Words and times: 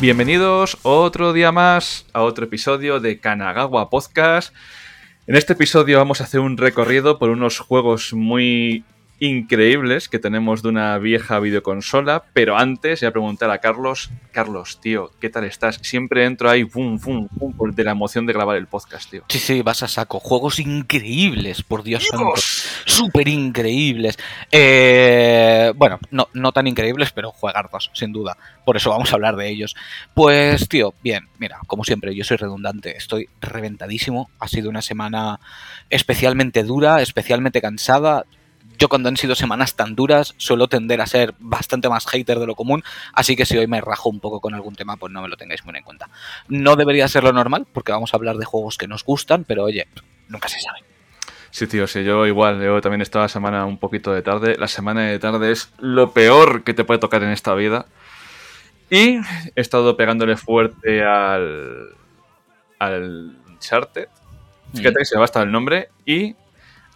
Bienvenidos 0.00 0.78
otro 0.82 1.34
día 1.34 1.52
más 1.52 2.06
a 2.14 2.22
otro 2.22 2.46
episodio 2.46 3.00
de 3.00 3.20
Kanagawa 3.20 3.90
Podcast. 3.90 4.54
En 5.26 5.36
este 5.36 5.52
episodio 5.52 5.98
vamos 5.98 6.22
a 6.22 6.24
hacer 6.24 6.40
un 6.40 6.56
recorrido 6.56 7.18
por 7.18 7.28
unos 7.28 7.58
juegos 7.58 8.14
muy 8.14 8.82
increíbles 9.20 10.08
que 10.08 10.18
tenemos 10.18 10.62
de 10.62 10.70
una 10.70 10.98
vieja 10.98 11.38
videoconsola, 11.38 12.24
pero 12.32 12.56
antes 12.56 13.00
voy 13.00 13.08
a 13.08 13.12
preguntar 13.12 13.50
a 13.50 13.58
Carlos, 13.58 14.10
Carlos, 14.32 14.80
tío, 14.80 15.12
¿qué 15.20 15.28
tal 15.28 15.44
estás? 15.44 15.78
Siempre 15.82 16.24
entro 16.24 16.48
ahí, 16.48 16.64
pum, 16.64 16.98
pum, 16.98 17.28
pum, 17.28 17.70
de 17.70 17.84
la 17.84 17.92
emoción 17.92 18.24
de 18.26 18.32
grabar 18.32 18.56
el 18.56 18.66
podcast, 18.66 19.10
tío. 19.10 19.24
Sí, 19.28 19.38
sí, 19.38 19.62
vas 19.62 19.82
a 19.82 19.88
saco. 19.88 20.20
Juegos 20.20 20.58
increíbles, 20.58 21.62
por 21.62 21.82
Dios 21.82 22.06
santo. 22.06 22.32
Súper 22.86 23.28
increíbles. 23.28 24.18
Eh, 24.50 25.72
bueno, 25.76 25.98
no, 26.10 26.28
no 26.32 26.52
tan 26.52 26.66
increíbles, 26.66 27.12
pero 27.12 27.30
juegardos, 27.30 27.90
sin 27.92 28.12
duda. 28.12 28.38
Por 28.64 28.78
eso 28.78 28.90
vamos 28.90 29.12
a 29.12 29.16
hablar 29.16 29.36
de 29.36 29.50
ellos. 29.50 29.76
Pues, 30.14 30.66
tío, 30.66 30.94
bien, 31.02 31.28
mira, 31.38 31.58
como 31.66 31.84
siempre, 31.84 32.14
yo 32.14 32.24
soy 32.24 32.38
redundante, 32.38 32.96
estoy 32.96 33.28
reventadísimo. 33.42 34.30
Ha 34.38 34.48
sido 34.48 34.70
una 34.70 34.80
semana 34.80 35.40
especialmente 35.90 36.62
dura, 36.64 37.02
especialmente 37.02 37.60
cansada 37.60 38.24
yo 38.80 38.88
cuando 38.88 39.10
han 39.10 39.18
sido 39.18 39.34
semanas 39.34 39.76
tan 39.76 39.94
duras 39.94 40.34
suelo 40.38 40.66
tender 40.66 41.02
a 41.02 41.06
ser 41.06 41.34
bastante 41.38 41.90
más 41.90 42.06
hater 42.06 42.38
de 42.38 42.46
lo 42.46 42.54
común, 42.54 42.82
así 43.12 43.36
que 43.36 43.44
si 43.44 43.58
hoy 43.58 43.66
me 43.66 43.80
rajo 43.82 44.08
un 44.08 44.20
poco 44.20 44.40
con 44.40 44.54
algún 44.54 44.74
tema, 44.74 44.96
pues 44.96 45.12
no 45.12 45.20
me 45.20 45.28
lo 45.28 45.36
tengáis 45.36 45.64
muy 45.66 45.76
en 45.76 45.84
cuenta. 45.84 46.08
No 46.48 46.76
debería 46.76 47.06
ser 47.06 47.22
lo 47.22 47.32
normal, 47.32 47.66
porque 47.70 47.92
vamos 47.92 48.14
a 48.14 48.16
hablar 48.16 48.38
de 48.38 48.46
juegos 48.46 48.78
que 48.78 48.88
nos 48.88 49.04
gustan, 49.04 49.44
pero 49.44 49.64
oye, 49.64 49.86
nunca 50.28 50.48
se 50.48 50.60
sabe. 50.60 50.78
Sí, 51.50 51.66
tío, 51.66 51.86
sí, 51.86 52.04
yo 52.04 52.26
igual, 52.26 52.62
yo 52.62 52.80
también 52.80 53.02
estaba 53.02 53.26
la 53.26 53.28
semana 53.28 53.66
un 53.66 53.76
poquito 53.76 54.14
de 54.14 54.22
tarde. 54.22 54.56
La 54.58 54.68
semana 54.68 55.02
de 55.02 55.18
tarde 55.18 55.52
es 55.52 55.72
lo 55.78 56.12
peor 56.12 56.64
que 56.64 56.72
te 56.72 56.84
puede 56.84 57.00
tocar 57.00 57.22
en 57.22 57.30
esta 57.30 57.54
vida. 57.54 57.84
Y 58.88 59.16
he 59.18 59.60
estado 59.60 59.96
pegándole 59.96 60.36
fuerte 60.36 61.04
al. 61.04 61.96
al 62.78 63.36
Uncharted. 63.48 64.08
Fíjate 64.74 65.00
que 65.00 65.04
se 65.04 65.16
me 65.16 65.18
va 65.18 65.24
hasta 65.24 65.42
el 65.42 65.52
nombre. 65.52 65.90
Y 66.06 66.34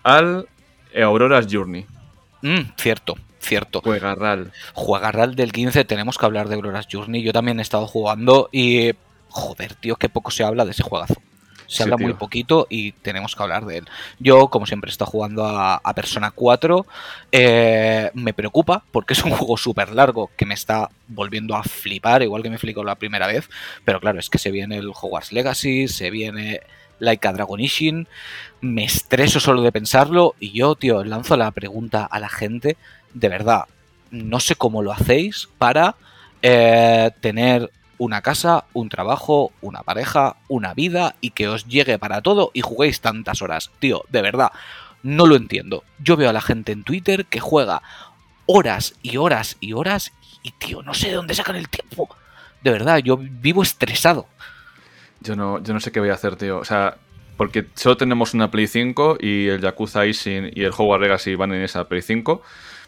al 0.02 0.48
Aurora's 1.02 1.46
Journey. 1.50 1.86
Mm, 2.42 2.72
cierto, 2.76 3.16
cierto. 3.40 3.80
Juegarral. 3.80 4.52
Juegarral 4.74 5.34
del 5.34 5.52
15, 5.52 5.84
tenemos 5.84 6.18
que 6.18 6.26
hablar 6.26 6.48
de 6.48 6.56
Aurora's 6.56 6.88
Journey. 6.90 7.22
Yo 7.22 7.32
también 7.32 7.58
he 7.58 7.62
estado 7.62 7.86
jugando 7.86 8.48
y. 8.52 8.92
Joder, 9.28 9.74
tío, 9.74 9.96
qué 9.96 10.08
poco 10.08 10.30
se 10.30 10.44
habla 10.44 10.64
de 10.64 10.70
ese 10.70 10.84
juegazo. 10.84 11.16
Se 11.66 11.82
habla 11.82 11.96
muy 11.96 12.12
poquito 12.14 12.66
y 12.68 12.92
tenemos 12.92 13.34
que 13.34 13.42
hablar 13.42 13.64
de 13.64 13.78
él. 13.78 13.88
Yo, 14.18 14.48
como 14.48 14.66
siempre, 14.66 14.90
he 14.90 14.92
estado 14.92 15.10
jugando 15.10 15.44
a, 15.46 15.80
Persona 15.94 16.30
4. 16.30 16.86
Eh, 17.32 18.10
me 18.14 18.34
preocupa 18.34 18.84
porque 18.92 19.14
es 19.14 19.24
un 19.24 19.30
juego 19.36 19.56
súper 19.56 19.92
largo 19.92 20.30
que 20.36 20.46
me 20.46 20.54
está 20.54 20.90
volviendo 21.08 21.56
a 21.56 21.62
flipar, 21.62 22.22
igual 22.22 22.42
que 22.42 22.50
me 22.50 22.58
flipó 22.58 22.84
la 22.84 22.94
primera 22.94 23.26
vez. 23.26 23.48
Pero 23.84 24.00
claro, 24.00 24.18
es 24.18 24.30
que 24.30 24.38
se 24.38 24.50
viene 24.50 24.76
el 24.76 24.90
Hogwarts 24.90 25.32
Legacy, 25.32 25.88
se 25.88 26.10
viene 26.10 26.60
Laika 26.98 27.32
Dragon 27.32 27.60
Ishin. 27.60 28.08
Me 28.60 28.84
estreso 28.84 29.40
solo 29.40 29.62
de 29.62 29.72
pensarlo 29.72 30.34
y 30.40 30.52
yo, 30.52 30.74
tío, 30.74 31.04
lanzo 31.04 31.36
la 31.36 31.50
pregunta 31.50 32.04
a 32.04 32.18
la 32.18 32.28
gente. 32.28 32.76
De 33.12 33.28
verdad, 33.28 33.64
no 34.10 34.40
sé 34.40 34.56
cómo 34.56 34.82
lo 34.82 34.92
hacéis 34.92 35.48
para 35.58 35.96
eh, 36.42 37.10
tener 37.20 37.70
una 37.98 38.22
casa, 38.22 38.64
un 38.72 38.88
trabajo, 38.88 39.52
una 39.60 39.82
pareja, 39.82 40.36
una 40.48 40.74
vida 40.74 41.14
y 41.20 41.30
que 41.30 41.48
os 41.48 41.66
llegue 41.66 41.98
para 41.98 42.22
todo 42.22 42.50
y 42.54 42.60
juguéis 42.60 43.00
tantas 43.00 43.42
horas. 43.42 43.70
Tío, 43.78 44.04
de 44.08 44.22
verdad, 44.22 44.52
no 45.02 45.26
lo 45.26 45.36
entiendo. 45.36 45.84
Yo 45.98 46.16
veo 46.16 46.30
a 46.30 46.32
la 46.32 46.40
gente 46.40 46.72
en 46.72 46.84
Twitter 46.84 47.26
que 47.26 47.40
juega 47.40 47.82
horas 48.46 48.94
y 49.02 49.16
horas 49.16 49.56
y 49.60 49.72
horas 49.72 50.12
y, 50.42 50.50
tío, 50.52 50.82
no 50.82 50.94
sé 50.94 51.08
de 51.08 51.14
dónde 51.14 51.34
sacan 51.34 51.56
el 51.56 51.68
tiempo. 51.68 52.08
De 52.62 52.70
verdad, 52.70 52.98
yo 52.98 53.16
vivo 53.16 53.62
estresado. 53.62 54.26
Yo 55.24 55.34
no, 55.36 55.62
yo 55.62 55.74
no 55.74 55.80
sé 55.80 55.90
qué 55.90 56.00
voy 56.00 56.10
a 56.10 56.14
hacer, 56.14 56.36
tío. 56.36 56.58
O 56.58 56.64
sea, 56.64 56.96
porque 57.36 57.66
solo 57.74 57.96
tenemos 57.96 58.34
una 58.34 58.50
Play 58.50 58.66
5 58.66 59.18
y 59.20 59.48
el 59.48 59.60
Yakuza 59.60 60.06
Ishin 60.06 60.50
y 60.54 60.62
el 60.62 60.72
Hogwarts 60.76 61.02
Legacy 61.02 61.34
van 61.34 61.52
en 61.52 61.62
esa 61.62 61.88
Play 61.88 62.02
5. 62.02 62.42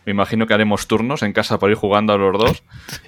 Me 0.05 0.13
imagino 0.13 0.47
que 0.47 0.55
haremos 0.55 0.87
turnos 0.87 1.23
en 1.23 1.33
casa 1.33 1.59
para 1.59 1.73
ir 1.73 1.79
jugando 1.79 2.13
a 2.13 2.19
los 2.19 2.39
dos. 2.39 2.63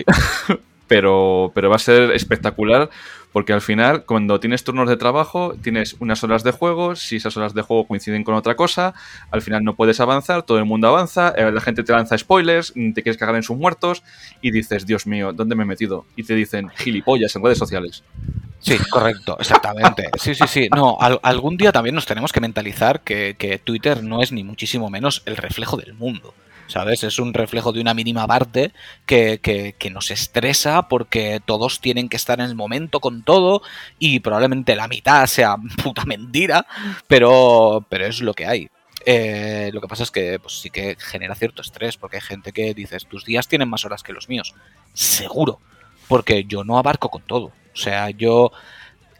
pero, 0.88 1.52
pero 1.54 1.70
va 1.70 1.76
a 1.76 1.80
ser 1.80 2.10
espectacular 2.12 2.90
porque 3.32 3.52
al 3.52 3.60
final, 3.60 4.04
cuando 4.04 4.40
tienes 4.40 4.64
turnos 4.64 4.88
de 4.88 4.96
trabajo, 4.96 5.54
tienes 5.62 5.96
unas 6.00 6.22
horas 6.24 6.44
de 6.44 6.50
juego, 6.50 6.96
si 6.96 7.16
esas 7.16 7.36
horas 7.36 7.54
de 7.54 7.62
juego 7.62 7.86
coinciden 7.86 8.24
con 8.24 8.34
otra 8.34 8.56
cosa, 8.56 8.94
al 9.30 9.42
final 9.42 9.64
no 9.64 9.76
puedes 9.76 10.00
avanzar, 10.00 10.42
todo 10.42 10.58
el 10.58 10.64
mundo 10.64 10.88
avanza, 10.88 11.34
eh, 11.36 11.50
la 11.50 11.60
gente 11.60 11.82
te 11.82 11.92
lanza 11.92 12.16
spoilers, 12.16 12.72
mm, 12.74 12.92
te 12.92 13.02
quieres 13.02 13.18
cagar 13.18 13.36
en 13.36 13.42
sus 13.42 13.56
muertos 13.56 14.02
y 14.40 14.50
dices, 14.50 14.86
Dios 14.86 15.06
mío, 15.06 15.32
¿dónde 15.32 15.54
me 15.54 15.64
he 15.64 15.66
metido? 15.66 16.06
Y 16.16 16.22
te 16.24 16.34
dicen 16.34 16.68
gilipollas 16.70 17.34
en 17.36 17.44
redes 17.44 17.58
sociales. 17.58 18.02
Sí, 18.60 18.76
correcto, 18.90 19.36
exactamente. 19.38 20.10
Sí, 20.18 20.34
sí, 20.34 20.44
sí. 20.48 20.68
No, 20.74 20.98
algún 21.22 21.56
día 21.56 21.70
también 21.70 21.94
nos 21.94 22.06
tenemos 22.06 22.32
que 22.32 22.40
mentalizar 22.40 23.00
que, 23.02 23.36
que 23.38 23.58
Twitter 23.58 24.02
no 24.02 24.20
es 24.20 24.32
ni 24.32 24.42
muchísimo 24.42 24.90
menos 24.90 25.22
el 25.26 25.36
reflejo 25.36 25.76
del 25.76 25.94
mundo. 25.94 26.34
¿Sabes? 26.68 27.02
Es 27.02 27.18
un 27.18 27.34
reflejo 27.34 27.72
de 27.72 27.80
una 27.80 27.94
mínima 27.94 28.26
parte 28.26 28.72
que, 29.06 29.40
que, 29.40 29.90
nos 29.90 30.10
estresa 30.10 30.88
porque 30.88 31.40
todos 31.44 31.80
tienen 31.80 32.08
que 32.08 32.16
estar 32.16 32.38
en 32.38 32.46
el 32.46 32.54
momento 32.54 33.00
con 33.00 33.24
todo 33.24 33.62
y 33.98 34.20
probablemente 34.20 34.76
la 34.76 34.86
mitad 34.86 35.26
sea 35.26 35.56
puta 35.82 36.04
mentira, 36.04 36.66
pero, 37.08 37.84
pero 37.88 38.06
es 38.06 38.20
lo 38.20 38.34
que 38.34 38.46
hay. 38.46 38.70
Eh, 39.06 39.70
lo 39.72 39.80
que 39.80 39.88
pasa 39.88 40.02
es 40.02 40.10
que 40.10 40.38
pues, 40.38 40.60
sí 40.60 40.70
que 40.70 40.96
genera 40.98 41.34
cierto 41.34 41.62
estrés 41.62 41.96
porque 41.96 42.16
hay 42.16 42.22
gente 42.22 42.52
que 42.52 42.74
dices, 42.74 43.06
tus 43.06 43.24
días 43.24 43.48
tienen 43.48 43.68
más 43.68 43.84
horas 43.84 44.02
que 44.02 44.12
los 44.12 44.28
míos. 44.28 44.54
Seguro, 44.92 45.60
porque 46.06 46.44
yo 46.44 46.62
no 46.62 46.78
abarco 46.78 47.08
con 47.08 47.22
todo. 47.22 47.46
O 47.72 47.76
sea, 47.76 48.10
yo 48.10 48.52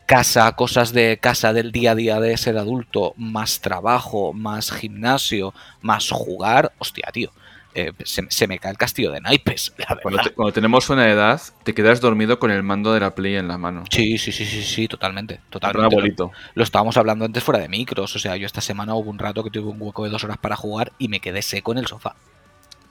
casa, 0.09 0.51
cosas 0.53 0.93
de 0.93 1.19
casa 1.19 1.53
del 1.53 1.71
día 1.71 1.93
a 1.93 1.95
día 1.95 2.19
de 2.19 2.37
ser 2.39 2.57
adulto, 2.57 3.13
más 3.17 3.61
trabajo, 3.61 4.33
más 4.33 4.73
gimnasio, 4.73 5.53
más 5.83 6.11
jugar, 6.11 6.73
hostia, 6.79 7.11
tío. 7.13 7.31
Eh, 7.75 7.93
se, 8.05 8.47
me 8.49 8.59
cae 8.59 8.73
el 8.73 8.79
castillo 8.79 9.13
de 9.13 9.21
naipes. 9.21 9.75
cuando, 10.03 10.53
tenemos 10.53 10.89
una 10.91 11.09
edad, 11.09 11.41
te 11.65 11.75
quedas 11.75 12.01
dormido 12.01 12.39
con 12.39 12.51
el 12.51 12.63
mando 12.63 12.93
de 12.93 13.01
la 13.01 13.15
Play 13.15 13.37
en 13.37 13.49
la 13.49 13.59
mano. 13.59 13.85
Sí, 13.91 14.19
sí, 14.19 14.33
sí, 14.33 14.45
sí, 14.45 14.63
sí, 14.63 14.89
totalmente. 14.89 15.41
totalmente. 15.51 16.15
Lo, 16.17 16.33
lo, 16.55 16.63
estábamos 16.63 16.97
hablando 16.97 17.25
antes 17.25 17.45
fuera 17.45 17.61
de 17.61 17.69
micros. 17.69 18.17
O 18.17 18.19
sea, 18.19 18.37
yo 18.37 18.47
esta 18.47 18.61
semana 18.61 18.95
hubo 18.95 19.11
un 19.11 19.19
rato 19.19 19.45
que 19.45 19.51
tuve 19.51 19.71
un 19.71 19.81
hueco 19.81 20.05
de 20.05 20.11
dos 20.11 20.25
horas 20.25 20.39
para 20.39 20.57
jugar 20.57 20.93
y 20.99 21.09
me 21.09 21.21
quedé 21.21 21.43
seco 21.43 21.73
en 21.73 21.79
el 21.79 21.87
sofá. 21.87 22.17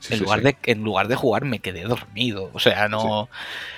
en, 0.10 0.20
lugar 0.20 0.42
De, 0.42 0.56
en 0.64 0.84
lugar 0.84 1.08
de 1.08 1.16
jugar 1.16 1.44
me 1.44 1.60
quedé 1.60 1.84
dormido. 1.84 2.50
O 2.54 2.60
sea, 2.60 2.88
no, 2.88 3.30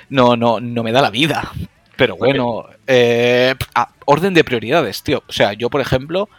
no, 0.09 0.35
no, 0.35 0.59
no 0.59 0.83
me 0.83 0.91
da 0.91 1.01
la 1.01 1.09
vida. 1.09 1.51
Pero 1.99 2.15
bueno, 2.15 2.65
eh, 2.87 3.55
orden 4.05 4.33
de 4.33 4.45
prioridades, 4.45 5.03
tío. 5.03 5.21
O 5.27 5.33
sea, 5.33 5.51
yo, 5.51 5.69
por 5.69 5.81
ejemplo, 5.81 6.29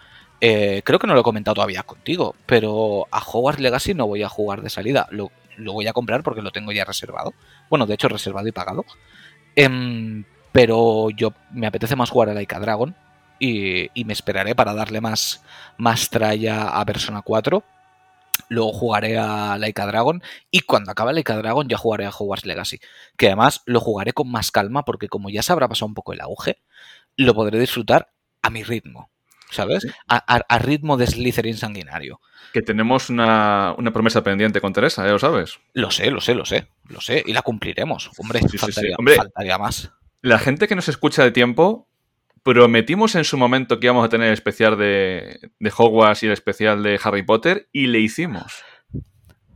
eh, 0.41 0.83
creo 0.85 0.99
que 0.99 1.07
no 1.07 1.15
lo 1.15 1.21
he 1.21 1.25
comentado 1.25 1.57
todavía 1.57 1.83
contigo, 1.83 2.35
pero 2.47 3.07
a 3.11 3.19
Hogwarts 3.19 3.61
Legacy 3.61 3.95
no 3.95 4.07
voy 4.07 4.23
a 4.23 4.29
jugar 4.29 4.63
de 4.63 4.71
salida. 4.71 5.09
Lo, 5.11 5.31
voy 5.59 5.87
a 5.87 5.93
comprar 5.93 6.23
porque 6.23 6.43
lo 6.43 6.51
tengo 6.51 6.73
ya 6.73 6.85
reservado. 6.85 7.35
Bueno, 7.69 7.87
de 7.87 7.95
hecho, 7.95 8.09
reservado 8.09 8.49
y 8.49 8.53
pagado. 8.53 8.85
Em, 9.57 10.25
pero 10.53 11.11
yo 11.11 11.33
me 11.53 11.67
apetece 11.67 11.97
más 11.97 12.11
jugar 12.11 12.31
a 12.31 12.35
Laika 12.35 12.61
Dragon 12.61 12.95
y, 13.39 13.91
y, 13.95 14.05
me 14.05 14.13
esperaré 14.13 14.55
para 14.55 14.75
darle 14.75 15.01
más, 15.01 15.43
más 15.77 16.11
tralla 16.11 16.69
a 16.69 16.85
Persona 16.85 17.23
4 17.23 17.63
luego 18.49 18.73
jugaré 18.73 19.19
a 19.19 19.57
Laika 19.59 19.87
Dragon 19.87 20.23
y 20.51 20.61
cuando 20.61 20.91
acabe 20.91 21.13
Laika 21.13 21.37
Dragon 21.37 21.69
ya 21.69 21.79
jugaré 21.79 22.07
a 22.07 22.11
Hogwarts 22.11 22.47
Legacy, 22.47 22.81
que 23.17 23.27
además 23.27 23.63
lo 23.67 23.81
jugaré 23.81 24.13
con 24.13 24.31
más 24.31 24.51
calma 24.51 24.85
porque 24.85 25.09
como 25.09 25.31
ya 25.31 25.43
se 25.43 25.53
habrá 25.53 25.69
pasado 25.69 25.87
un 25.87 25.95
poco 25.95 26.13
el 26.13 26.21
auge, 26.21 26.59
lo 27.17 27.35
podré 27.35 27.59
disfrutar 27.59 28.13
a 28.43 28.51
mi 28.51 28.63
ritmo, 28.63 29.11
¿sabes? 29.51 29.87
A, 30.09 30.59
ritmo 30.59 30.97
de 30.97 31.07
Slytherin 31.07 31.57
sanguinario. 31.57 32.21
Que 32.53 32.63
tenemos 32.63 33.11
una, 33.11 33.75
promesa 33.93 34.23
pendiente 34.23 34.61
con 34.61 34.73
Teresa, 34.73 35.07
¿eh? 35.07 35.11
¿Lo 35.11 35.19
sabes? 35.19 35.61
Lo 35.73 35.91
sé, 35.91 36.11
lo 36.11 36.21
sé, 36.21 36.35
lo 36.35 36.45
sé, 36.45 36.69
lo 36.89 37.01
sé, 37.01 37.23
y 37.27 37.33
la 37.33 37.43
cumpliremos. 37.43 38.11
Hombre, 38.19 38.41
faltaría, 38.57 38.97
faltaría 39.17 39.59
más. 39.59 39.93
La 40.23 40.39
gente 40.39 40.69
que 40.69 40.75
nos 40.75 40.89
escucha 40.89 41.23
de 41.23 41.31
tiempo 41.31 41.89
prometimos 42.43 43.15
en 43.15 43.25
su 43.25 43.37
momento 43.37 43.79
que 43.79 43.87
íbamos 43.87 44.05
a 44.05 44.09
tener 44.09 44.29
el 44.29 44.35
especial 44.35 44.77
de, 44.79 45.51
de 45.59 45.73
Hogwarts 45.77 46.23
y 46.23 46.27
el 46.27 46.33
especial 46.33 46.83
de 46.83 46.99
Harry 47.03 47.23
Potter 47.23 47.69
y 47.73 47.87
le 47.87 48.01
hicimos. 48.01 48.65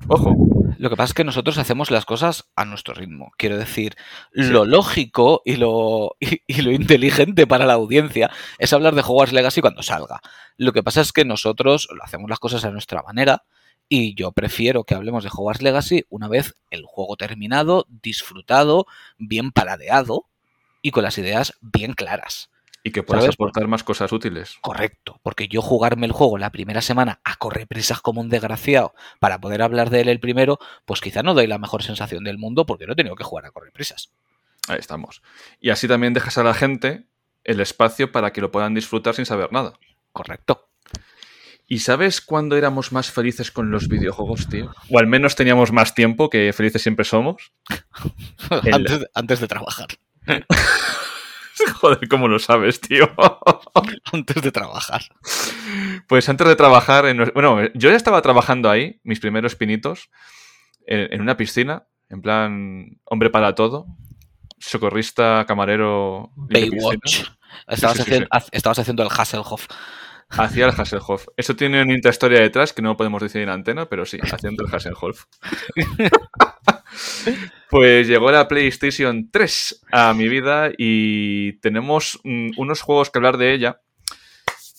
Ojo. 0.09 0.37
Lo 0.79 0.91
que 0.91 0.97
pasa 0.97 1.11
es 1.11 1.15
que 1.15 1.25
nosotros 1.25 1.57
hacemos 1.59 1.91
las 1.91 2.05
cosas 2.05 2.51
a 2.57 2.65
nuestro 2.65 2.95
ritmo. 2.95 3.33
Quiero 3.37 3.57
decir, 3.57 3.95
lo 4.33 4.65
lógico 4.65 5.41
y 5.45 5.57
lo, 5.57 6.17
y, 6.21 6.63
lo 6.63 6.73
inteligente 6.73 7.47
para 7.47 7.65
la 7.65 7.75
audiencia 7.75 8.31
es 8.59 8.73
hablar 8.73 8.95
de 8.95 9.03
Hogwarts 9.03 9.33
Legacy 9.33 9.61
cuando 9.61 9.83
salga. 9.83 10.21
Lo 10.57 10.73
que 10.73 10.83
pasa 10.83 11.01
es 11.01 11.13
que 11.13 11.25
nosotros 11.25 11.89
lo 11.95 12.03
hacemos 12.03 12.29
las 12.29 12.39
cosas 12.39 12.65
a 12.65 12.71
nuestra 12.71 13.03
manera 13.03 13.45
y 13.89 14.15
yo 14.15 14.33
prefiero 14.33 14.85
que 14.85 14.95
hablemos 14.95 15.25
de 15.25 15.31
Hogwarts 15.33 15.63
Legacy 15.63 16.05
una 16.11 16.29
vez 16.29 16.55
el 16.71 16.85
juego 16.85 17.17
terminado, 17.17 17.87
disfrutado, 17.89 18.87
bien 19.19 19.53
paladeado 19.53 20.27
y 20.83 20.91
con 20.91 21.05
las 21.05 21.19
ideas 21.19 21.55
bien 21.61 21.95
claras. 21.95 22.51
Y 22.85 22.93
que 22.93 23.03
puedas 23.03 23.27
aportar 23.27 23.67
más 23.67 23.83
cosas 23.83 24.13
útiles. 24.13 24.59
Correcto, 24.61 25.19
porque 25.23 25.49
yo 25.49 25.63
jugarme 25.63 26.07
el 26.07 26.13
juego 26.13 26.39
la 26.39 26.53
primera 26.53 26.83
semana 26.83 27.21
a 27.25 27.37
correr 27.37 27.67
prisas 27.67 28.01
como 28.01 28.21
un 28.21 28.29
desgraciado 28.29 28.95
para 29.21 29.41
poder 29.41 29.63
hablar 29.63 29.89
de 29.89 30.03
él 30.03 30.09
el 30.09 30.21
primero, 30.21 30.59
pues 30.85 31.01
quizá 31.01 31.23
no 31.23 31.33
doy 31.33 31.47
la 31.47 31.59
mejor 31.59 31.83
sensación 31.83 32.25
del 32.25 32.39
mundo 32.39 32.67
porque 32.67 32.87
no 32.87 32.93
he 32.93 32.97
tenido 32.97 33.17
que 33.17 33.25
jugar 33.25 33.47
a 33.47 33.51
correr 33.51 33.73
prisas. 33.73 34.13
Ahí 34.69 34.79
estamos. 34.79 35.23
Y 35.61 35.71
así 35.71 35.89
también 35.89 36.13
dejas 36.13 36.39
a 36.39 36.45
la 36.45 36.55
gente 36.55 37.07
el 37.43 37.61
espacio 37.61 38.13
para 38.13 38.33
que 38.33 38.41
lo 38.41 38.51
puedan 38.51 38.75
disfrutar 38.75 39.15
sin 39.15 39.27
saber 39.27 39.51
nada. 39.53 39.75
Correcto. 40.13 40.69
¿Y 41.67 41.79
sabes 41.79 42.21
cuándo 42.21 42.57
éramos 42.57 42.93
más 42.93 43.11
felices 43.11 43.51
con 43.51 43.71
los 43.71 43.89
videojuegos, 43.89 44.49
tío? 44.49 44.75
O 44.91 44.99
al 44.99 45.07
menos 45.07 45.35
teníamos 45.35 45.73
más 45.73 45.95
tiempo, 45.95 46.29
que 46.29 46.53
felices 46.53 46.83
siempre 46.83 47.07
somos. 47.07 47.53
antes, 49.15 49.41
de, 49.41 49.49
trabajar. 49.49 49.89
Joder, 51.81 52.09
¿cómo 52.09 52.29
lo 52.29 52.39
sabes, 52.39 52.81
tío? 52.81 53.09
antes 54.13 54.43
de 54.43 54.53
trabajar. 54.53 55.03
Pues 56.09 56.29
antes 56.29 56.47
de 56.47 56.57
trabajar, 56.57 57.07
en... 57.07 57.31
bueno, 57.35 57.61
yo 57.75 57.91
ya 57.91 57.97
estaba 57.97 58.23
trabajando 58.23 58.71
ahí, 58.71 59.01
mis 59.05 59.21
primeros 59.21 59.55
pinitos, 59.55 60.11
en, 60.87 61.21
una 61.21 61.37
piscina, 61.37 61.87
en 62.11 62.21
plan 62.21 63.01
hombre 63.05 63.31
para 63.31 63.55
todo, 63.55 63.87
socorrista, 64.59 65.45
camarero. 65.47 66.31
Baywatch. 66.37 67.25
Estabas, 67.69 68.05
estabas 68.53 68.79
haciendo 68.79 69.03
el 69.03 69.09
Hasselhoff. 69.09 69.67
Hacía 70.29 70.67
el 70.67 70.73
Hasselhoff. 70.73 71.27
Eso 71.37 71.55
tiene 71.55 71.83
una 71.83 71.95
historia 71.95 72.41
detrás 72.41 72.73
que 72.73 72.83
no 72.83 72.97
podemos 72.97 73.23
decir 73.23 73.43
en 73.43 73.49
antena, 73.49 73.87
pero 73.87 74.05
sí, 74.05 74.19
haciendo 74.21 74.65
el 74.65 74.75
Hasselhoff. 74.75 75.27
pues 77.71 78.07
llegó 78.07 78.31
la 78.31 78.49
PlayStation 78.49 79.31
3 79.31 79.83
a 79.93 80.15
mi 80.15 80.29
vida 80.29 80.71
y 80.77 81.55
tenemos 81.55 82.21
mm, 82.25 82.51
unos 82.57 82.81
juegos 82.81 83.11
que 83.11 83.19
hablar 83.19 83.37
de 83.37 83.55
ella. 83.55 83.81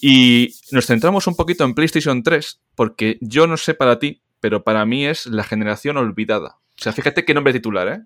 Y 0.01 0.56
nos 0.71 0.85
centramos 0.85 1.27
un 1.27 1.35
poquito 1.35 1.63
en 1.63 1.73
PlayStation 1.73 2.21
3 2.23 2.62
porque 2.75 3.17
yo 3.21 3.47
no 3.47 3.57
sé 3.57 3.73
para 3.73 4.00
ti, 4.00 4.21
pero 4.39 4.63
para 4.63 4.85
mí 4.85 5.06
es 5.06 5.25
la 5.25 5.44
generación 5.44 5.97
olvidada. 5.97 6.57
O 6.79 6.83
sea, 6.83 6.94
fíjate 6.94 7.25
qué 7.25 7.33
nombre 7.33 7.53
titular, 7.53 7.88
¿eh? 7.88 8.01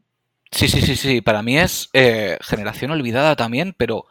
Sí, 0.51 0.67
sí, 0.67 0.81
sí, 0.81 0.95
sí. 0.95 1.21
Para 1.21 1.43
mí 1.43 1.57
es 1.57 1.89
eh, 1.93 2.37
generación 2.41 2.91
olvidada 2.91 3.35
también, 3.35 3.75
pero 3.77 4.05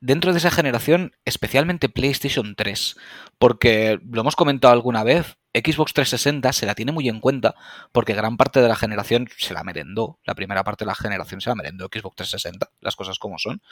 dentro 0.00 0.32
de 0.32 0.38
esa 0.38 0.50
generación, 0.50 1.12
especialmente 1.24 1.88
PlayStation 1.88 2.54
3, 2.54 2.96
porque 3.38 4.00
lo 4.10 4.20
hemos 4.22 4.36
comentado 4.36 4.72
alguna 4.72 5.04
vez, 5.04 5.36
Xbox 5.52 5.92
360 5.94 6.52
se 6.52 6.66
la 6.66 6.74
tiene 6.74 6.92
muy 6.92 7.08
en 7.08 7.20
cuenta 7.20 7.54
porque 7.92 8.14
gran 8.14 8.36
parte 8.36 8.60
de 8.60 8.68
la 8.68 8.76
generación 8.76 9.28
se 9.36 9.52
la 9.54 9.64
merendó, 9.64 10.18
la 10.24 10.34
primera 10.34 10.62
parte 10.62 10.84
de 10.84 10.88
la 10.88 10.94
generación 10.94 11.40
se 11.40 11.50
la 11.50 11.56
merendó 11.56 11.86
Xbox 11.86 12.16
360, 12.16 12.70
las 12.80 12.96
cosas 12.96 13.18
como 13.18 13.38
son, 13.38 13.62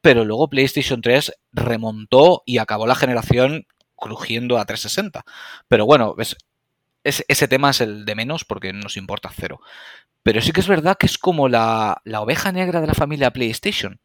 pero 0.00 0.24
luego 0.24 0.48
PlayStation 0.48 1.02
3 1.02 1.32
remontó 1.52 2.42
y 2.46 2.58
acabó 2.58 2.86
la 2.86 2.94
generación 2.94 3.66
crujiendo 3.94 4.58
a 4.58 4.64
360. 4.64 5.24
Pero 5.66 5.84
bueno, 5.84 6.14
ese 7.04 7.48
tema 7.48 7.70
es 7.70 7.80
el 7.80 8.04
de 8.04 8.14
menos 8.14 8.44
porque 8.44 8.72
nos 8.72 8.96
importa 8.96 9.30
cero. 9.34 9.60
Pero 10.22 10.40
sí 10.40 10.52
que 10.52 10.60
es 10.60 10.68
verdad 10.68 10.96
que 10.98 11.06
es 11.06 11.18
como 11.18 11.48
la, 11.48 12.00
la 12.04 12.20
oveja 12.20 12.52
negra 12.52 12.80
de 12.80 12.86
la 12.86 12.94
familia 12.94 13.32
PlayStation 13.32 14.00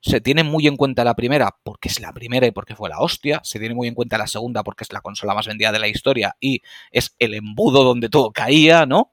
se 0.00 0.20
tiene 0.20 0.44
muy 0.44 0.66
en 0.66 0.76
cuenta 0.76 1.04
la 1.04 1.14
primera 1.14 1.56
porque 1.62 1.88
es 1.88 2.00
la 2.00 2.12
primera 2.12 2.46
y 2.46 2.52
porque 2.52 2.76
fue 2.76 2.88
la 2.88 3.00
hostia. 3.00 3.40
Se 3.42 3.58
tiene 3.58 3.74
muy 3.74 3.88
en 3.88 3.94
cuenta 3.94 4.18
la 4.18 4.26
segunda 4.26 4.62
porque 4.62 4.84
es 4.84 4.92
la 4.92 5.00
consola 5.00 5.34
más 5.34 5.46
vendida 5.46 5.72
de 5.72 5.78
la 5.78 5.88
historia 5.88 6.36
y 6.40 6.62
es 6.92 7.14
el 7.18 7.34
embudo 7.34 7.82
donde 7.82 8.08
todo 8.08 8.30
caía, 8.30 8.86
¿no? 8.86 9.12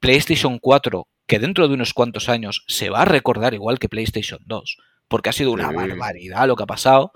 PlayStation 0.00 0.58
4, 0.58 1.06
que 1.26 1.38
dentro 1.38 1.68
de 1.68 1.74
unos 1.74 1.94
cuantos 1.94 2.28
años 2.28 2.64
se 2.66 2.90
va 2.90 3.02
a 3.02 3.04
recordar 3.04 3.54
igual 3.54 3.78
que 3.78 3.88
PlayStation 3.88 4.40
2, 4.46 4.78
porque 5.06 5.30
ha 5.30 5.32
sido 5.32 5.52
una 5.52 5.70
barbaridad 5.70 6.48
lo 6.48 6.56
que 6.56 6.64
ha 6.64 6.66
pasado. 6.66 7.12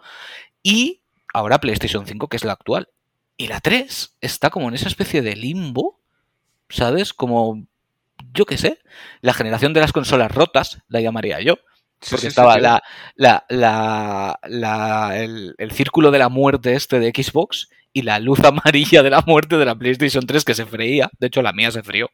Y 0.63 1.03
ahora 1.35 1.59
PlayStation 1.59 2.07
5, 2.07 2.29
que 2.29 2.37
es 2.37 2.45
la 2.45 2.53
actual. 2.53 2.89
Y 3.37 3.49
la 3.49 3.61
3 3.61 4.19
está 4.21 4.51
como 4.51 4.69
en 4.69 4.75
esa 4.75 4.89
especie 4.89 5.23
de 5.23 5.35
limbo, 5.35 6.01
¿sabes? 6.69 7.13
Como, 7.13 7.67
yo 8.33 8.47
qué 8.47 8.57
sé, 8.57 8.79
la 9.21 9.33
generación 9.33 9.73
de 9.73 9.81
las 9.81 9.93
consolas 9.93 10.31
rotas, 10.31 10.83
la 10.89 11.01
llamaría 11.01 11.41
yo 11.41 11.59
porque 12.11 12.27
estaba 12.29 12.59
la, 12.59 12.83
la, 13.17 13.45
la, 13.49 15.13
el, 15.17 15.71
círculo 15.73 16.11
de 16.11 16.19
la 16.19 16.29
muerte 16.29 16.75
este 16.75 16.99
de 16.99 17.11
Xbox 17.11 17.69
y 17.93 18.03
la 18.03 18.19
luz 18.19 18.41
amarilla 18.45 19.03
de 19.03 19.11
la 19.11 19.23
muerte 19.27 19.57
de 19.57 19.65
la 19.65 19.75
PlayStation 19.77 20.27
3 20.27 20.45
que 20.45 20.55
se 20.55 20.67
freía. 20.67 21.11
De 21.19 21.29
hecho, 21.29 21.43
la 21.43 21.53
mía 21.53 21.71
se 21.71 21.83
frió. 21.83 22.11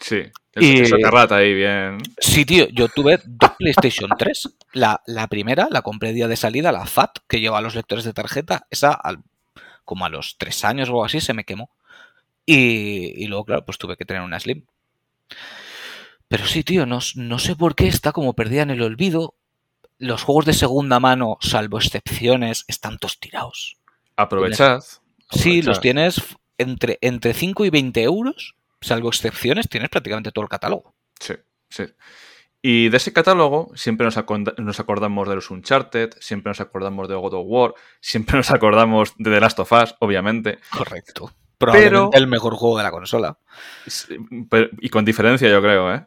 Sí, 0.00 0.22
y, 0.54 0.80
esa 0.80 0.96
carrata 1.02 1.36
ahí 1.36 1.54
bien. 1.54 1.98
Sí, 2.18 2.44
tío, 2.44 2.68
yo 2.68 2.88
tuve 2.88 3.20
dos 3.24 3.50
PlayStation 3.58 4.10
3. 4.16 4.48
La, 4.72 5.00
primera 5.28 5.68
la 5.70 5.82
compré 5.82 6.12
día 6.12 6.28
de 6.28 6.36
salida, 6.36 6.70
la 6.70 6.86
FAT, 6.86 7.18
que 7.28 7.40
lleva 7.40 7.60
los 7.60 7.74
lectores 7.74 8.04
de 8.04 8.12
tarjeta. 8.12 8.66
Esa, 8.70 9.00
como 9.84 10.04
a 10.04 10.08
los 10.08 10.36
tres 10.38 10.64
años 10.64 10.88
o 10.88 10.92
algo 10.92 11.04
así, 11.04 11.20
se 11.20 11.34
me 11.34 11.44
quemó. 11.44 11.70
Y, 12.46 13.12
y 13.22 13.26
luego, 13.26 13.44
claro, 13.44 13.64
pues 13.64 13.76
tuve 13.76 13.96
que 13.96 14.04
tener 14.04 14.22
una 14.22 14.38
Slim. 14.38 14.64
Pero 16.28 16.46
sí, 16.46 16.62
tío, 16.62 16.86
no, 16.86 17.00
no 17.14 17.38
sé 17.38 17.56
por 17.56 17.74
qué 17.74 17.88
está 17.88 18.12
como 18.12 18.34
perdida 18.34 18.62
en 18.62 18.70
el 18.70 18.82
olvido. 18.82 19.34
Los 19.98 20.22
juegos 20.22 20.44
de 20.44 20.52
segunda 20.52 21.00
mano, 21.00 21.38
salvo 21.40 21.78
excepciones, 21.78 22.64
están 22.68 22.98
todos 22.98 23.18
tirados. 23.18 23.78
Aprovechad. 24.16 24.80
Sí, 25.30 25.62
los 25.62 25.80
tienes 25.80 26.22
entre, 26.58 26.98
entre 27.00 27.34
5 27.34 27.64
y 27.64 27.70
20 27.70 28.02
euros, 28.02 28.56
salvo 28.80 29.08
excepciones, 29.08 29.68
tienes 29.68 29.88
prácticamente 29.88 30.32
todo 30.32 30.42
el 30.42 30.48
catálogo. 30.48 30.94
Sí, 31.18 31.34
sí. 31.68 31.84
Y 32.60 32.88
de 32.88 32.96
ese 32.96 33.12
catálogo 33.12 33.70
siempre 33.74 34.04
nos, 34.04 34.16
nos, 34.58 34.80
acordamos 34.80 35.28
de 35.28 35.36
los 35.36 35.50
Uncharted, 35.50 36.10
siempre 36.20 36.50
nos 36.50 36.60
acordamos 36.60 37.08
de 37.08 37.14
God 37.14 37.34
of 37.34 37.46
War, 37.46 37.74
siempre 38.00 38.36
nos 38.36 38.50
acordamos 38.50 39.14
de 39.16 39.30
The 39.30 39.40
Last 39.40 39.60
of 39.60 39.72
Us, 39.72 39.94
obviamente. 40.00 40.58
Correcto. 40.70 41.32
Probablemente 41.56 42.18
el 42.18 42.26
mejor 42.26 42.54
juego 42.54 42.78
de 42.78 42.84
la 42.84 42.90
consola. 42.90 43.38
y 44.80 44.88
con 44.88 45.04
diferencia, 45.04 45.48
yo 45.48 45.60
creo, 45.60 45.92
¿eh? 45.94 46.06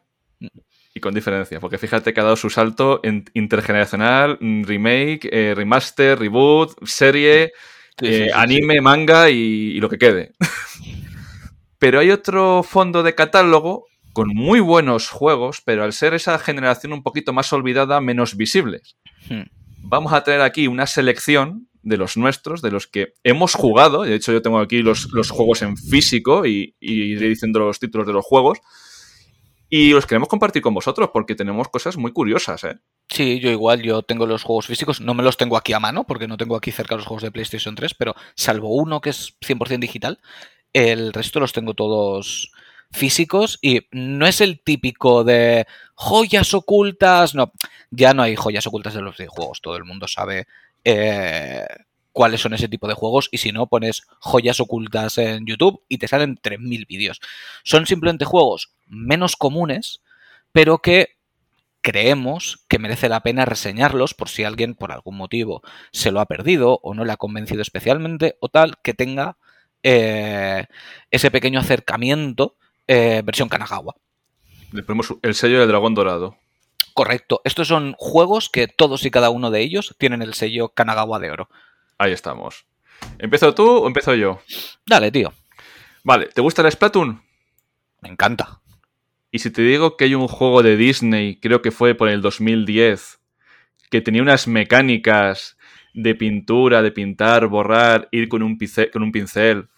Y 0.93 0.99
con 0.99 1.13
diferencia, 1.13 1.59
porque 1.59 1.77
fíjate 1.77 2.13
que 2.13 2.19
ha 2.19 2.23
dado 2.23 2.35
su 2.35 2.49
salto 2.49 2.99
en 3.03 3.25
intergeneracional, 3.33 4.37
remake, 4.39 5.29
eh, 5.31 5.53
remaster, 5.55 6.19
reboot, 6.19 6.73
serie, 6.85 7.53
eh, 8.01 8.29
anime, 8.33 8.81
manga 8.81 9.29
y, 9.29 9.79
lo 9.79 9.89
que 9.89 9.97
quede. 9.97 10.33
pero 11.79 11.99
hay 11.99 12.11
otro 12.11 12.61
fondo 12.63 13.03
de 13.03 13.15
catálogo 13.15 13.85
con 14.11 14.27
muy 14.29 14.59
buenos 14.59 15.07
juegos, 15.09 15.61
pero 15.63 15.85
al 15.85 15.93
ser 15.93 16.13
esa 16.13 16.37
generación 16.37 16.91
un 16.91 17.03
poquito 17.03 17.31
más 17.31 17.53
olvidada, 17.53 18.01
menos 18.01 18.35
visibles. 18.35 18.97
Hmm. 19.29 19.43
Vamos 19.77 20.11
a 20.11 20.23
tener 20.25 20.41
aquí 20.41 20.67
una 20.67 20.87
selección 20.87 21.69
de 21.83 21.97
los 21.97 22.17
nuestros, 22.17 22.61
de 22.61 22.69
los 22.69 22.87
que 22.87 23.13
hemos 23.23 23.53
jugado. 23.53 24.03
De 24.03 24.13
hecho, 24.13 24.33
yo 24.33 24.41
tengo 24.41 24.59
aquí 24.59 24.79
los, 24.79 25.07
juegos 25.29 25.61
en 25.61 25.77
físico 25.77 26.45
y, 26.45 26.75
y 26.81 27.13
iré 27.13 27.29
diciendo 27.29 27.59
los 27.59 27.79
títulos 27.79 28.05
de 28.05 28.13
los 28.13 28.25
juegos 28.25 28.59
y 29.73 29.91
los 29.91 30.05
queremos 30.05 30.27
compartir 30.27 30.61
con 30.61 30.73
vosotros 30.73 31.11
porque 31.13 31.33
tenemos 31.33 31.69
cosas 31.69 31.95
muy 31.95 32.11
curiosas, 32.11 32.65
¿eh? 32.65 32.77
Sí, 33.07 33.39
yo 33.39 33.49
igual, 33.49 33.81
yo 33.81 34.03
tengo 34.03 34.27
los 34.27 34.43
juegos 34.43 34.67
físicos, 34.67 34.99
no 34.99 35.13
me 35.13 35.23
los 35.23 35.37
tengo 35.37 35.55
aquí 35.55 35.71
a 35.71 35.79
mano 35.79 36.03
porque 36.03 36.27
no 36.27 36.35
tengo 36.35 36.57
aquí 36.57 36.71
cerca 36.71 36.97
los 36.97 37.05
juegos 37.05 37.23
de 37.23 37.31
PlayStation 37.31 37.73
3, 37.73 37.93
pero 37.93 38.13
salvo 38.35 38.75
uno 38.75 38.99
que 38.99 39.11
es 39.11 39.37
100% 39.39 39.79
digital, 39.79 40.19
el 40.73 41.13
resto 41.13 41.39
los 41.39 41.53
tengo 41.53 41.73
todos 41.73 42.51
físicos 42.91 43.59
y 43.61 43.87
no 43.91 44.27
es 44.27 44.41
el 44.41 44.61
típico 44.61 45.23
de 45.23 45.65
joyas 45.95 46.53
ocultas, 46.53 47.33
no, 47.33 47.53
ya 47.91 48.13
no 48.13 48.23
hay 48.23 48.35
joyas 48.35 48.67
ocultas 48.67 48.93
de 48.93 49.01
los 49.01 49.15
videojuegos, 49.15 49.61
todo 49.61 49.77
el 49.77 49.85
mundo 49.85 50.05
sabe 50.09 50.47
eh, 50.83 51.65
cuáles 52.11 52.41
son 52.41 52.53
ese 52.53 52.67
tipo 52.67 52.87
de 52.87 52.93
juegos 52.93 53.29
y 53.31 53.37
si 53.37 53.51
no 53.51 53.67
pones 53.67 54.03
joyas 54.19 54.59
ocultas 54.59 55.17
en 55.17 55.45
YouTube 55.45 55.83
y 55.87 55.97
te 55.97 56.07
salen 56.07 56.37
3.000 56.37 56.87
vídeos. 56.87 57.21
Son 57.63 57.85
simplemente 57.85 58.25
juegos 58.25 58.73
menos 58.87 59.35
comunes, 59.35 60.01
pero 60.51 60.79
que 60.79 61.17
creemos 61.81 62.63
que 62.67 62.79
merece 62.79 63.09
la 63.09 63.21
pena 63.21 63.45
reseñarlos 63.45 64.13
por 64.13 64.29
si 64.29 64.43
alguien 64.43 64.75
por 64.75 64.91
algún 64.91 65.17
motivo 65.17 65.61
se 65.91 66.11
lo 66.11 66.19
ha 66.19 66.25
perdido 66.25 66.79
o 66.83 66.93
no 66.93 67.05
le 67.05 67.11
ha 67.11 67.17
convencido 67.17 67.61
especialmente 67.61 68.37
o 68.39 68.49
tal 68.49 68.75
que 68.83 68.93
tenga 68.93 69.37
eh, 69.83 70.67
ese 71.09 71.31
pequeño 71.31 71.59
acercamiento 71.59 72.55
eh, 72.87 73.21
versión 73.25 73.49
Kanagawa. 73.49 73.95
Le 74.71 74.83
ponemos 74.83 75.15
el 75.21 75.35
sello 75.35 75.59
del 75.59 75.67
dragón 75.67 75.95
dorado. 75.95 76.37
Correcto. 76.93 77.41
Estos 77.45 77.67
son 77.67 77.95
juegos 77.97 78.49
que 78.49 78.67
todos 78.67 79.05
y 79.05 79.11
cada 79.11 79.29
uno 79.29 79.49
de 79.49 79.61
ellos 79.61 79.95
tienen 79.97 80.21
el 80.21 80.33
sello 80.33 80.69
Kanagawa 80.69 81.19
de 81.19 81.31
oro. 81.31 81.49
Ahí 82.01 82.13
estamos. 82.13 82.65
¿Empiezo 83.19 83.53
tú 83.53 83.63
o 83.69 83.85
empiezo 83.85 84.15
yo? 84.15 84.41
Dale, 84.87 85.11
tío. 85.11 85.31
Vale, 86.03 86.29
¿te 86.33 86.41
gusta 86.41 86.63
el 86.63 86.71
Splatoon? 86.71 87.21
Me 88.01 88.09
encanta. 88.09 88.59
Y 89.29 89.37
si 89.37 89.51
te 89.51 89.61
digo 89.61 89.97
que 89.97 90.05
hay 90.05 90.15
un 90.15 90.27
juego 90.27 90.63
de 90.63 90.77
Disney, 90.77 91.39
creo 91.39 91.61
que 91.61 91.69
fue 91.69 91.93
por 91.93 92.09
el 92.09 92.23
2010, 92.23 93.19
que 93.91 94.01
tenía 94.01 94.23
unas 94.23 94.47
mecánicas 94.47 95.59
de 95.93 96.15
pintura, 96.15 96.81
de 96.81 96.91
pintar, 96.91 97.45
borrar, 97.45 98.09
ir 98.11 98.29
con 98.29 98.41
un 98.41 98.57
pincel, 98.57 98.89
con 98.89 99.03
un 99.03 99.11
pincel 99.11 99.69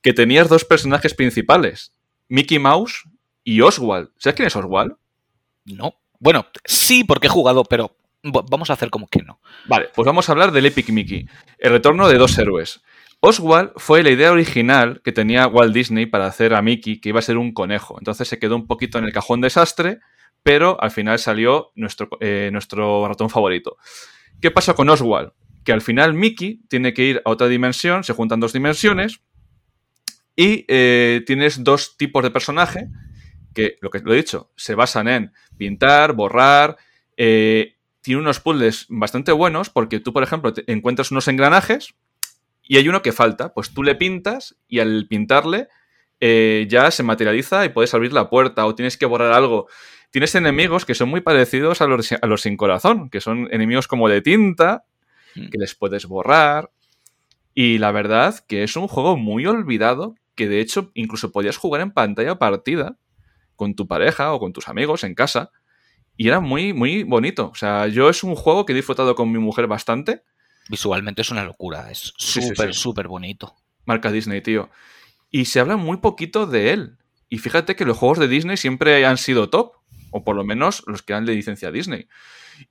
que 0.00 0.12
tenías 0.12 0.48
dos 0.48 0.64
personajes 0.64 1.12
principales, 1.12 1.92
Mickey 2.28 2.60
Mouse 2.60 3.02
y 3.42 3.62
Oswald. 3.62 4.10
¿Sabes 4.16 4.36
quién 4.36 4.46
es 4.46 4.54
Oswald? 4.54 4.94
No. 5.64 5.96
Bueno, 6.20 6.46
sí, 6.64 7.02
porque 7.02 7.26
he 7.26 7.30
jugado, 7.30 7.64
pero 7.64 7.96
Vamos 8.24 8.70
a 8.70 8.72
hacer 8.72 8.90
como 8.90 9.06
que 9.06 9.22
no. 9.22 9.40
Vale, 9.66 9.90
pues 9.94 10.06
vamos 10.06 10.28
a 10.28 10.32
hablar 10.32 10.50
del 10.50 10.66
Epic 10.66 10.88
Mickey, 10.88 11.28
el 11.58 11.72
retorno 11.72 12.08
de 12.08 12.16
dos 12.16 12.38
héroes. 12.38 12.82
Oswald 13.20 13.72
fue 13.76 14.02
la 14.02 14.10
idea 14.10 14.32
original 14.32 15.00
que 15.02 15.12
tenía 15.12 15.46
Walt 15.46 15.74
Disney 15.74 16.06
para 16.06 16.26
hacer 16.26 16.54
a 16.54 16.62
Mickey, 16.62 17.00
que 17.00 17.10
iba 17.10 17.18
a 17.18 17.22
ser 17.22 17.38
un 17.38 17.52
conejo. 17.52 17.96
Entonces 17.98 18.28
se 18.28 18.38
quedó 18.38 18.56
un 18.56 18.66
poquito 18.66 18.98
en 18.98 19.04
el 19.04 19.12
cajón 19.12 19.40
desastre, 19.40 20.00
pero 20.42 20.76
al 20.82 20.90
final 20.90 21.18
salió 21.18 21.72
nuestro, 21.74 22.08
eh, 22.20 22.50
nuestro 22.52 23.06
ratón 23.08 23.30
favorito. 23.30 23.78
¿Qué 24.40 24.50
pasa 24.50 24.74
con 24.74 24.90
Oswald? 24.90 25.32
Que 25.64 25.72
al 25.72 25.80
final 25.80 26.12
Mickey 26.12 26.62
tiene 26.68 26.92
que 26.92 27.04
ir 27.04 27.22
a 27.24 27.30
otra 27.30 27.48
dimensión, 27.48 28.04
se 28.04 28.12
juntan 28.12 28.40
dos 28.40 28.52
dimensiones 28.52 29.20
y 30.36 30.66
eh, 30.68 31.22
tienes 31.26 31.64
dos 31.64 31.96
tipos 31.96 32.22
de 32.22 32.30
personaje 32.30 32.88
que, 33.54 33.76
lo 33.80 33.88
que 33.88 33.98
he 33.98 34.14
dicho, 34.14 34.50
se 34.56 34.74
basan 34.74 35.08
en 35.08 35.32
pintar, 35.56 36.12
borrar. 36.12 36.76
Eh, 37.16 37.76
tiene 38.04 38.20
unos 38.20 38.38
puzzles 38.38 38.84
bastante 38.90 39.32
buenos 39.32 39.70
porque 39.70 39.98
tú, 39.98 40.12
por 40.12 40.22
ejemplo, 40.22 40.52
encuentras 40.66 41.10
unos 41.10 41.26
engranajes 41.26 41.94
y 42.62 42.76
hay 42.76 42.86
uno 42.86 43.00
que 43.00 43.12
falta. 43.12 43.54
Pues 43.54 43.72
tú 43.72 43.82
le 43.82 43.94
pintas 43.94 44.56
y 44.68 44.80
al 44.80 45.06
pintarle 45.08 45.68
eh, 46.20 46.66
ya 46.68 46.90
se 46.90 47.02
materializa 47.02 47.64
y 47.64 47.70
puedes 47.70 47.94
abrir 47.94 48.12
la 48.12 48.28
puerta 48.28 48.66
o 48.66 48.74
tienes 48.74 48.98
que 48.98 49.06
borrar 49.06 49.32
algo. 49.32 49.68
Tienes 50.10 50.34
enemigos 50.34 50.84
que 50.84 50.94
son 50.94 51.08
muy 51.08 51.22
parecidos 51.22 51.80
a 51.80 51.86
los, 51.86 52.12
a 52.12 52.26
los 52.26 52.42
sin 52.42 52.58
corazón, 52.58 53.08
que 53.08 53.22
son 53.22 53.48
enemigos 53.50 53.88
como 53.88 54.10
de 54.10 54.20
tinta, 54.20 54.84
hmm. 55.34 55.48
que 55.48 55.56
les 55.56 55.74
puedes 55.74 56.04
borrar. 56.04 56.70
Y 57.54 57.78
la 57.78 57.90
verdad 57.90 58.38
que 58.46 58.64
es 58.64 58.76
un 58.76 58.86
juego 58.86 59.16
muy 59.16 59.46
olvidado, 59.46 60.14
que 60.34 60.46
de 60.46 60.60
hecho 60.60 60.90
incluso 60.92 61.32
podías 61.32 61.56
jugar 61.56 61.80
en 61.80 61.90
pantalla 61.90 62.38
partida 62.38 62.98
con 63.56 63.74
tu 63.74 63.88
pareja 63.88 64.34
o 64.34 64.40
con 64.40 64.52
tus 64.52 64.68
amigos 64.68 65.04
en 65.04 65.14
casa. 65.14 65.52
Y 66.16 66.28
era 66.28 66.40
muy, 66.40 66.72
muy 66.72 67.02
bonito. 67.02 67.50
O 67.50 67.54
sea, 67.54 67.86
yo 67.88 68.08
es 68.08 68.22
un 68.22 68.34
juego 68.34 68.64
que 68.64 68.72
he 68.72 68.76
disfrutado 68.76 69.14
con 69.14 69.30
mi 69.32 69.38
mujer 69.38 69.66
bastante. 69.66 70.22
Visualmente 70.68 71.22
es 71.22 71.30
una 71.30 71.44
locura, 71.44 71.90
es 71.90 72.14
súper, 72.16 72.74
súper 72.74 73.08
bonito. 73.08 73.54
Marca 73.84 74.10
Disney, 74.10 74.40
tío. 74.40 74.70
Y 75.30 75.46
se 75.46 75.60
habla 75.60 75.76
muy 75.76 75.98
poquito 75.98 76.46
de 76.46 76.72
él. 76.72 76.96
Y 77.28 77.38
fíjate 77.38 77.76
que 77.76 77.84
los 77.84 77.98
juegos 77.98 78.18
de 78.18 78.28
Disney 78.28 78.56
siempre 78.56 79.04
han 79.04 79.18
sido 79.18 79.50
top, 79.50 79.72
o 80.10 80.24
por 80.24 80.36
lo 80.36 80.44
menos 80.44 80.84
los 80.86 81.02
que 81.02 81.12
dan 81.12 81.26
de 81.26 81.34
licencia 81.34 81.68
a 81.68 81.72
Disney. 81.72 82.06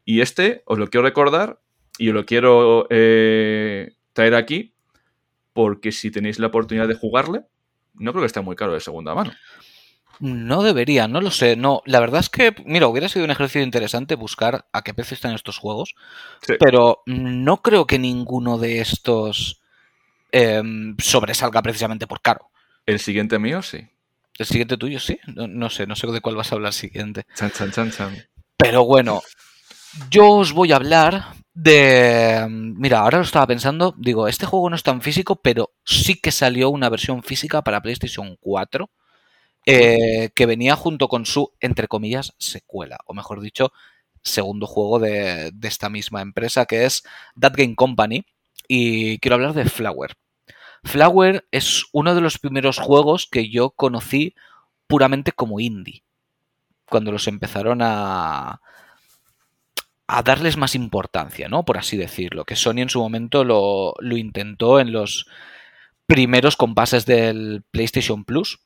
Y 0.05 0.21
este 0.21 0.63
os 0.65 0.79
lo 0.79 0.87
quiero 0.89 1.03
recordar 1.03 1.59
y 1.97 2.09
os 2.09 2.15
lo 2.15 2.25
quiero 2.25 2.87
eh, 2.89 3.95
traer 4.13 4.35
aquí, 4.35 4.73
porque 5.51 5.91
si 5.91 6.09
tenéis 6.09 6.39
la 6.39 6.47
oportunidad 6.47 6.87
de 6.87 6.95
jugarle, 6.95 7.41
no 7.93 8.11
creo 8.11 8.21
que 8.21 8.27
esté 8.27 8.41
muy 8.41 8.55
caro 8.55 8.73
de 8.73 8.79
segunda 8.79 9.13
mano. 9.13 9.33
No 10.19 10.63
debería, 10.63 11.07
no 11.07 11.21
lo 11.21 11.31
sé. 11.31 11.55
No, 11.55 11.81
la 11.85 11.99
verdad 11.99 12.19
es 12.19 12.29
que, 12.29 12.55
mira, 12.65 12.87
hubiera 12.87 13.09
sido 13.09 13.25
un 13.25 13.31
ejercicio 13.31 13.61
interesante 13.61 14.15
buscar 14.15 14.65
a 14.71 14.81
qué 14.81 14.93
precio 14.93 15.15
están 15.15 15.33
estos 15.33 15.57
juegos, 15.57 15.95
pero 16.59 17.01
no 17.05 17.61
creo 17.61 17.87
que 17.87 17.99
ninguno 17.99 18.57
de 18.57 18.79
estos 18.79 19.61
em, 20.31 20.95
sobresalga 20.97 21.61
precisamente 21.61 22.07
por 22.07 22.21
caro. 22.21 22.49
El 22.85 22.99
siguiente 22.99 23.39
mío, 23.39 23.61
sí. 23.61 23.87
El 24.37 24.45
siguiente 24.45 24.77
tuyo, 24.77 24.99
sí. 24.99 25.19
No, 25.27 25.69
sé, 25.69 25.87
no 25.87 25.95
sé 25.95 26.07
de 26.07 26.21
cuál 26.21 26.35
vas 26.35 26.51
a 26.51 26.55
hablar 26.55 26.73
siguiente. 26.73 27.25
Chan, 27.35 27.51
chan, 27.51 27.71
chan, 27.71 27.91
chan. 27.91 28.27
Pero 28.57 28.85
bueno, 28.85 29.21
yo 30.09 30.29
os 30.29 30.53
voy 30.53 30.71
a 30.71 30.77
hablar 30.77 31.33
de... 31.53 32.47
Mira, 32.49 32.99
ahora 32.99 33.19
lo 33.19 33.23
estaba 33.23 33.47
pensando, 33.47 33.93
digo, 33.97 34.27
este 34.27 34.45
juego 34.45 34.69
no 34.69 34.75
es 34.75 34.83
tan 34.83 35.01
físico, 35.01 35.35
pero 35.41 35.71
sí 35.83 36.15
que 36.15 36.31
salió 36.31 36.69
una 36.69 36.89
versión 36.89 37.23
física 37.23 37.61
para 37.61 37.81
PlayStation 37.81 38.37
4 38.39 38.89
eh, 39.65 40.29
que 40.35 40.45
venía 40.45 40.75
junto 40.75 41.07
con 41.07 41.25
su, 41.25 41.53
entre 41.59 41.87
comillas, 41.87 42.33
secuela, 42.37 42.97
o 43.05 43.13
mejor 43.13 43.41
dicho, 43.41 43.71
segundo 44.21 44.67
juego 44.67 44.99
de, 44.99 45.53
esta 45.61 45.89
misma 45.89 46.21
empresa, 46.21 46.65
que 46.65 46.85
es 46.85 47.03
That 47.39 47.53
Game 47.55 47.75
Company. 47.75 48.25
Y 48.67 49.19
quiero 49.19 49.35
hablar 49.35 49.53
de 49.53 49.65
Flower. 49.65 50.15
Flower 50.83 51.45
es 51.51 51.85
uno 51.91 52.15
de 52.15 52.21
los 52.21 52.39
primeros 52.39 52.77
juegos 52.77 53.27
que 53.29 53.49
yo 53.49 53.71
conocí 53.71 54.35
puramente 54.87 55.31
como 55.31 55.59
indie. 55.59 56.03
Cuando 56.89 57.11
los 57.11 57.27
empezaron 57.27 57.81
a, 57.81 58.61
a 60.07 60.23
darles 60.23 60.57
más 60.57 60.75
importancia, 60.75 61.47
¿no? 61.49 61.63
Por 61.63 61.77
así 61.77 61.97
decirlo. 61.97 62.45
Que 62.45 62.55
Sony 62.55 62.79
en 62.79 62.89
su 62.89 62.99
momento 62.99 63.43
lo, 63.43 63.95
lo 63.99 64.17
intentó 64.17 64.79
en 64.79 64.91
los 64.91 65.25
primeros 66.05 66.55
compases 66.57 67.05
del 67.05 67.63
PlayStation 67.71 68.25
Plus 68.25 68.59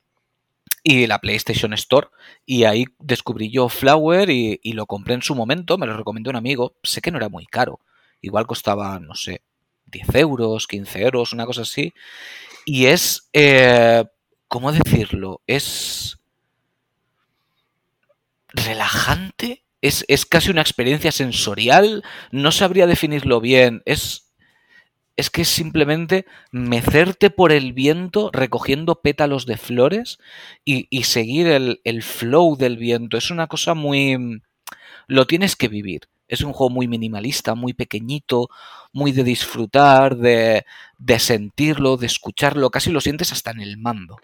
y 0.88 1.06
la 1.06 1.20
PlayStation 1.20 1.74
Store. 1.74 2.08
Y 2.46 2.63
ahí 2.63 2.86
descubrí 3.00 3.51
yo 3.51 3.67
Flower 3.67 4.29
y, 4.29 4.60
lo 4.72 4.86
compré 4.86 5.15
en 5.15 5.22
su 5.22 5.36
momento, 5.36 5.77
me 5.77 5.86
lo 5.86 5.98
recomendó 5.98 6.29
un 6.29 6.38
amigo. 6.38 6.77
Sé 6.82 7.01
que 7.01 7.12
no 7.12 7.17
era 7.17 7.27
muy 7.27 7.46
caro. 7.46 7.82
Igual 8.22 8.48
costaba, 8.48 8.98
no 9.00 9.13
sé, 9.13 9.41
10 9.88 10.15
euros, 10.15 10.65
15 10.65 11.01
euros, 11.01 11.34
una 11.34 11.46
cosa 11.46 11.63
así. 11.63 11.94
Y 12.65 12.86
es, 12.86 13.29
eh, 13.34 14.06
¿cómo 14.48 14.72
decirlo? 14.72 15.41
Es 15.46 16.20
relajante. 18.48 19.63
Es, 19.82 20.06
es 20.08 20.25
casi 20.25 20.51
una 20.51 20.62
experiencia 20.62 21.12
sensorial. 21.12 22.01
No 22.32 22.53
sabría 22.53 22.88
definirlo 22.88 23.41
bien. 23.41 23.82
Es 23.86 24.26
es 25.17 25.31
que 25.31 25.41
es 25.41 25.50
simplemente 25.50 26.25
mecerte 26.51 27.31
por 27.31 27.51
el 27.51 27.74
viento 27.74 28.29
recogiendo 28.31 29.01
pétalos 29.01 29.47
de 29.47 29.57
flores 29.57 30.19
y, 30.63 31.03
seguir 31.03 31.47
el, 31.47 31.81
el, 31.83 32.03
flow 32.03 32.55
del 32.55 32.77
viento. 32.77 33.17
Es 33.17 33.31
una 33.31 33.47
cosa 33.47 33.74
muy... 33.74 34.41
Lo 35.07 35.25
tienes 35.25 35.55
que 35.55 35.69
vivir. 35.69 36.07
Es 36.27 36.41
un 36.41 36.53
juego 36.53 36.69
muy 36.69 36.88
minimalista, 36.88 37.55
muy 37.55 37.74
pequeñito, 37.74 38.50
muy 38.93 39.12
de 39.12 39.24
disfrutar, 39.24 40.17
de, 40.17 40.65
de 41.00 41.19
sentirlo, 41.19 41.97
de 41.97 42.05
escucharlo. 42.05 42.69
Casi 42.69 42.91
lo 42.91 43.01
sientes 43.01 43.31
hasta 43.31 43.51
en 43.51 43.62
el 43.62 43.77
mando. 43.77 44.17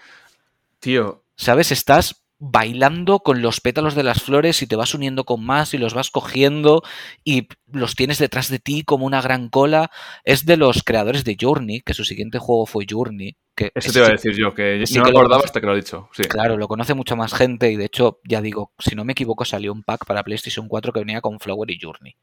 Tío. 0.80 1.24
¿Sabes? 1.36 1.72
Estás 1.72 2.23
bailando 2.46 3.20
con 3.20 3.42
los 3.42 3.62
pétalos 3.62 3.96
de 3.96 4.04
las 4.04 4.22
flores 4.22 4.62
y 4.62 4.68
te 4.68 4.76
vas 4.76 4.94
uniendo 4.94 5.24
con 5.24 5.46
más 5.46 5.74
y 5.74 5.78
los 5.78 5.94
vas 5.94 6.12
cogiendo 6.12 6.84
y 7.24 7.48
los 7.72 7.96
tienes 7.96 8.18
detrás 8.18 8.50
de 8.50 8.60
ti 8.60 8.84
como 8.84 9.06
una 9.06 9.22
gran 9.22 9.48
cola. 9.48 9.92
Es 10.26 10.46
de 10.46 10.58
los 10.58 10.84
creadores 10.84 11.24
de 11.24 11.38
Journey, 11.40 11.80
que 11.80 11.94
su 11.94 12.04
siguiente 12.04 12.40
juego 12.40 12.66
fue 12.66 12.86
Journey. 12.90 13.38
Que 13.56 13.72
Eso 13.74 13.94
te 13.94 14.00
iba 14.00 14.10
a 14.10 14.12
decir 14.12 14.36
yo, 14.36 14.54
que 14.54 14.84
no 14.94 15.04
me 15.04 15.10
acordaba 15.10 15.44
hasta 15.46 15.62
que 15.62 15.68
lo 15.68 15.74
he 15.74 15.78
dicho. 15.78 16.10
Claro, 16.28 16.58
lo 16.58 16.68
conoce 16.68 16.94
mucha 16.94 17.16
más 17.16 17.34
gente 17.34 17.72
y 17.72 17.78
de 17.78 17.86
hecho, 17.86 18.20
ya 18.28 18.42
digo, 18.42 18.74
si 18.78 18.94
no 18.94 19.06
me 19.06 19.14
equivoco, 19.14 19.46
salió 19.46 19.72
un 19.72 19.84
pack 19.84 20.06
para 20.06 20.24
PlayStation 20.24 20.68
4 20.68 20.92
que 20.92 21.00
venía 21.00 21.22
con 21.22 21.40
Flower 21.40 21.72
y 21.72 21.80
Journey. 21.82 22.18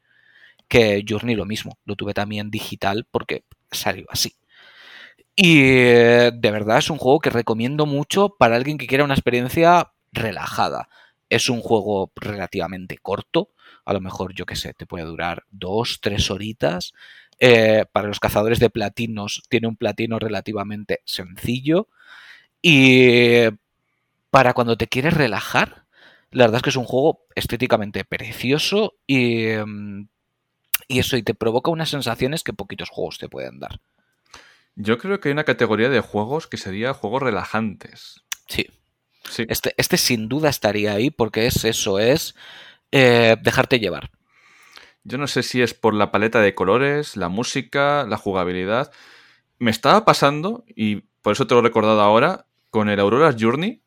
Que 0.69 1.03
Journey 1.09 1.35
lo 1.35 1.47
mismo, 1.47 1.79
lo 1.87 1.97
tuve 1.97 2.13
también 2.13 2.51
digital 2.51 3.07
porque 3.11 3.45
salió 3.71 4.05
así. 4.11 4.35
Y 5.35 5.63
eh, 5.63 6.31
de 6.35 6.51
verdad 6.51 6.77
es 6.77 6.91
un 6.91 6.99
juego 6.99 7.21
que 7.21 7.31
recomiendo 7.31 7.87
mucho 7.87 8.37
para 8.39 8.57
alguien 8.57 8.77
que 8.77 8.87
quiera 8.87 9.05
una 9.05 9.15
experiencia 9.15 9.93
relajada. 10.13 10.89
Es 11.29 11.49
un 11.49 11.61
juego 11.61 12.13
relativamente 12.17 12.99
corto, 12.99 13.51
a 13.85 13.93
lo 13.93 14.01
mejor 14.01 14.35
yo 14.35 14.47
qué 14.47 14.57
sé, 14.57 14.75
te 14.75 14.87
puede 14.87 15.05
durar 15.05 15.45
dos, 15.51 16.01
tres 16.01 16.31
horitas. 16.31 16.93
Eh, 17.39 17.87
para 17.91 18.09
los 18.09 18.21
cazadores 18.21 18.59
de 18.59 18.69
platinos 18.69 19.43
tiene 19.49 19.67
un 19.69 19.77
platino 19.77 20.19
relativamente 20.19 21.01
sencillo. 21.05 21.89
Y 22.61 23.49
para 24.31 24.53
cuando 24.53 24.77
te 24.77 24.89
quieres 24.89 25.15
relajar, 25.15 25.85
la 26.31 26.45
verdad 26.45 26.59
es 26.59 26.63
que 26.63 26.71
es 26.71 26.77
un 26.77 26.85
juego 26.85 27.25
estéticamente 27.35 28.05
precioso 28.05 28.95
y, 29.07 29.55
y 30.89 30.99
eso, 30.99 31.17
y 31.17 31.23
te 31.23 31.35
provoca 31.35 31.71
unas 31.71 31.89
sensaciones 31.89 32.43
que 32.43 32.53
poquitos 32.53 32.91
juegos 32.91 33.19
te 33.19 33.29
pueden 33.29 33.59
dar. 33.59 33.81
Yo 34.77 34.99
creo 34.99 35.21
que 35.21 35.29
hay 35.29 35.33
una 35.33 35.45
categoría 35.45 35.89
de 35.89 36.01
juegos 36.01 36.47
que 36.47 36.57
sería 36.57 36.95
juegos 36.95 37.23
relajantes. 37.23 38.23
Sí. 38.47 38.67
Este, 39.39 39.75
este 39.77 39.97
sin 39.97 40.29
duda 40.29 40.49
estaría 40.49 40.93
ahí 40.93 41.11
porque 41.11 41.47
es 41.47 41.65
eso, 41.65 41.99
es 41.99 42.35
eh, 42.93 43.37
dejarte 43.43 43.79
llevar. 43.79 44.11
Yo 45.05 45.19
no 45.19 45.27
sé 45.27 45.43
si 45.43 45.63
es 45.63 45.75
por 45.75 45.95
la 45.95 46.11
paleta 46.11 46.41
de 46.41 46.55
colores, 46.55 47.17
la 47.17 47.29
música, 47.29 48.05
la 48.07 48.17
jugabilidad. 48.17 48.93
Me 49.59 49.71
estaba 49.71 50.05
pasando, 50.05 50.65
y 50.69 50.97
por 51.23 51.33
eso 51.33 51.47
te 51.47 51.55
lo 51.55 51.61
he 51.61 51.65
recordado 51.65 52.01
ahora, 52.01 52.47
con 52.71 52.89
el 52.89 53.01
Aurora 53.01 53.35
Journey, 53.39 53.83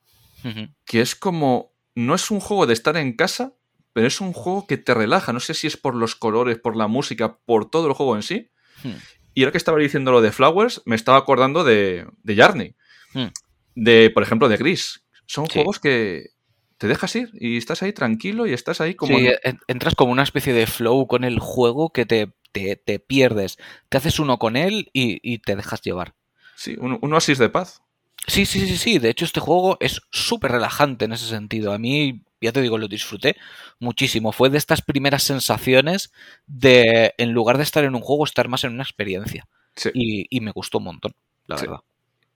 que 0.86 1.02
es 1.02 1.16
como. 1.16 1.72
No 1.96 2.16
es 2.16 2.32
un 2.32 2.40
juego 2.40 2.66
de 2.66 2.74
estar 2.74 2.98
en 2.98 3.14
casa, 3.16 3.54
pero 3.94 4.08
es 4.08 4.20
un 4.20 4.34
juego 4.34 4.66
que 4.66 4.78
te 4.78 4.96
relaja. 4.96 5.32
No 5.32 5.40
sé 5.40 5.54
si 5.54 5.68
es 5.68 5.78
por 5.78 5.94
los 5.94 6.16
colores, 6.16 6.58
por 6.58 6.76
la 6.76 6.88
música, 6.88 7.38
por 7.46 7.70
todo 7.70 7.88
el 7.88 7.94
juego 7.94 8.16
en 8.16 8.24
sí. 8.24 8.50
Hmm. 8.84 8.96
Y 9.36 9.44
ahora 9.44 9.52
que 9.52 9.60
estaba 9.60 9.78
diciendo 9.78 10.12
lo 10.12 10.22
de 10.22 10.32
Flowers, 10.32 10.82
me 10.86 10.96
estaba 10.96 11.20
acordando 11.20 11.64
de, 11.64 12.08
de. 12.24 12.74
Hmm. 13.14 13.28
De, 13.76 14.10
por 14.10 14.24
ejemplo, 14.24 14.50
de 14.50 14.58
Gris, 14.58 15.03
son 15.26 15.46
juegos 15.48 15.80
que 15.80 16.32
te 16.78 16.88
dejas 16.88 17.16
ir 17.16 17.30
y 17.34 17.58
estás 17.58 17.82
ahí 17.84 17.94
tranquilo 17.94 18.46
y 18.46 18.54
estás 18.54 18.82
ahí 18.82 18.96
como... 18.96 19.18
Sí, 19.18 19.30
entras 19.68 19.96
como 19.96 20.12
una 20.12 20.24
especie 20.24 20.54
de 20.54 20.68
flow 20.68 21.08
con 21.08 21.24
el 21.24 21.40
juego 21.40 21.92
que 21.92 22.06
te, 22.06 22.34
te, 22.52 23.00
pierdes. 23.00 23.58
Te 23.90 23.98
haces 23.98 24.20
uno 24.20 24.38
con 24.38 24.56
él 24.56 24.90
y, 24.94 25.38
te 25.40 25.56
dejas 25.56 25.82
llevar. 25.82 26.16
Sí, 26.56 26.76
un, 26.80 27.00
un, 27.02 27.14
oasis 27.14 27.38
de 27.38 27.50
paz. 27.50 27.82
Sí, 28.28 28.46
sí, 28.46 28.68
sí, 28.68 28.78
sí. 28.78 29.00
De 29.00 29.10
hecho, 29.10 29.26
este 29.26 29.40
juego 29.40 29.78
es 29.80 30.02
súper 30.12 30.52
relajante 30.52 31.06
en 31.06 31.14
ese 31.14 31.28
sentido. 31.28 31.74
A 31.74 31.78
mí, 31.78 32.24
ya 32.40 32.52
te 32.52 32.62
digo, 32.62 32.78
lo 32.78 32.88
disfruté 32.88 33.36
muchísimo. 33.80 34.32
Fue 34.32 34.50
de 34.50 34.58
estas 34.58 34.82
primeras 34.82 35.24
sensaciones 35.24 36.14
de, 36.48 37.14
en 37.18 37.32
lugar 37.32 37.58
de 37.58 37.64
estar 37.64 37.84
en 37.84 37.96
un 37.96 38.02
juego, 38.02 38.24
estar 38.24 38.48
más 38.48 38.64
en 38.64 38.74
una 38.74 38.84
experiencia. 38.84 39.48
Y, 39.94 40.40
me 40.40 40.52
gustó 40.52 40.78
un 40.78 40.86
montón, 40.86 41.16
la 41.48 41.56
verdad. 41.56 41.80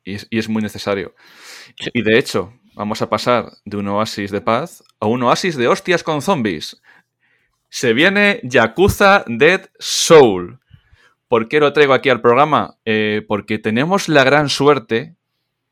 Y 0.03 0.38
es, 0.38 0.50
muy 0.50 0.62
necesario. 0.62 1.15
Y 1.94 2.01
de 2.01 2.17
hecho, 2.17 2.53
Vamos 2.77 3.01
a 3.01 3.10
pasar 3.10 3.53
de 3.65 3.77
un 3.77 3.88
oasis 3.88 4.29
de 4.29 4.39
paz 4.39 4.84
a 5.00 5.07
un 5.07 5.24
oasis 5.24 5.55
de 5.57 5.67
hostias 5.67 6.03
con 6.03 6.22
zombies. 6.22 6.79
Se 7.69 7.93
viene 7.93 8.39
Yakuza 8.43 9.24
Dead 9.25 9.67
Soul. 9.79 10.60
¿Por 11.27 11.50
qué 11.50 11.60
lo 11.60 11.74
traigo 11.74 11.96
aquí 11.96 12.10
al 12.10 12.22
programa? 12.22 12.77
Eh, 12.86 13.25
porque 13.27 13.57
tenemos 13.57 14.10
la 14.10 14.24
gran 14.24 14.48
suerte, 14.48 15.15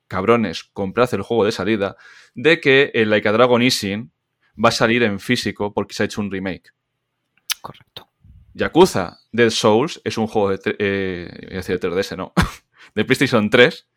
cabrones, 0.08 0.64
comprad 0.64 1.14
el 1.14 1.22
juego 1.22 1.46
de 1.46 1.52
salida, 1.52 1.96
de 2.34 2.60
que 2.60 2.90
el 2.96 3.12
Like 3.12 3.30
a 3.30 3.34
Dragon 3.34 3.62
Ishin 3.62 4.12
va 4.58 4.70
a 4.70 4.72
salir 4.72 5.04
en 5.04 5.20
físico 5.20 5.76
porque 5.76 5.94
se 5.94 6.02
ha 6.02 6.06
hecho 6.08 6.22
un 6.22 6.32
remake. 6.32 6.72
Correcto. 7.62 8.10
Yakuza 8.56 9.20
Dead 9.32 9.52
Souls 9.52 10.02
es 10.04 10.18
un 10.18 10.26
juego 10.26 10.58
de, 10.58 10.76
eh, 10.80 11.50
decir 11.52 11.80
3DS, 11.80 12.18
no, 12.18 12.34
de 12.96 13.06
PlayStation 13.06 13.48
3, 13.52 13.88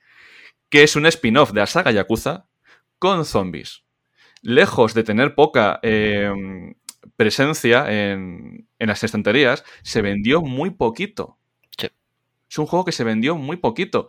que 0.69 0.83
es 0.83 0.95
un 0.95 1.07
spin-off 1.07 1.53
de 1.53 1.61
la 1.61 1.67
saga 1.67 1.91
Yakuza 1.91 2.48
con 2.99 3.25
zombies. 3.25 3.85
Lejos 4.43 4.95
de 4.95 5.03
tener 5.03 5.35
poca 5.35 5.81
eh, 5.83 6.31
presencia 7.17 7.87
en, 7.91 8.69
las 8.79 9.03
estanterías, 9.03 9.65
se 9.83 10.03
vendió 10.03 10.41
muy 10.43 10.71
poquito. 10.71 11.39
Es 12.51 12.59
un 12.59 12.67
juego 12.67 12.85
que 12.85 12.93
se 12.93 13.05
vendió 13.05 13.37
muy 13.37 13.59
poquito. 13.59 14.09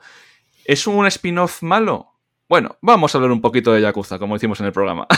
¿Es 0.64 0.88
un 0.88 1.06
spin-off 1.08 1.62
malo? 1.62 2.20
Bueno, 2.48 2.78
vamos 2.82 3.14
a 3.14 3.18
hablar 3.18 3.32
un 3.32 3.42
poquito 3.42 3.74
de 3.74 3.82
Yakuza, 3.82 4.18
como 4.18 4.36
decimos 4.36 4.60
en 4.60 4.68
el 4.68 4.72
programa. 4.72 5.08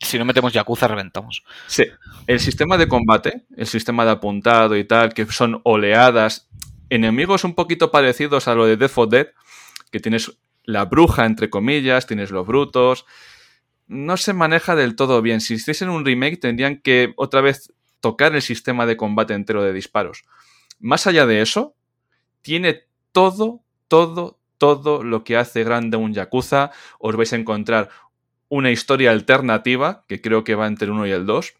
Si 0.00 0.16
no 0.16 0.24
metemos 0.24 0.52
Yakuza, 0.52 0.86
reventamos. 0.86 1.42
Sí. 1.66 1.84
El 2.28 2.38
sistema 2.38 2.78
de 2.78 2.86
combate, 2.86 3.46
el 3.56 3.66
sistema 3.66 4.04
de 4.04 4.12
apuntado 4.12 4.76
y 4.76 4.84
tal, 4.84 5.12
que 5.12 5.26
son 5.26 5.60
oleadas, 5.64 6.48
enemigos 6.88 7.42
un 7.42 7.56
poquito 7.56 7.90
parecidos 7.90 8.46
a 8.46 8.54
lo 8.54 8.64
de 8.64 8.76
Death 8.76 8.96
of 8.96 9.10
Dead, 9.10 9.26
que 9.90 9.98
tienes 9.98 10.38
la 10.68 10.84
bruja, 10.84 11.24
entre 11.24 11.48
comillas, 11.48 12.06
tienes 12.06 12.30
los 12.30 12.46
brutos. 12.46 13.06
No 13.86 14.18
se 14.18 14.34
maneja 14.34 14.76
del 14.76 14.96
todo 14.96 15.22
bien. 15.22 15.40
Si 15.40 15.54
hiciesen 15.54 15.88
un 15.88 16.04
remake, 16.04 16.36
tendrían 16.36 16.82
que 16.82 17.14
otra 17.16 17.40
vez 17.40 17.72
tocar 18.00 18.34
el 18.34 18.42
sistema 18.42 18.84
de 18.84 18.98
combate 18.98 19.32
entero 19.32 19.62
de 19.62 19.72
disparos. 19.72 20.24
Más 20.78 21.06
allá 21.06 21.24
de 21.24 21.40
eso, 21.40 21.74
tiene 22.42 22.82
todo, 23.12 23.62
todo, 23.88 24.38
todo 24.58 25.02
lo 25.02 25.24
que 25.24 25.38
hace 25.38 25.64
grande 25.64 25.96
un 25.96 26.12
Yakuza. 26.12 26.70
Os 26.98 27.16
vais 27.16 27.32
a 27.32 27.36
encontrar 27.36 27.88
una 28.50 28.70
historia 28.70 29.10
alternativa, 29.10 30.04
que 30.06 30.20
creo 30.20 30.44
que 30.44 30.54
va 30.54 30.66
entre 30.66 30.84
el 30.84 30.92
1 30.92 31.06
y 31.06 31.12
el 31.12 31.24
2. 31.24 31.54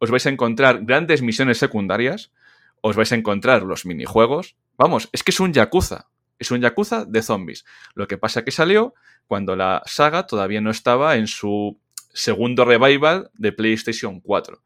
Os 0.00 0.10
vais 0.10 0.26
a 0.26 0.30
encontrar 0.30 0.84
grandes 0.84 1.22
misiones 1.22 1.58
secundarias. 1.58 2.32
Os 2.80 2.96
vais 2.96 3.12
a 3.12 3.14
encontrar 3.14 3.62
los 3.62 3.86
minijuegos. 3.86 4.56
Vamos, 4.76 5.10
es 5.12 5.22
que 5.22 5.30
es 5.30 5.38
un 5.38 5.52
Yakuza. 5.52 6.08
Es 6.38 6.50
un 6.50 6.60
Yakuza 6.60 7.04
de 7.04 7.22
zombies. 7.22 7.64
Lo 7.94 8.06
que 8.06 8.18
pasa 8.18 8.44
que 8.44 8.50
salió 8.50 8.94
cuando 9.26 9.56
la 9.56 9.82
saga 9.86 10.26
todavía 10.26 10.60
no 10.60 10.70
estaba 10.70 11.16
en 11.16 11.26
su 11.26 11.80
segundo 12.12 12.64
revival 12.64 13.30
de 13.34 13.52
PlayStation 13.52 14.20
4. 14.20 14.62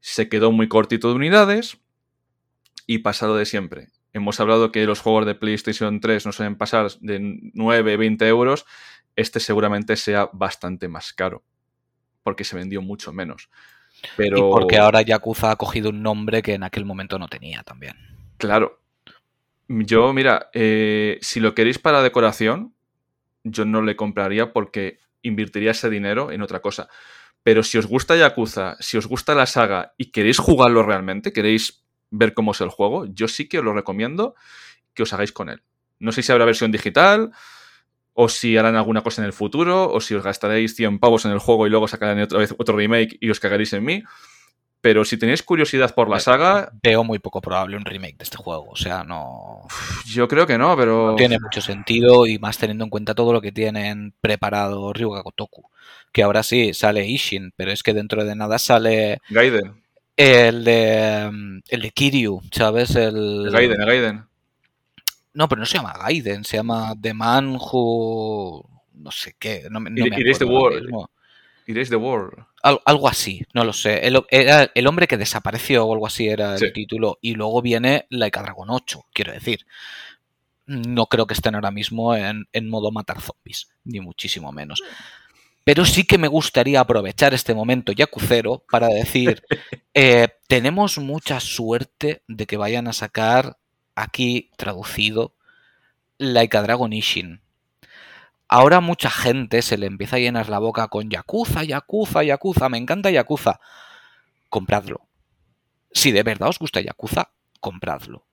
Se 0.00 0.28
quedó 0.28 0.52
muy 0.52 0.68
cortito 0.68 1.08
de 1.08 1.14
unidades 1.14 1.78
y 2.86 2.98
pasado 2.98 3.36
de 3.36 3.46
siempre. 3.46 3.88
Hemos 4.12 4.40
hablado 4.40 4.72
que 4.72 4.86
los 4.86 5.00
juegos 5.00 5.26
de 5.26 5.34
PlayStation 5.34 6.00
3 6.00 6.26
no 6.26 6.32
suelen 6.32 6.56
pasar 6.56 6.90
de 7.00 7.18
9, 7.54 7.96
20 7.96 8.26
euros. 8.28 8.64
Este 9.16 9.40
seguramente 9.40 9.96
sea 9.96 10.30
bastante 10.32 10.88
más 10.88 11.12
caro. 11.12 11.44
Porque 12.22 12.44
se 12.44 12.56
vendió 12.56 12.82
mucho 12.82 13.12
menos. 13.12 13.50
Pero... 14.16 14.38
Y 14.38 14.40
porque 14.40 14.78
ahora 14.78 15.02
Yakuza 15.02 15.50
ha 15.50 15.56
cogido 15.56 15.90
un 15.90 16.02
nombre 16.02 16.42
que 16.42 16.54
en 16.54 16.62
aquel 16.62 16.84
momento 16.84 17.18
no 17.18 17.28
tenía 17.28 17.62
también. 17.62 17.96
Claro. 18.38 18.80
Yo, 19.68 20.12
mira, 20.14 20.48
eh, 20.54 21.18
si 21.20 21.40
lo 21.40 21.54
queréis 21.54 21.78
para 21.78 22.02
decoración, 22.02 22.74
yo 23.44 23.64
no 23.66 23.82
le 23.82 23.96
compraría 23.96 24.52
porque 24.52 24.98
invertiría 25.22 25.72
ese 25.72 25.90
dinero 25.90 26.32
en 26.32 26.42
otra 26.42 26.60
cosa. 26.60 26.88
Pero 27.42 27.62
si 27.62 27.78
os 27.78 27.86
gusta 27.86 28.16
Yakuza, 28.16 28.76
si 28.80 28.96
os 28.96 29.06
gusta 29.06 29.34
la 29.34 29.46
saga 29.46 29.94
y 29.98 30.10
queréis 30.10 30.38
jugarlo 30.38 30.82
realmente, 30.82 31.32
queréis 31.32 31.84
ver 32.10 32.34
cómo 32.34 32.52
es 32.52 32.60
el 32.62 32.70
juego, 32.70 33.06
yo 33.06 33.28
sí 33.28 33.48
que 33.48 33.58
os 33.58 33.64
lo 33.64 33.74
recomiendo 33.74 34.34
que 34.94 35.02
os 35.02 35.12
hagáis 35.12 35.32
con 35.32 35.50
él. 35.50 35.62
No 35.98 36.12
sé 36.12 36.22
si 36.22 36.32
habrá 36.32 36.46
versión 36.46 36.72
digital, 36.72 37.30
o 38.14 38.28
si 38.28 38.56
harán 38.56 38.74
alguna 38.76 39.02
cosa 39.02 39.22
en 39.22 39.26
el 39.26 39.32
futuro, 39.32 39.92
o 39.92 40.00
si 40.00 40.14
os 40.14 40.24
gastaréis 40.24 40.74
100 40.74 40.98
pavos 40.98 41.24
en 41.24 41.32
el 41.32 41.38
juego 41.38 41.66
y 41.66 41.70
luego 41.70 41.86
sacarán 41.88 42.20
otra 42.20 42.38
vez 42.38 42.54
otro 42.58 42.76
remake 42.76 43.16
y 43.20 43.30
os 43.30 43.38
cagaréis 43.38 43.72
en 43.74 43.84
mí. 43.84 44.02
Pero 44.80 45.04
si 45.04 45.16
tenéis 45.16 45.42
curiosidad 45.42 45.92
por 45.94 46.08
la 46.08 46.20
saga. 46.20 46.70
Veo 46.82 47.02
muy 47.02 47.18
poco 47.18 47.40
probable 47.40 47.76
un 47.76 47.84
remake 47.84 48.16
de 48.16 48.24
este 48.24 48.36
juego. 48.36 48.68
O 48.70 48.76
sea, 48.76 49.02
no. 49.02 49.66
Yo 50.06 50.28
creo 50.28 50.46
que 50.46 50.56
no, 50.56 50.76
pero. 50.76 51.10
No 51.10 51.16
tiene 51.16 51.38
mucho 51.40 51.60
sentido 51.60 52.26
y 52.26 52.38
más 52.38 52.58
teniendo 52.58 52.84
en 52.84 52.90
cuenta 52.90 53.14
todo 53.14 53.32
lo 53.32 53.40
que 53.40 53.50
tienen 53.50 54.14
preparado 54.20 54.92
Ryuga 54.92 55.22
Gotoku. 55.22 55.68
Que 56.12 56.22
ahora 56.22 56.42
sí 56.44 56.74
sale 56.74 57.06
Ishin, 57.06 57.52
pero 57.56 57.72
es 57.72 57.82
que 57.82 57.92
dentro 57.92 58.24
de 58.24 58.36
nada 58.36 58.58
sale. 58.58 59.18
Gaiden. 59.30 59.82
El 60.16 60.62
de. 60.62 61.60
El 61.68 61.82
de 61.82 61.90
Kiryu, 61.90 62.40
¿sabes? 62.52 62.94
El, 62.94 63.50
Gaiden, 63.50 63.80
el 63.80 63.86
Gaiden. 63.86 64.24
No, 65.34 65.48
pero 65.48 65.60
no 65.60 65.66
se 65.66 65.78
llama 65.78 65.94
Gaiden, 65.98 66.44
se 66.44 66.56
llama 66.56 66.94
The 67.00 67.14
Man 67.14 67.56
Who. 67.60 68.68
No 68.94 69.10
sé 69.10 69.34
qué. 69.38 69.64
No, 69.70 69.80
no 69.80 69.80
me 69.80 69.90
the 69.90 70.44
World. 70.44 70.88
The 71.74 71.96
World. 71.96 72.46
algo 72.62 73.08
así, 73.08 73.44
no 73.52 73.64
lo 73.64 73.72
sé. 73.72 74.06
El, 74.06 74.22
era 74.30 74.70
el 74.74 74.86
hombre 74.86 75.06
que 75.06 75.16
desapareció 75.16 75.84
o 75.84 75.92
algo 75.92 76.06
así 76.06 76.28
era 76.28 76.56
el 76.56 76.72
título. 76.72 77.18
Y 77.20 77.34
luego 77.34 77.60
viene 77.62 78.06
Laika 78.10 78.42
Dragon 78.42 78.70
8, 78.70 79.06
quiero 79.12 79.32
decir. 79.32 79.66
No 80.66 81.06
creo 81.06 81.26
que 81.26 81.34
estén 81.34 81.54
ahora 81.54 81.70
mismo 81.70 82.14
en, 82.14 82.46
en 82.52 82.68
modo 82.68 82.90
matar 82.90 83.20
zombies, 83.20 83.68
ni 83.84 84.00
muchísimo 84.00 84.52
menos. 84.52 84.82
Pero 85.64 85.84
sí 85.84 86.04
que 86.04 86.16
me 86.16 86.28
gustaría 86.28 86.80
aprovechar 86.80 87.34
este 87.34 87.52
momento 87.54 87.92
yacucero 87.92 88.64
para 88.70 88.88
decir, 88.88 89.42
eh, 89.94 90.28
tenemos 90.46 90.96
mucha 90.98 91.40
suerte 91.40 92.22
de 92.26 92.46
que 92.46 92.56
vayan 92.56 92.88
a 92.88 92.94
sacar 92.94 93.58
aquí 93.94 94.50
traducido 94.56 95.34
Laika 96.16 96.62
Dragon 96.62 96.92
Ishin. 96.92 97.42
Ahora 98.48 98.80
mucha 98.80 99.10
gente 99.10 99.62
se 99.62 99.76
le 99.78 99.86
empieza 99.86 100.16
a 100.16 100.20
llenar 100.20 100.48
la 100.48 100.58
boca 100.58 100.88
con 100.88 101.10
Yakuza, 101.10 101.64
Yakuza, 101.64 102.22
Yakuza, 102.22 102.68
me 102.68 102.78
encanta 102.78 103.10
Yakuza. 103.10 103.60
Compradlo. 104.48 105.02
Si 105.92 106.12
de 106.12 106.22
verdad 106.22 106.48
os 106.48 106.58
gusta 106.58 106.80
Yakuza, 106.80 107.30
compradlo. 107.60 108.24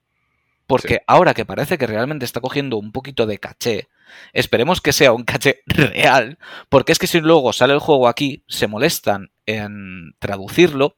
Porque 0.67 1.01
ahora 1.05 1.33
que 1.33 1.45
parece 1.45 1.77
que 1.77 1.85
realmente 1.85 2.25
está 2.25 2.39
cogiendo 2.39 2.77
un 2.77 2.91
poquito 2.91 3.25
de 3.25 3.37
caché, 3.37 3.89
Esperemos 4.33 4.81
que 4.81 4.93
sea 4.93 5.13
un 5.13 5.23
caché 5.23 5.61
real, 5.65 6.37
porque 6.69 6.91
es 6.91 6.99
que 6.99 7.07
si 7.07 7.21
luego 7.21 7.53
sale 7.53 7.73
el 7.73 7.79
juego 7.79 8.07
aquí, 8.07 8.43
se 8.47 8.67
molestan 8.67 9.31
en 9.45 10.15
traducirlo 10.19 10.97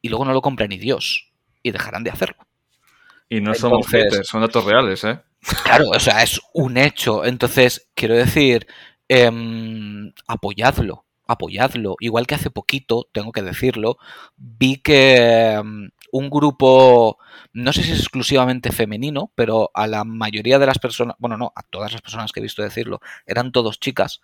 y 0.00 0.08
luego 0.08 0.24
no 0.24 0.32
lo 0.32 0.42
compra 0.42 0.66
ni 0.66 0.78
Dios 0.78 1.32
y 1.62 1.70
dejarán 1.70 2.04
de 2.04 2.10
hacerlo. 2.10 2.46
Y 3.28 3.40
no 3.40 3.54
somos 3.54 3.86
haters, 3.86 4.28
son 4.28 4.42
datos 4.42 4.64
reales, 4.64 5.04
¿eh? 5.04 5.20
Claro, 5.64 5.88
o 5.90 5.98
sea, 6.00 6.22
es 6.22 6.40
un 6.54 6.76
hecho. 6.76 7.24
Entonces, 7.24 7.88
quiero 7.94 8.14
decir, 8.14 8.66
em, 9.08 10.12
apoyadlo, 10.26 11.04
apoyadlo. 11.26 11.96
Igual 12.00 12.26
que 12.26 12.34
hace 12.36 12.50
poquito, 12.50 13.08
tengo 13.12 13.32
que 13.32 13.42
decirlo, 13.42 13.98
vi 14.36 14.76
que 14.78 15.16
em, 15.54 15.90
un 16.12 16.30
grupo, 16.30 17.18
no 17.52 17.72
sé 17.72 17.82
si 17.82 17.92
es 17.92 17.98
exclusivamente 18.00 18.70
femenino, 18.70 19.32
pero 19.34 19.70
a 19.74 19.86
la 19.86 20.04
mayoría 20.04 20.58
de 20.58 20.66
las 20.66 20.78
personas, 20.78 21.16
bueno, 21.18 21.36
no, 21.36 21.52
a 21.56 21.62
todas 21.62 21.92
las 21.92 22.02
personas 22.02 22.32
que 22.32 22.40
he 22.40 22.42
visto 22.42 22.62
decirlo, 22.62 23.00
eran 23.26 23.50
todos 23.52 23.80
chicas, 23.80 24.20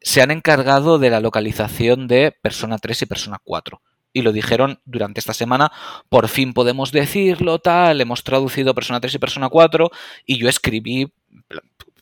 se 0.00 0.22
han 0.22 0.30
encargado 0.30 0.98
de 0.98 1.10
la 1.10 1.20
localización 1.20 2.08
de 2.08 2.32
Persona 2.32 2.78
3 2.78 3.02
y 3.02 3.06
Persona 3.06 3.40
4 3.44 3.82
y 4.14 4.22
lo 4.22 4.32
dijeron 4.32 4.80
durante 4.86 5.20
esta 5.20 5.34
semana, 5.34 5.70
por 6.08 6.28
fin 6.28 6.54
podemos 6.54 6.92
decirlo, 6.92 7.58
tal, 7.58 8.00
hemos 8.00 8.24
traducido 8.24 8.74
Persona 8.74 9.00
3 9.00 9.16
y 9.16 9.18
Persona 9.18 9.50
4 9.50 9.90
y 10.24 10.38
yo 10.38 10.48
escribí 10.48 11.12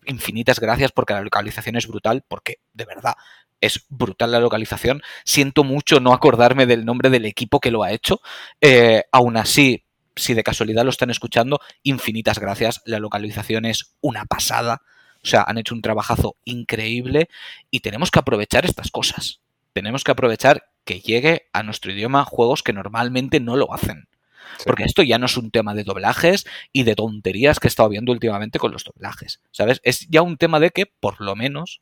infinitas 0.06 0.60
gracias 0.60 0.92
porque 0.92 1.14
la 1.14 1.22
localización 1.22 1.76
es 1.76 1.88
brutal, 1.88 2.22
porque 2.28 2.58
de 2.74 2.84
verdad 2.84 3.14
es 3.60 3.86
brutal 3.88 4.30
la 4.30 4.40
localización. 4.40 5.02
Siento 5.24 5.64
mucho 5.64 6.00
no 6.00 6.12
acordarme 6.12 6.66
del 6.66 6.84
nombre 6.84 7.08
del 7.08 7.24
equipo 7.24 7.60
que 7.60 7.70
lo 7.70 7.82
ha 7.82 7.92
hecho. 7.92 8.20
Eh, 8.60 9.04
aún 9.10 9.36
así, 9.36 9.84
si 10.14 10.34
de 10.34 10.42
casualidad 10.42 10.84
lo 10.84 10.90
están 10.90 11.10
escuchando, 11.10 11.60
infinitas 11.82 12.38
gracias. 12.38 12.82
La 12.84 12.98
localización 12.98 13.64
es 13.64 13.94
una 14.00 14.26
pasada. 14.26 14.82
O 15.24 15.26
sea, 15.26 15.44
han 15.46 15.58
hecho 15.58 15.74
un 15.74 15.82
trabajazo 15.82 16.36
increíble 16.44 17.28
y 17.70 17.80
tenemos 17.80 18.10
que 18.10 18.18
aprovechar 18.18 18.66
estas 18.66 18.90
cosas. 18.90 19.40
Tenemos 19.72 20.02
que 20.02 20.10
aprovechar 20.10 20.71
que 20.84 21.00
llegue 21.00 21.48
a 21.52 21.62
nuestro 21.62 21.92
idioma 21.92 22.24
juegos 22.24 22.62
que 22.62 22.72
normalmente 22.72 23.40
no 23.40 23.56
lo 23.56 23.72
hacen. 23.72 24.08
Porque 24.64 24.84
esto 24.84 25.02
ya 25.02 25.18
no 25.18 25.26
es 25.26 25.36
un 25.36 25.50
tema 25.50 25.74
de 25.74 25.84
doblajes 25.84 26.46
y 26.72 26.82
de 26.82 26.94
tonterías 26.94 27.58
que 27.58 27.68
he 27.68 27.70
estado 27.70 27.88
viendo 27.88 28.12
últimamente 28.12 28.58
con 28.58 28.72
los 28.72 28.84
doblajes. 28.84 29.40
¿Sabes? 29.50 29.80
Es 29.82 30.08
ya 30.08 30.22
un 30.22 30.36
tema 30.36 30.60
de 30.60 30.70
que, 30.70 30.86
por 30.86 31.20
lo 31.20 31.34
menos, 31.36 31.80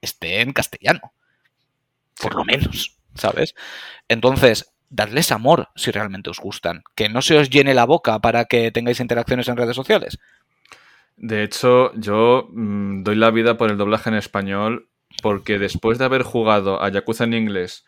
esté 0.00 0.40
en 0.40 0.52
castellano. 0.52 1.12
Por 2.20 2.34
lo 2.34 2.44
menos, 2.44 2.96
¿sabes? 3.14 3.54
Entonces, 4.08 4.72
dadles 4.90 5.32
amor 5.32 5.68
si 5.76 5.90
realmente 5.90 6.30
os 6.30 6.40
gustan. 6.40 6.82
Que 6.94 7.08
no 7.08 7.22
se 7.22 7.38
os 7.38 7.50
llene 7.50 7.74
la 7.74 7.84
boca 7.84 8.18
para 8.20 8.46
que 8.46 8.70
tengáis 8.70 9.00
interacciones 9.00 9.48
en 9.48 9.56
redes 9.56 9.76
sociales. 9.76 10.18
De 11.16 11.42
hecho, 11.42 11.92
yo 11.94 12.48
mm, 12.52 13.02
doy 13.02 13.16
la 13.16 13.30
vida 13.30 13.56
por 13.56 13.70
el 13.70 13.76
doblaje 13.76 14.08
en 14.08 14.16
español 14.16 14.88
porque 15.22 15.58
después 15.58 15.98
de 15.98 16.04
haber 16.04 16.22
jugado 16.22 16.82
a 16.82 16.88
Yakuza 16.90 17.24
en 17.24 17.34
inglés 17.34 17.84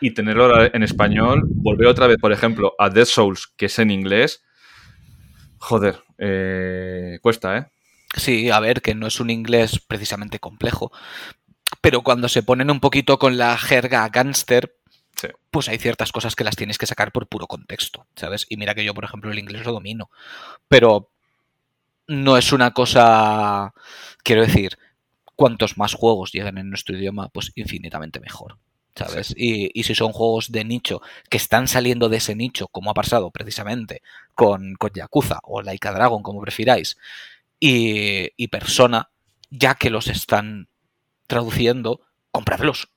y 0.00 0.12
tenerlo 0.12 0.62
en 0.62 0.82
español, 0.82 1.42
volver 1.46 1.88
otra 1.88 2.06
vez, 2.06 2.18
por 2.20 2.32
ejemplo, 2.32 2.74
a 2.78 2.90
Dead 2.90 3.04
Souls, 3.04 3.46
que 3.56 3.66
es 3.66 3.78
en 3.78 3.90
inglés, 3.90 4.42
joder, 5.58 6.02
eh, 6.18 7.18
cuesta, 7.22 7.58
¿eh? 7.58 7.66
Sí, 8.16 8.50
a 8.50 8.60
ver, 8.60 8.82
que 8.82 8.94
no 8.94 9.06
es 9.06 9.18
un 9.18 9.30
inglés 9.30 9.80
precisamente 9.80 10.38
complejo, 10.38 10.92
pero 11.80 12.02
cuando 12.02 12.28
se 12.28 12.42
ponen 12.42 12.70
un 12.70 12.80
poquito 12.80 13.18
con 13.18 13.36
la 13.36 13.56
jerga 13.58 14.08
gangster, 14.08 14.76
pues 15.50 15.68
hay 15.68 15.78
ciertas 15.78 16.12
cosas 16.12 16.36
que 16.36 16.44
las 16.44 16.56
tienes 16.56 16.78
que 16.78 16.86
sacar 16.86 17.12
por 17.12 17.28
puro 17.28 17.46
contexto, 17.46 18.06
¿sabes? 18.16 18.46
Y 18.48 18.56
mira 18.56 18.74
que 18.74 18.84
yo, 18.84 18.94
por 18.94 19.04
ejemplo, 19.04 19.30
el 19.30 19.38
inglés 19.38 19.64
lo 19.64 19.72
domino, 19.72 20.10
pero 20.68 21.10
no 22.06 22.36
es 22.36 22.52
una 22.52 22.72
cosa, 22.72 23.72
quiero 24.22 24.42
decir, 24.42 24.78
cuantos 25.36 25.78
más 25.78 25.94
juegos 25.94 26.32
lleguen 26.32 26.58
en 26.58 26.68
nuestro 26.68 26.96
idioma, 26.96 27.28
pues 27.28 27.52
infinitamente 27.54 28.20
mejor. 28.20 28.58
¿Sabes? 28.96 29.34
Y, 29.36 29.82
si 29.82 29.94
son 29.94 30.12
juegos 30.12 30.52
de 30.52 30.64
nicho 30.64 31.02
que 31.28 31.36
están 31.36 31.66
saliendo 31.66 32.08
de 32.08 32.18
ese 32.18 32.36
nicho, 32.36 32.68
como 32.68 32.90
ha 32.90 32.94
pasado 32.94 33.30
precisamente 33.30 34.02
con, 34.34 34.74
con 34.76 34.92
Yakuza 34.94 35.40
o 35.42 35.62
Laika 35.62 35.92
Dragon, 35.92 36.22
como 36.22 36.40
prefiráis, 36.40 36.96
y, 37.58 38.30
y 38.36 38.48
Persona, 38.48 39.10
ya 39.50 39.74
que 39.74 39.90
los 39.90 40.06
están 40.06 40.68
traduciendo, 41.26 42.02
compradlos. 42.30 42.88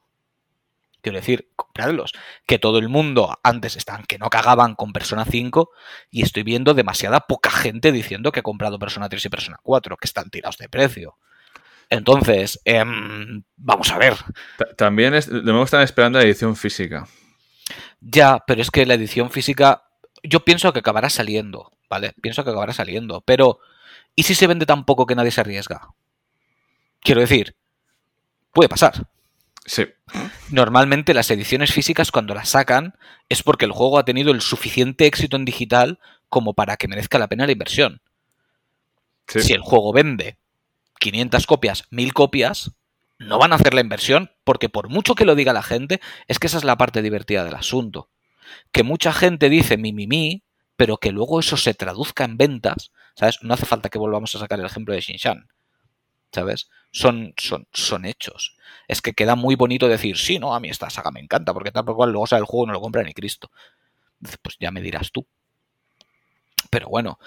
Quiero 1.02 1.20
decir, 1.20 1.50
compradlos. 1.56 2.12
Que 2.46 2.60
todo 2.60 2.80
el 2.80 2.90
mundo 2.90 3.40
antes 3.44 3.76
estaban 3.76 4.04
que 4.06 4.18
no 4.18 4.30
cagaban 4.30 4.76
con 4.76 4.94
Persona 4.94 5.26
5 5.26 5.70
y 6.12 6.22
estoy 6.22 6.44
viendo 6.44 6.74
demasiada 6.74 7.22
poca 7.22 7.50
gente 7.50 7.92
diciendo 7.92 8.32
que 8.32 8.42
ha 8.42 8.44
comprado 8.44 8.78
Persona 8.78 9.10
3 9.10 9.26
y 9.26 9.30
Persona 9.30 9.58
4, 9.64 9.98
que 9.98 10.08
están 10.08 10.30
tirados 10.30 10.58
de 10.58 10.70
precio. 10.70 11.18
Entonces, 11.90 12.60
em, 12.66 13.44
vamos 13.56 13.92
a 13.92 13.98
ver. 13.98 14.16
También 14.76 15.14
es, 15.14 15.30
de 15.30 15.42
nuevo 15.42 15.64
están 15.64 15.82
esperando 15.82 16.20
la 16.20 16.26
edición 16.26 16.56
física. 16.56 17.08
Ya, 18.02 18.44
pero 18.46 18.62
es 18.62 18.72
que 18.72 18.86
la 18.86 18.96
edición 18.96 19.32
física, 19.32 19.84
yo 20.24 20.42
pienso 20.42 20.74
que 20.74 20.80
acabará 20.80 21.10
saliendo, 21.10 21.72
¿vale? 21.90 22.14
Pienso 22.22 22.44
que 22.44 22.50
acabará 22.50 22.74
saliendo, 22.74 23.22
pero 23.22 23.60
¿y 24.16 24.24
si 24.24 24.36
se 24.36 24.48
vende 24.48 24.66
tan 24.66 24.86
poco 24.86 25.06
que 25.06 25.16
nadie 25.16 25.32
se 25.32 25.42
arriesga? 25.42 25.90
Quiero 27.02 27.22
decir, 27.22 27.56
puede 28.52 28.70
pasar. 28.70 29.08
Sí. 29.66 29.86
Normalmente 30.50 31.14
las 31.14 31.30
ediciones 31.32 31.74
físicas 31.74 32.12
cuando 32.12 32.34
las 32.34 32.50
sacan 32.50 32.96
es 33.30 33.44
porque 33.44 33.66
el 33.66 33.72
juego 33.72 34.00
ha 34.00 34.06
tenido 34.06 34.32
el 34.32 34.42
suficiente 34.42 35.06
éxito 35.06 35.36
en 35.36 35.46
digital 35.46 36.00
como 36.30 36.54
para 36.54 36.78
que 36.78 36.88
merezca 36.88 37.20
la 37.20 37.28
pena 37.28 37.46
la 37.46 37.52
inversión. 37.52 38.02
Si 39.28 39.52
el 39.52 39.62
juego 39.62 39.92
vende 39.92 40.38
500 41.00 41.46
copias, 41.46 41.86
1000 41.92 42.14
copias, 42.14 42.72
no 43.20 43.40
van 43.40 43.52
a 43.52 43.56
hacer 43.56 43.74
la 43.74 43.82
inversión 43.82 44.32
porque 44.44 44.70
por 44.70 44.90
mucho 44.90 45.16
que 45.16 45.26
lo 45.26 45.36
diga 45.36 45.54
la 45.54 45.64
gente, 45.64 46.00
es 46.28 46.40
que 46.40 46.48
esa 46.48 46.58
es 46.58 46.64
la 46.64 46.78
parte 46.78 47.02
divertida 47.02 47.44
del 47.44 47.56
asunto. 47.56 48.10
Que 48.72 48.84
mucha 48.84 49.12
gente 49.12 49.50
dice 49.50 49.78
mi, 49.78 49.94
mi, 49.94 50.08
mi, 50.08 50.44
pero 50.76 50.98
que 50.98 51.12
luego 51.12 51.40
eso 51.40 51.58
se 51.58 51.74
traduzca 51.74 52.24
en 52.24 52.38
ventas, 52.38 52.92
¿sabes? 53.16 53.40
No 53.42 53.54
hace 53.54 53.66
falta 53.66 53.90
que 53.90 53.98
volvamos 53.98 54.34
a 54.36 54.40
sacar 54.40 54.60
el 54.60 54.66
ejemplo 54.66 54.94
de 54.94 55.02
Shinshan, 55.02 55.48
¿sabes? 56.32 56.70
Son, 56.92 57.34
son, 57.38 57.68
son 57.74 58.06
hechos. 58.06 58.56
Es 58.88 59.02
que 59.02 59.14
queda 59.14 59.36
muy 59.36 59.56
bonito 59.56 59.88
decir, 59.88 60.18
sí, 60.18 60.40
no, 60.40 60.54
a 60.54 60.60
mí 60.60 60.70
esta 60.70 60.90
saga 60.90 61.12
me 61.12 61.20
encanta, 61.20 61.54
porque 61.54 61.72
tal 61.72 61.86
por 61.86 61.96
cual 61.96 62.12
luego 62.12 62.28
sale 62.28 62.42
el 62.42 62.46
juego 62.46 62.68
no 62.68 62.74
lo 62.74 62.82
compra 62.82 63.04
ni 63.04 63.14
Cristo. 63.14 63.52
Pues 64.42 64.58
ya 64.60 64.72
me 64.72 64.82
dirás 64.82 65.12
tú. 65.12 65.28
Pero 66.70 66.90
bueno, 66.90 67.20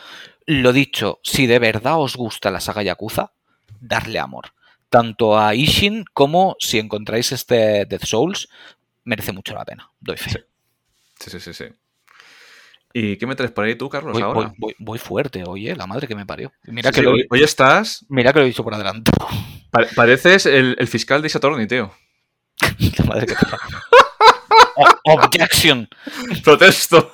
lo 0.47 0.73
dicho, 0.73 1.21
si 1.23 1.47
de 1.47 1.59
verdad 1.59 2.01
os 2.01 2.17
gusta 2.17 2.51
la 2.51 2.61
saga 2.61 2.83
Yakuza, 2.83 3.33
darle 3.81 4.19
amor. 4.19 4.53
Tanto 4.89 5.39
a 5.39 5.55
Ishin 5.55 6.05
como 6.13 6.57
si 6.59 6.79
encontráis 6.79 7.31
este 7.31 7.87
Death 7.87 8.05
Souls, 8.05 8.49
merece 9.05 9.33
mucho 9.33 9.55
la 9.55 9.65
pena. 9.65 9.91
Doy 10.01 10.17
fe. 10.17 10.45
Sí, 11.21 11.31
sí, 11.31 11.39
sí, 11.41 11.55
sí. 11.55 11.65
¿Y 12.93 13.17
qué 13.17 13.27
me 13.27 13.37
traes 13.37 13.53
por 13.53 13.65
ahí 13.65 13.77
tú, 13.77 13.89
Carlos, 13.89 14.15
voy, 14.15 14.23
ahora? 14.23 14.53
Voy, 14.79 14.99
fuerte, 14.99 15.45
oye, 15.47 15.77
la 15.77 15.87
madre 15.87 16.09
que 16.09 16.17
me 16.17 16.27
parió. 16.27 16.53
Mira 16.65 16.91
que 16.91 17.07
hoy, 17.07 17.27
estás... 17.43 18.05
Mira 18.09 18.33
que 18.33 18.41
lo 18.41 18.45
he 18.45 18.49
dicho 18.49 18.65
por 18.65 18.75
adelante. 18.75 19.13
pareces 19.95 20.47
el, 20.47 20.77
fiscal 20.89 21.23
de 21.23 21.29
Saturni, 21.29 21.69
tío. 21.69 21.93
la 22.99 23.05
madre 23.05 23.27
que 23.27 23.37
te 23.37 23.47
parió. 23.47 23.79
Objection. 25.05 25.89
Protesto. 26.43 27.13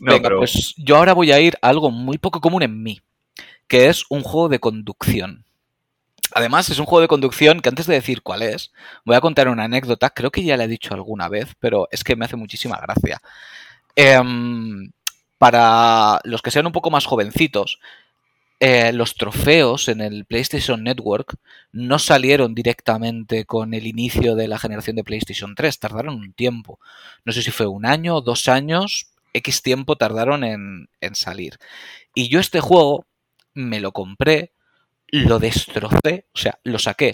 Venga, 0.00 0.30
pues 0.30 0.74
yo 0.76 0.96
ahora 0.96 1.12
voy 1.12 1.30
a 1.30 1.38
ir 1.38 1.56
a 1.62 1.68
algo 1.68 1.90
muy 1.90 2.18
poco 2.18 2.40
común 2.40 2.62
en 2.62 2.82
mí 2.82 3.00
que 3.68 3.88
es 3.88 4.04
un 4.08 4.22
juego 4.22 4.48
de 4.48 4.60
conducción. 4.60 5.44
Además, 6.34 6.68
es 6.68 6.78
un 6.78 6.86
juego 6.86 7.02
de 7.02 7.08
conducción 7.08 7.60
que 7.60 7.68
antes 7.68 7.86
de 7.86 7.94
decir 7.94 8.22
cuál 8.22 8.42
es, 8.42 8.72
voy 9.04 9.16
a 9.16 9.20
contar 9.20 9.48
una 9.48 9.64
anécdota, 9.64 10.10
creo 10.10 10.30
que 10.30 10.42
ya 10.42 10.56
la 10.56 10.64
he 10.64 10.68
dicho 10.68 10.94
alguna 10.94 11.28
vez, 11.28 11.54
pero 11.60 11.88
es 11.92 12.02
que 12.02 12.16
me 12.16 12.24
hace 12.24 12.36
muchísima 12.36 12.80
gracia. 12.80 13.20
Em, 13.94 14.90
para 15.38 16.20
los 16.24 16.42
que 16.42 16.50
sean 16.50 16.66
un 16.66 16.72
poco 16.72 16.90
más 16.90 17.06
jovencitos, 17.06 17.78
eh, 18.60 18.92
los 18.92 19.14
trofeos 19.14 19.88
en 19.88 20.00
el 20.00 20.24
PlayStation 20.24 20.82
Network 20.82 21.36
no 21.72 21.98
salieron 21.98 22.54
directamente 22.54 23.44
con 23.44 23.74
el 23.74 23.86
inicio 23.86 24.36
de 24.36 24.48
la 24.48 24.58
generación 24.58 24.96
de 24.96 25.04
PlayStation 25.04 25.54
3, 25.54 25.78
tardaron 25.78 26.14
un 26.14 26.32
tiempo. 26.32 26.78
No 27.24 27.32
sé 27.32 27.42
si 27.42 27.50
fue 27.50 27.66
un 27.66 27.84
año, 27.86 28.20
dos 28.20 28.48
años, 28.48 29.08
X 29.34 29.62
tiempo 29.62 29.96
tardaron 29.96 30.44
en, 30.44 30.88
en 31.00 31.14
salir. 31.14 31.58
Y 32.14 32.28
yo 32.28 32.40
este 32.40 32.60
juego 32.60 33.06
me 33.54 33.80
lo 33.80 33.92
compré, 33.92 34.52
lo 35.08 35.38
destrocé, 35.38 36.26
o 36.34 36.38
sea, 36.38 36.58
lo 36.64 36.78
saqué 36.78 37.12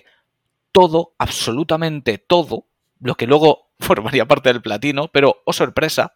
todo, 0.72 1.14
absolutamente 1.18 2.18
todo, 2.18 2.66
lo 3.00 3.14
que 3.14 3.26
luego 3.26 3.70
formaría 3.79 4.26
parte 4.26 4.50
del 4.50 4.62
platino, 4.62 5.09
pero, 5.09 5.42
oh 5.44 5.53
sorpresa, 5.53 6.14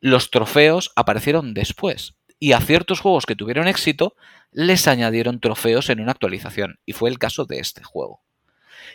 los 0.00 0.30
trofeos 0.30 0.92
aparecieron 0.94 1.54
después. 1.54 2.14
Y 2.38 2.52
a 2.52 2.60
ciertos 2.60 3.00
juegos 3.00 3.24
que 3.24 3.34
tuvieron 3.34 3.66
éxito, 3.66 4.14
les 4.52 4.86
añadieron 4.88 5.40
trofeos 5.40 5.88
en 5.88 6.00
una 6.00 6.12
actualización. 6.12 6.78
Y 6.84 6.92
fue 6.92 7.08
el 7.08 7.18
caso 7.18 7.46
de 7.46 7.58
este 7.60 7.82
juego. 7.82 8.20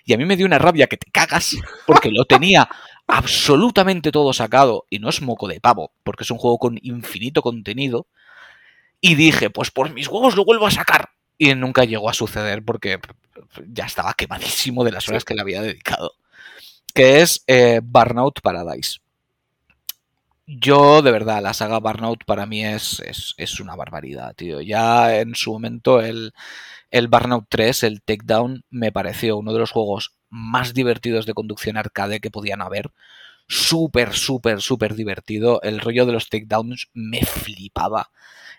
Y 0.05 0.13
a 0.13 0.17
mí 0.17 0.25
me 0.25 0.37
dio 0.37 0.45
una 0.45 0.59
rabia 0.59 0.87
que 0.87 0.97
te 0.97 1.09
cagas, 1.11 1.55
porque 1.87 2.11
lo 2.11 2.25
tenía 2.25 2.69
absolutamente 3.07 4.11
todo 4.11 4.31
sacado, 4.31 4.85
y 4.89 4.99
no 4.99 5.09
es 5.09 5.21
moco 5.21 5.47
de 5.47 5.59
pavo, 5.59 5.91
porque 6.03 6.23
es 6.23 6.31
un 6.31 6.37
juego 6.37 6.59
con 6.59 6.77
infinito 6.81 7.41
contenido, 7.41 8.07
y 9.01 9.15
dije, 9.15 9.49
pues 9.49 9.71
por 9.71 9.91
mis 9.91 10.07
huevos 10.07 10.35
lo 10.35 10.45
vuelvo 10.45 10.67
a 10.67 10.71
sacar. 10.71 11.09
Y 11.37 11.53
nunca 11.55 11.83
llegó 11.85 12.09
a 12.09 12.13
suceder 12.13 12.63
porque 12.63 12.99
ya 13.67 13.85
estaba 13.85 14.13
quemadísimo 14.13 14.83
de 14.83 14.91
las 14.91 15.09
horas 15.09 15.25
que 15.25 15.33
le 15.33 15.41
había 15.41 15.61
dedicado. 15.61 16.13
Que 16.93 17.21
es 17.21 17.43
eh, 17.47 17.81
Burnout 17.83 18.41
Paradise. 18.41 18.99
Yo, 20.45 21.01
de 21.01 21.11
verdad, 21.11 21.41
la 21.41 21.53
saga 21.53 21.79
Burnout 21.79 22.25
para 22.25 22.45
mí 22.45 22.63
es, 22.63 23.01
es, 23.37 23.59
una 23.59 23.75
barbaridad, 23.75 24.35
tío. 24.35 24.61
Ya 24.61 25.17
en 25.19 25.33
su 25.33 25.51
momento 25.53 26.01
el, 26.01 26.33
el 26.91 27.07
Burnout 27.07 27.45
3, 27.49 27.83
el 27.83 28.01
Takedown, 28.01 28.65
me 28.69 28.91
pareció 28.91 29.37
uno 29.37 29.53
de 29.53 29.59
los 29.59 29.71
juegos 29.71 30.13
más 30.29 30.73
divertidos 30.73 31.25
de 31.25 31.33
conducción 31.33 31.77
arcade 31.77 32.19
que 32.19 32.31
podían 32.31 32.61
haber. 32.61 32.91
Súper, 33.47 34.13
súper, 34.13 34.61
súper 34.61 34.95
divertido. 34.95 35.61
El 35.61 35.79
rollo 35.79 36.05
de 36.05 36.13
los 36.13 36.29
takedowns 36.29 36.89
me 36.93 37.21
flipaba 37.21 38.11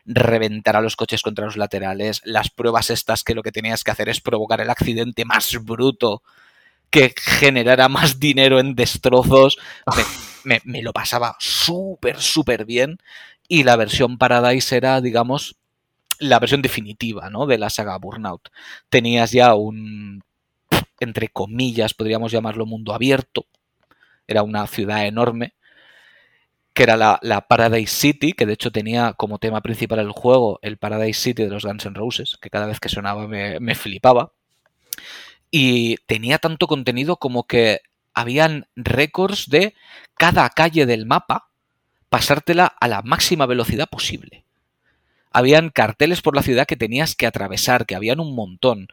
reventar 0.05 0.77
a 0.77 0.81
los 0.81 0.97
coches 0.97 1.23
contra 1.23 1.45
los 1.45 1.57
laterales, 1.57 2.21
las 2.25 2.51
pruebas 2.51 2.91
estas 2.91 3.23
que 3.25 3.35
lo 3.35 3.43
que 3.43 3.53
tenías 3.53 3.85
que 3.85 3.91
hacer 3.91 4.09
es 4.09 4.21
provocar 4.21 4.61
el 4.61 4.71
accidente 4.71 5.25
más 5.25 5.57
bruto 5.63 6.23
que 6.91 7.15
generara 7.17 7.89
más 7.89 8.21
dinero 8.21 8.61
en 8.61 8.75
destrozos. 8.75 9.59
Me, 10.45 10.61
lo 10.83 10.93
pasaba 10.93 11.37
súper, 11.39 12.21
súper 12.21 12.65
bien. 12.65 12.99
Y 13.49 13.65
la 13.65 13.77
versión 13.77 14.19
Paradise 14.19 14.77
era, 14.77 15.01
digamos, 15.01 15.57
la 16.19 16.39
versión 16.39 16.63
definitiva, 16.63 17.31
¿no? 17.31 17.47
De 17.47 17.59
la 17.59 17.71
saga 17.71 17.97
Burnout. 17.97 18.49
Tenías 18.89 19.33
ya 19.33 19.55
un, 19.55 20.23
entre 21.01 21.29
comillas, 21.29 21.95
podríamos 21.95 22.31
llamarlo 22.31 22.67
mundo 22.67 22.93
abierto. 22.93 23.47
Era 24.27 24.43
una 24.43 24.67
ciudad 24.67 25.07
enorme 25.07 25.55
que 26.75 26.83
era 26.85 26.97
la, 26.97 27.47
Paradise 27.49 27.95
City, 27.95 28.33
que 28.33 28.47
de 28.47 28.55
hecho 28.55 28.73
tenía 28.73 29.13
como 29.15 29.39
tema 29.39 29.61
principal 29.61 29.99
el 29.99 30.13
juego 30.13 30.59
el 30.63 30.79
Paradise 30.79 31.21
City 31.21 31.45
de 31.45 31.51
los 31.51 31.65
Guns 31.65 31.87
N' 31.87 31.95
Roses, 31.95 32.39
que 32.41 32.51
cada 32.51 32.67
vez 32.67 32.81
que 32.81 32.89
sonaba 32.89 33.27
me, 33.29 33.61
me 33.61 33.75
flipaba. 33.75 34.33
Y 35.51 35.97
tenía 36.07 36.39
tanto 36.39 36.67
contenido 36.67 37.17
como 37.19 37.47
que 37.47 37.81
habían 38.15 38.67
récords 38.75 39.49
de 39.49 39.75
cada 40.17 40.49
calle 40.51 40.87
del 40.87 41.07
mapa 41.07 41.51
pasártela 42.09 42.67
a 42.67 42.89
la 42.89 43.03
máxima 43.03 43.47
velocidad 43.47 43.89
posible 43.89 44.45
habían 45.33 45.71
carteles 45.71 46.23
por 46.23 46.37
la 46.37 46.43
ciudad 46.43 46.67
que 46.67 46.77
tenías 46.77 47.15
que 47.15 47.27
atravesar, 47.27 47.87
que 47.87 47.95
habían 47.95 48.21
un 48.21 48.35
montón. 48.35 48.89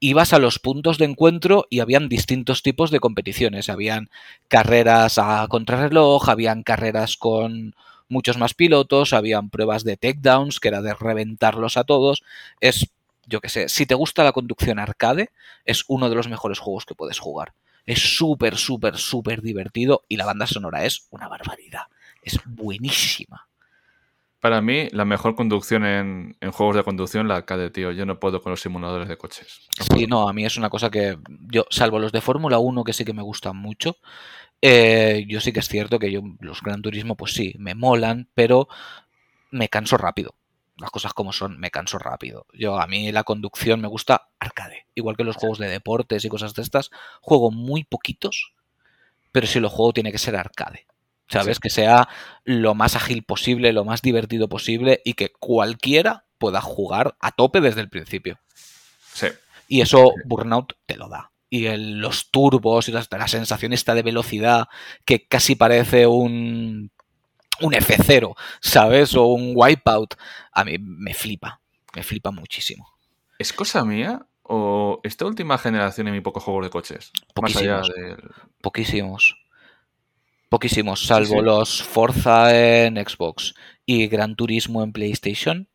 Ibas 0.00 0.32
a 0.32 0.38
los 0.38 0.58
puntos 0.58 0.98
de 0.98 1.06
encuentro 1.06 1.66
y 1.70 1.80
habían 1.80 2.08
distintos 2.08 2.62
tipos 2.62 2.90
de 2.90 3.00
competiciones. 3.00 3.68
Habían 3.68 4.10
carreras 4.48 5.18
a 5.18 5.46
contrarreloj, 5.48 6.28
habían 6.28 6.62
carreras 6.62 7.16
con 7.16 7.74
muchos 8.08 8.38
más 8.38 8.54
pilotos, 8.54 9.12
habían 9.12 9.50
pruebas 9.50 9.84
de 9.84 9.96
takedowns, 9.96 10.60
que 10.60 10.68
era 10.68 10.82
de 10.82 10.94
reventarlos 10.94 11.76
a 11.76 11.84
todos. 11.84 12.22
Es 12.60 12.88
yo 13.26 13.40
qué 13.40 13.48
sé, 13.48 13.68
si 13.68 13.86
te 13.86 13.94
gusta 13.94 14.24
la 14.24 14.32
conducción 14.32 14.78
arcade, 14.78 15.30
es 15.64 15.84
uno 15.88 16.08
de 16.08 16.16
los 16.16 16.28
mejores 16.28 16.58
juegos 16.58 16.84
que 16.84 16.94
puedes 16.94 17.18
jugar. 17.18 17.54
Es 17.86 18.16
súper, 18.16 18.56
súper, 18.56 18.96
súper 18.96 19.42
divertido 19.42 20.04
y 20.08 20.16
la 20.16 20.26
banda 20.26 20.46
sonora 20.46 20.84
es 20.84 21.06
una 21.10 21.28
barbaridad. 21.28 21.82
Es 22.22 22.38
buenísima. 22.46 23.43
Para 24.44 24.60
mí, 24.60 24.90
la 24.92 25.06
mejor 25.06 25.36
conducción 25.36 25.86
en, 25.86 26.36
juegos 26.52 26.76
de 26.76 26.84
conducción, 26.84 27.26
la 27.28 27.36
arcade, 27.36 27.70
tío. 27.70 27.92
Yo 27.92 28.04
no 28.04 28.20
puedo 28.20 28.42
con 28.42 28.50
los 28.50 28.60
simuladores 28.60 29.08
de 29.08 29.16
coches. 29.16 29.66
sí, 29.70 30.06
no, 30.06 30.28
a 30.28 30.34
mí 30.34 30.44
es 30.44 30.58
una 30.58 30.68
cosa 30.68 30.90
que 30.90 31.16
yo, 31.50 31.64
salvo 31.70 31.98
los 31.98 32.12
de 32.12 32.20
Fórmula 32.20 32.58
1, 32.58 32.84
que 32.84 32.92
sí 32.92 33.06
que 33.06 33.14
me 33.14 33.22
gustan 33.22 33.56
mucho, 33.56 33.96
eh, 34.60 35.24
yo 35.28 35.40
sí 35.40 35.50
que 35.50 35.60
es 35.60 35.68
cierto 35.68 35.98
que 35.98 36.12
yo 36.12 36.20
los 36.40 36.60
Gran 36.60 36.82
Turismo, 36.82 37.16
pues 37.16 37.32
sí, 37.32 37.54
me 37.58 37.74
molan, 37.74 38.28
pero 38.34 38.68
me 39.50 39.70
canso 39.70 39.96
rápido. 39.96 40.34
Las 40.76 40.90
cosas 40.90 41.14
como 41.14 41.32
son, 41.32 41.58
me 41.58 41.70
canso 41.70 41.98
rápido. 41.98 42.44
Yo 42.52 42.78
a 42.78 42.86
mí 42.86 43.12
la 43.12 43.24
conducción 43.24 43.80
me 43.80 43.88
gusta 43.88 44.28
arcade, 44.38 44.88
igual 44.94 45.16
que 45.16 45.24
los 45.24 45.36
juegos 45.36 45.56
de 45.56 45.68
deportes 45.68 46.22
y 46.22 46.28
cosas 46.28 46.52
de 46.52 46.60
estas. 46.60 46.90
Juego 47.22 47.50
muy 47.50 47.84
poquitos, 47.84 48.52
pero 49.32 49.46
si 49.46 49.58
lo 49.58 49.70
juego 49.70 49.94
tiene 49.94 50.12
que 50.12 50.18
ser 50.18 50.36
arcade. 50.36 50.86
¿Sabes? 51.28 51.58
Que 51.58 51.70
sea 51.70 52.08
lo 52.44 52.74
más 52.74 52.96
ágil 52.96 53.24
posible, 53.24 53.72
lo 53.72 53.84
más 53.84 54.02
divertido 54.02 54.48
posible 54.48 55.00
y 55.04 55.14
que 55.14 55.32
cualquiera 55.32 56.26
pueda 56.38 56.60
jugar 56.60 57.16
a 57.20 57.32
tope 57.32 57.60
desde 57.60 57.80
el 57.80 57.88
principio. 57.88 58.38
Sí. 59.12 59.28
Y 59.68 59.80
eso 59.80 60.12
Burnout 60.26 60.74
te 60.86 60.96
lo 60.96 61.08
da 61.08 61.30
y 61.54 61.68
los 61.76 62.32
turbos 62.32 62.88
y 62.88 62.92
la, 62.92 63.28
sensación 63.28 63.72
esta 63.72 63.94
de 63.94 64.02
velocidad 64.02 64.66
que 65.04 65.28
casi 65.28 65.54
parece 65.54 66.04
un, 66.08 66.90
un 67.60 67.72
F0, 67.72 68.34
¿sabes? 68.60 69.14
O 69.14 69.26
un 69.26 69.52
Wipeout. 69.54 70.14
A 70.50 70.64
mí 70.64 70.78
me 70.80 71.14
flipa, 71.14 71.60
me 71.94 72.02
flipa 72.02 72.32
muchísimo. 72.32 72.92
¿Es 73.38 73.52
cosa 73.52 73.84
mía 73.84 74.26
o 74.42 74.98
esta 75.04 75.26
última 75.26 75.56
generación 75.56 76.08
en 76.08 76.14
mi 76.14 76.20
pocos 76.20 76.42
juegos 76.42 76.64
de 76.64 76.70
coches? 76.70 77.12
Poquísimos. 77.34 77.88
Poquísimos. 78.60 79.43
Poquísimos, 80.48 81.06
salvo 81.06 81.42
los 81.42 81.82
Forza 81.82 82.54
en 82.84 82.96
Xbox 82.96 83.54
y 83.86 84.06
Gran 84.06 84.36
Turismo 84.36 84.82
en 84.82 84.92
PlayStation 84.92 85.68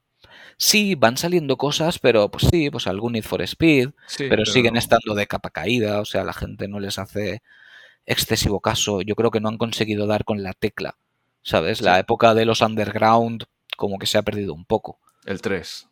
Sí, 0.61 0.95
van 0.95 1.15
saliendo 1.15 1.55
cosas, 1.55 1.99
pero 1.99 2.29
pues 2.29 2.47
sí, 2.51 2.69
pues 2.69 2.85
algún 2.85 3.13
Need 3.13 3.23
for 3.23 3.41
Speed, 3.41 3.91
pero, 4.17 4.45
siguen 4.45 4.75
estando 4.75 5.15
de 5.15 5.25
capa 5.25 5.51
caída, 5.51 6.01
o 6.01 6.05
sea, 6.05 6.25
la 6.25 6.33
gente 6.33 6.67
no 6.67 6.81
les 6.81 6.99
hace 6.99 7.41
excesivo 8.05 8.59
caso. 8.59 9.01
Yo 9.01 9.15
creo 9.15 9.31
que 9.31 9.39
no 9.39 9.47
han 9.47 9.57
conseguido 9.57 10.05
dar 10.05 10.25
con 10.25 10.43
la 10.43 10.51
tecla, 10.51 10.97
¿sabes? 11.43 11.79
La 11.79 11.97
época 11.97 12.33
de 12.33 12.43
los 12.43 12.59
underground 12.59 13.45
como 13.77 13.99
que 13.99 14.05
se 14.05 14.17
ha 14.17 14.21
perdido 14.21 14.53
un 14.53 14.65
poco. 14.65 14.99
El 15.23 15.39
3. 15.39 15.87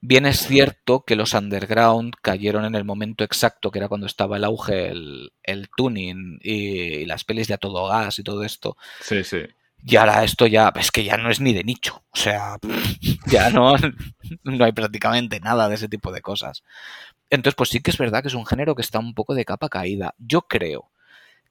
Bien 0.00 0.26
es 0.26 0.46
cierto 0.46 1.04
que 1.06 1.16
los 1.16 1.32
underground 1.32 2.14
cayeron 2.20 2.66
en 2.66 2.74
el 2.74 2.84
momento 2.84 3.24
exacto, 3.24 3.70
que 3.70 3.78
era 3.78 3.88
cuando 3.88 4.06
estaba 4.06 4.36
el 4.36 4.44
auge, 4.44 4.88
el, 4.88 5.68
tuning 5.74 6.38
y, 6.42 7.06
las 7.06 7.24
pelis 7.24 7.48
de 7.48 7.54
a 7.54 7.58
todo 7.58 7.88
gas 7.88 8.18
y 8.18 8.22
todo 8.22 8.44
esto. 8.44 8.76
Sí, 9.00 9.24
sí. 9.24 9.38
Y 9.86 9.96
ahora 9.96 10.22
esto 10.24 10.46
ya, 10.46 10.72
es 10.76 10.90
que 10.90 11.04
ya 11.04 11.16
no 11.16 11.30
es 11.30 11.40
ni 11.40 11.54
de 11.54 11.64
nicho. 11.64 12.04
O 12.10 12.16
sea, 12.16 12.58
ya 13.26 13.48
no, 13.48 13.76
no 14.44 14.64
hay 14.64 14.72
prácticamente 14.72 15.40
nada 15.40 15.70
de 15.70 15.76
ese 15.76 15.88
tipo 15.88 16.12
de 16.12 16.20
cosas. 16.20 16.62
Entonces, 17.30 17.54
pues 17.56 17.70
sí 17.70 17.80
que 17.80 17.90
es 17.90 17.98
verdad 17.98 18.20
que 18.20 18.28
es 18.28 18.34
un 18.34 18.46
género 18.46 18.74
que 18.74 18.82
está 18.82 18.98
un 18.98 19.14
poco 19.14 19.34
de 19.34 19.46
capa 19.46 19.70
caída. 19.70 20.14
Yo 20.18 20.42
creo 20.42 20.90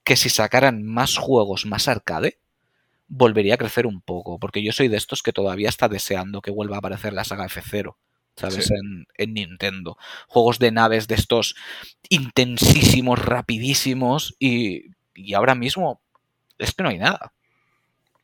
que 0.04 0.16
si 0.16 0.30
sacaran 0.30 0.84
más 0.84 1.18
juegos 1.18 1.66
más 1.66 1.88
arcade, 1.88 2.38
volvería 3.08 3.56
a 3.56 3.58
crecer 3.58 3.88
un 3.88 4.02
poco. 4.02 4.40
Porque 4.40 4.64
yo 4.64 4.72
soy 4.74 4.90
de 4.90 4.98
estos 4.98 5.24
que 5.24 5.34
todavía 5.34 5.70
está 5.70 5.90
deseando 5.90 6.42
que 6.42 6.52
vuelva 6.52 6.76
a 6.76 6.80
aparecer 6.80 7.14
la 7.14 7.24
saga 7.24 7.48
F0. 7.48 7.96
¿Sabes? 8.36 8.72
En, 8.72 9.06
en, 9.16 9.34
Nintendo. 9.34 9.98
Juegos 10.28 10.58
de 10.60 10.72
naves 10.72 11.08
de 11.08 11.16
estos 11.16 11.56
intensísimos, 12.10 13.20
rapidísimos. 13.20 14.36
Y, 14.40 14.92
y 15.14 15.34
ahora 15.34 15.56
mismo 15.56 16.02
es 16.58 16.74
que 16.74 16.84
no 16.84 16.90
hay 16.90 16.98
nada. 16.98 17.34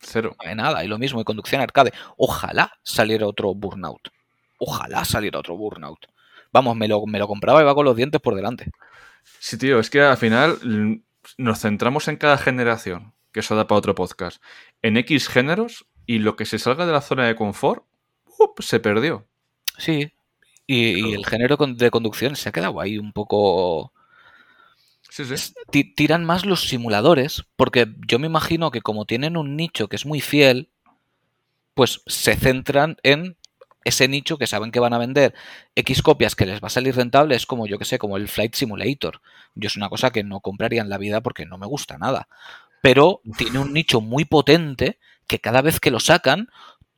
Cero. 0.02 0.36
No 0.43 0.50
hay 0.50 0.56
nada. 0.56 0.84
Y 0.84 0.88
lo 0.88 0.98
mismo, 0.98 1.22
y 1.22 1.24
conducción 1.24 1.62
arcade. 1.62 1.93
Ojalá 2.17 2.74
saliera 2.84 3.28
otro 3.28 3.54
Burnout. 3.54 4.10
Ojalá 4.58 5.06
saliera 5.06 5.39
otro 5.39 5.56
Burnout. 5.58 6.08
Vamos, 6.52 6.76
me 6.76 6.88
lo, 6.88 7.06
me 7.06 7.19
lo 7.19 7.28
compraba 7.28 7.62
y 7.62 7.65
va 7.65 7.76
con 7.76 7.86
los 7.86 7.95
dientes 7.95 8.19
por 8.22 8.36
delante. 8.36 8.72
Sí, 9.39 9.58
tío, 9.58 9.80
es 9.80 9.89
que 9.89 10.02
al 10.02 10.17
final 10.17 10.58
mm, 10.63 11.02
nos 11.38 11.60
centramos 11.60 12.08
en 12.08 12.17
cada 12.17 12.38
generación, 12.38 13.13
que 13.32 13.41
eso 13.41 13.56
da 13.56 13.67
para 13.67 13.78
otro 13.78 13.95
podcast, 13.95 14.41
en 14.82 14.98
X 14.98 15.28
géneros 15.28 15.86
y 16.06 16.19
lo 16.19 16.36
que 16.36 16.45
se 16.45 16.58
salga 16.58 16.86
de 16.86 16.93
la 16.93 17.02
zona 17.02 17.28
de 17.28 17.36
confort, 17.36 17.84
se 18.60 18.80
perdió. 18.80 19.28
Sí, 19.80 20.12
y, 20.68 21.10
y, 21.10 21.13
el 21.13 21.26
género 21.26 21.58
de 21.58 21.89
conducción 21.89 22.36
se 22.36 22.50
ha 22.50 22.52
quedado 22.52 22.80
ahí 22.80 23.00
un 23.00 23.12
poco 23.12 23.92
tiran 25.96 26.26
más 26.26 26.46
los 26.46 26.68
simuladores, 26.68 27.46
porque 27.56 27.88
yo 28.08 28.20
me 28.20 28.28
imagino 28.28 28.72
que 28.72 28.82
como 28.82 29.06
tienen 29.06 29.38
un 29.38 29.56
nicho 29.56 29.88
que 29.88 29.96
es 29.96 30.06
muy 30.06 30.22
fiel, 30.22 30.70
pues 31.74 32.02
se 32.06 32.36
centran 32.36 32.98
en 33.04 33.38
ese 33.84 34.08
nicho 34.08 34.38
que 34.38 34.48
saben 34.48 34.72
que 34.72 34.80
van 34.80 34.94
a 34.94 34.98
vender 34.98 35.34
X 35.76 36.02
copias 36.02 36.36
que 36.36 36.46
les 36.46 36.62
va 36.62 36.68
a 36.68 36.72
salir 36.72 36.96
rentable, 36.96 37.36
es 37.36 37.46
como 37.46 37.65
yo 37.65 37.80
que 37.80 37.86
sé, 37.86 37.98
como 37.98 38.18
el 38.18 38.28
Flight 38.28 38.54
Simulator. 38.54 39.22
Yo 39.56 39.68
es 39.68 39.78
una 39.78 39.89
cosa 39.89 40.12
que 40.12 40.24
no 40.24 40.42
compraría 40.42 40.82
en 40.82 40.89
la 40.89 40.98
vida 40.98 41.22
porque 41.22 41.46
no 41.46 41.58
me 41.58 41.65
gusta 41.65 41.98
nada. 41.98 42.28
Pero 42.82 43.22
tiene 43.38 43.60
un 43.60 43.74
nicho 43.74 44.02
muy 44.02 44.26
potente 44.26 45.00
que 45.28 45.39
cada 45.39 45.62
vez 45.62 45.80
que 45.80 45.92
lo 45.92 46.00
sacan, 46.00 46.50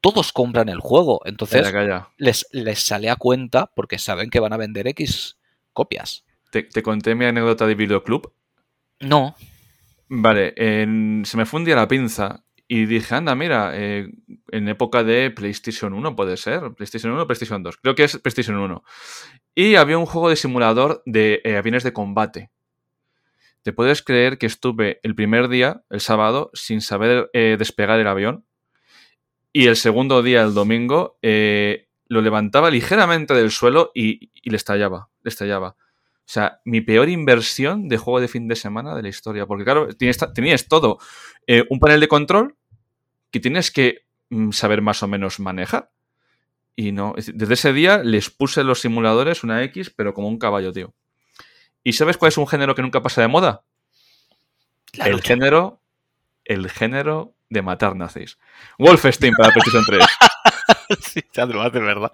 todos 0.01 0.33
compran 0.33 0.67
el 0.69 0.79
juego. 0.79 1.21
Entonces 1.25 1.71
Les, 2.17 2.47
les 2.51 2.79
sale 2.79 3.09
a 3.09 3.15
cuenta 3.15 3.71
porque 3.75 3.99
saben 3.99 4.29
que 4.29 4.39
van 4.39 4.53
a 4.53 4.57
vender 4.57 4.87
X 4.87 5.37
copias. 5.73 6.25
¿Te, 6.51 6.83
conté 6.83 7.15
mi 7.15 7.25
anécdota 7.25 7.65
de 7.65 7.75
videoclub? 7.75 8.33
No. 8.99 9.35
Vale, 10.09 10.53
se 11.23 11.37
me 11.37 11.45
fundía 11.45 11.75
la 11.75 11.87
pinza 11.87 12.43
y 12.67 12.85
dije, 12.85 13.15
anda, 13.15 13.35
mira, 13.35 13.71
eh, 13.73 14.09
en 14.51 14.67
época 14.67 15.03
de 15.03 15.31
PlayStation 15.31 15.93
1 15.93 16.15
puede 16.15 16.35
ser, 16.35 16.73
PlayStation 16.73 17.13
1 17.13 17.21
o 17.21 17.27
PlayStation 17.27 17.63
2, 17.63 17.77
creo 17.77 17.95
que 17.95 18.03
es 18.03 18.17
PlayStation 18.17 18.57
1. 18.57 18.83
Y 19.55 19.75
había 19.75 19.97
un 19.97 20.05
juego 20.05 20.29
de 20.29 20.35
simulador 20.35 21.01
de 21.05 21.41
eh, 21.43 21.55
aviones 21.55 21.83
de 21.83 21.93
combate. 21.93 22.51
¿Te 23.61 23.73
puedes 23.73 24.01
creer 24.01 24.37
que 24.37 24.45
estuve 24.45 24.99
el 25.03 25.15
primer 25.15 25.47
día, 25.47 25.83
el 25.89 26.01
sábado, 26.01 26.49
sin 26.53 26.81
saber 26.81 27.29
eh, 27.33 27.55
despegar 27.59 27.99
el 27.99 28.07
avión? 28.07 28.45
Y 29.53 29.67
el 29.67 29.75
segundo 29.75 30.23
día, 30.23 30.41
el 30.41 30.53
domingo, 30.53 31.17
lo 31.21 32.21
levantaba 32.21 32.69
ligeramente 32.69 33.33
del 33.33 33.51
suelo 33.51 33.91
y, 33.93 34.31
y 34.33 34.49
le 34.49 34.57
estallaba, 34.57 35.09
le 35.23 35.29
estallaba. 35.29 35.75
O 36.31 36.33
sea, 36.33 36.61
mi 36.63 36.79
peor 36.79 37.09
inversión 37.09 37.89
de 37.89 37.97
juego 37.97 38.21
de 38.21 38.29
fin 38.29 38.47
de 38.47 38.55
semana 38.55 38.95
de 38.95 39.01
la 39.01 39.09
historia. 39.09 39.45
Porque, 39.45 39.65
claro, 39.65 39.89
tenías, 39.89 40.67
todo. 40.69 40.97
Eh, 41.45 41.65
un 41.69 41.77
panel 41.79 41.99
de 41.99 42.07
control 42.07 42.55
que 43.31 43.41
tienes 43.41 43.69
que 43.69 44.05
mm, 44.29 44.51
saber 44.51 44.81
más 44.81 45.03
o 45.03 45.09
menos 45.09 45.41
manejar. 45.41 45.91
Y 46.73 46.93
no, 46.93 47.15
desde 47.17 47.53
ese 47.53 47.73
día 47.73 47.97
les 47.97 48.29
puse 48.29 48.63
los 48.63 48.79
simuladores 48.79 49.43
una 49.43 49.61
X, 49.63 49.89
pero 49.89 50.13
como 50.13 50.29
un 50.29 50.39
caballo, 50.39 50.71
tío. 50.71 50.93
¿Y 51.83 51.91
sabes 51.91 52.15
cuál 52.15 52.29
es 52.29 52.37
un 52.37 52.47
género 52.47 52.75
que 52.75 52.81
nunca 52.81 53.01
pasa 53.01 53.19
de 53.19 53.27
moda? 53.27 53.65
el 54.93 55.21
género. 55.21 55.81
El 56.45 56.69
género 56.69 57.35
de 57.51 57.61
matar 57.61 57.95
nazis. 57.95 58.39
Wolfenstein 58.79 59.33
para 59.35 59.51
PlayStation 59.53 59.83
3. 59.85 60.05
sí, 61.01 61.21
ya 61.33 61.45
lo 61.45 61.61
hace, 61.61 61.79
¿verdad? 61.79 62.13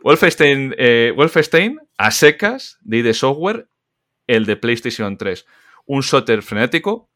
Wolfenstein, 0.00 0.74
eh, 0.78 1.12
Wolfenstein 1.16 1.80
a 1.96 2.10
secas 2.10 2.78
de 2.82 2.98
ID 2.98 3.12
Software, 3.14 3.68
el 4.26 4.44
de 4.44 4.56
PlayStation 4.56 5.16
3. 5.16 5.46
Un 5.86 6.02
shooter 6.02 6.42
frenético, 6.42 7.10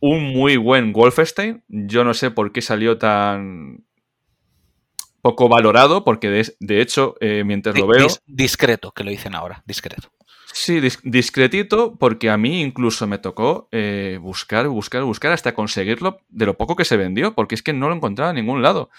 un 0.00 0.32
muy 0.32 0.56
buen 0.56 0.92
Wolfenstein. 0.92 1.62
Yo 1.68 2.02
no 2.02 2.12
sé 2.12 2.32
por 2.32 2.52
qué 2.52 2.60
salió 2.60 2.98
tan 2.98 3.86
poco 5.22 5.48
valorado, 5.48 6.02
porque 6.02 6.44
de, 6.58 6.80
hecho, 6.80 7.14
eh, 7.20 7.44
mientras 7.44 7.78
lo 7.78 7.86
veo... 7.86 8.08
discreto, 8.26 8.90
que 8.90 9.04
lo 9.04 9.10
dicen 9.10 9.36
ahora, 9.36 9.62
discreto. 9.64 10.10
Sí, 10.52 10.80
discretito, 11.04 11.96
porque 11.96 12.28
a 12.28 12.36
mí 12.36 12.60
incluso 12.60 13.06
me 13.06 13.18
tocó 13.18 13.68
eh, 13.70 14.18
buscar, 14.20 14.66
buscar, 14.68 15.04
buscar 15.04 15.32
hasta 15.32 15.54
conseguirlo 15.54 16.20
de 16.28 16.46
lo 16.46 16.56
poco 16.56 16.76
que 16.76 16.84
se 16.84 16.96
vendió, 16.96 17.34
porque 17.34 17.54
es 17.54 17.62
que 17.62 17.72
no 17.72 17.88
lo 17.88 17.94
encontraba 17.94 18.30
en 18.30 18.36
ningún 18.36 18.62
lado. 18.62 18.90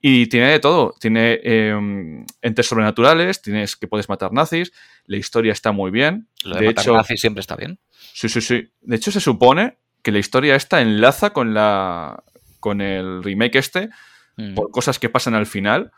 Y 0.00 0.28
tiene 0.28 0.48
de 0.48 0.60
todo. 0.60 0.94
Tiene 0.98 1.40
em, 1.42 2.24
entes 2.40 2.66
sobrenaturales, 2.66 3.42
tienes 3.42 3.76
que 3.76 3.86
puedes 3.86 4.08
matar 4.08 4.32
nazis, 4.32 4.72
la 5.04 5.18
historia 5.18 5.52
está 5.52 5.72
muy 5.72 5.90
bien. 5.90 6.28
Lo 6.42 6.56
de, 6.56 6.66
matar 6.66 6.86
nazis 6.88 7.20
siempre 7.20 7.40
está 7.40 7.56
bien. 7.56 7.78
Sí, 8.14 8.30
sí, 8.30 8.40
sí. 8.40 8.72
De 8.80 8.96
hecho, 8.96 9.12
se 9.12 9.20
supone 9.20 9.76
que 10.02 10.12
la 10.12 10.18
historia 10.18 10.56
esta 10.56 10.80
enlaza 10.80 11.30
con 11.30 11.52
la 11.52 12.24
con 12.58 12.80
el 12.80 13.22
remake 13.22 13.56
este 13.56 13.90
mm. 14.36 14.54
por 14.54 14.70
cosas 14.70 14.98
que 14.98 15.10
pasan 15.10 15.34
al 15.34 15.46
final. 15.46 15.92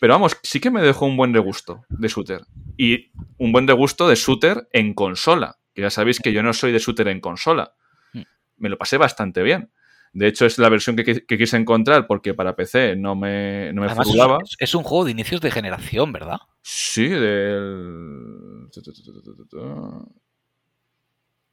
Pero 0.00 0.14
vamos, 0.14 0.36
sí 0.42 0.60
que 0.60 0.70
me 0.70 0.82
dejó 0.82 1.06
un 1.06 1.16
buen 1.16 1.34
regusto 1.34 1.84
de 1.88 2.08
shooter. 2.08 2.42
Y 2.76 3.10
un 3.38 3.52
buen 3.52 3.66
regusto 3.66 4.08
de 4.08 4.14
shooter 4.14 4.68
en 4.72 4.94
consola. 4.94 5.58
Que 5.74 5.82
ya 5.82 5.90
sabéis 5.90 6.20
que 6.20 6.32
yo 6.32 6.42
no 6.42 6.52
soy 6.52 6.72
de 6.72 6.78
shooter 6.78 7.08
en 7.08 7.20
consola. 7.20 7.74
Mm. 8.12 8.22
Me 8.58 8.68
lo 8.68 8.78
pasé 8.78 8.96
bastante 8.96 9.42
bien. 9.42 9.70
De 10.12 10.26
hecho, 10.26 10.46
es 10.46 10.58
la 10.58 10.68
versión 10.68 10.96
que, 10.96 11.24
quise 11.26 11.56
encontrar 11.56 12.06
porque 12.06 12.34
para 12.34 12.56
PC 12.56 12.96
no 12.96 13.14
me, 13.14 13.72
no 13.72 13.82
me 13.82 13.88
Es, 14.58 14.74
un 14.74 14.82
juego 14.82 15.04
de 15.04 15.10
inicios 15.10 15.40
de 15.40 15.50
generación, 15.50 16.12
¿verdad? 16.12 16.38
Sí, 16.62 17.08
del. 17.08 18.68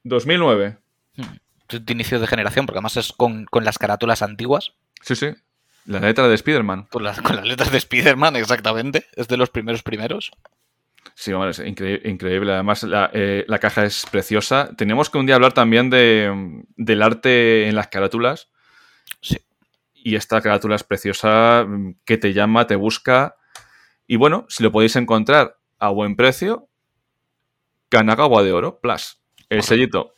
2009. 0.03 0.77
Hmm. 1.15 1.23
De 1.69 1.93
inicios 1.93 2.21
de 2.21 2.27
generación, 2.27 2.65
porque 2.65 2.77
además 2.77 2.97
es 2.97 3.11
con, 3.11 3.47
las 3.61 3.77
carátulas 3.77 4.21
antiguas. 4.21 4.73
Sí, 5.01 5.15
sí. 5.15 5.27
La 5.85 5.99
letra 5.99 6.27
de 6.27 6.35
Spider-Man. 6.35 6.87
Con, 6.89 7.03
las, 7.03 7.21
con 7.21 7.35
las 7.35 7.45
letras 7.45 7.71
de 7.71 7.77
Spider-Man, 7.77 8.35
exactamente. 8.35 9.05
Es 9.15 9.27
de 9.27 9.37
los 9.37 9.49
primeros 9.49 9.83
primeros. 9.83 10.31
Sí, 11.13 11.31
bueno, 11.31 11.51
es 11.51 11.59
increíble. 11.59 12.53
Además, 12.53 12.85
eh, 13.13 13.45
la, 13.47 13.59
caja 13.59 13.85
es 13.85 14.05
preciosa. 14.11 14.71
Teníamos 14.75 15.09
que 15.09 15.17
un 15.17 15.25
día 15.25 15.35
hablar 15.35 15.53
también 15.53 15.89
de, 15.89 16.63
del 16.75 17.01
arte 17.01 17.69
en 17.69 17.75
las 17.75 17.87
carátulas. 17.87 18.49
Sí. 19.21 19.37
Y 19.93 20.15
esta 20.15 20.41
carátula 20.41 20.75
es 20.75 20.83
preciosa, 20.83 21.65
que 22.03 22.17
te 22.17 22.33
llama, 22.33 22.67
te 22.67 22.75
busca. 22.75 23.37
Y 24.07 24.17
bueno, 24.17 24.45
si 24.49 24.63
lo 24.63 24.71
podéis 24.71 24.95
encontrar 24.97 25.57
a 25.79 25.89
buen 25.89 26.15
precio, 26.15 26.67
Kanagawa 27.89 28.43
de 28.43 28.51
Oro, 28.51 28.79
Plus. 28.81 29.21
El 29.49 29.63
sellito. 29.63 30.15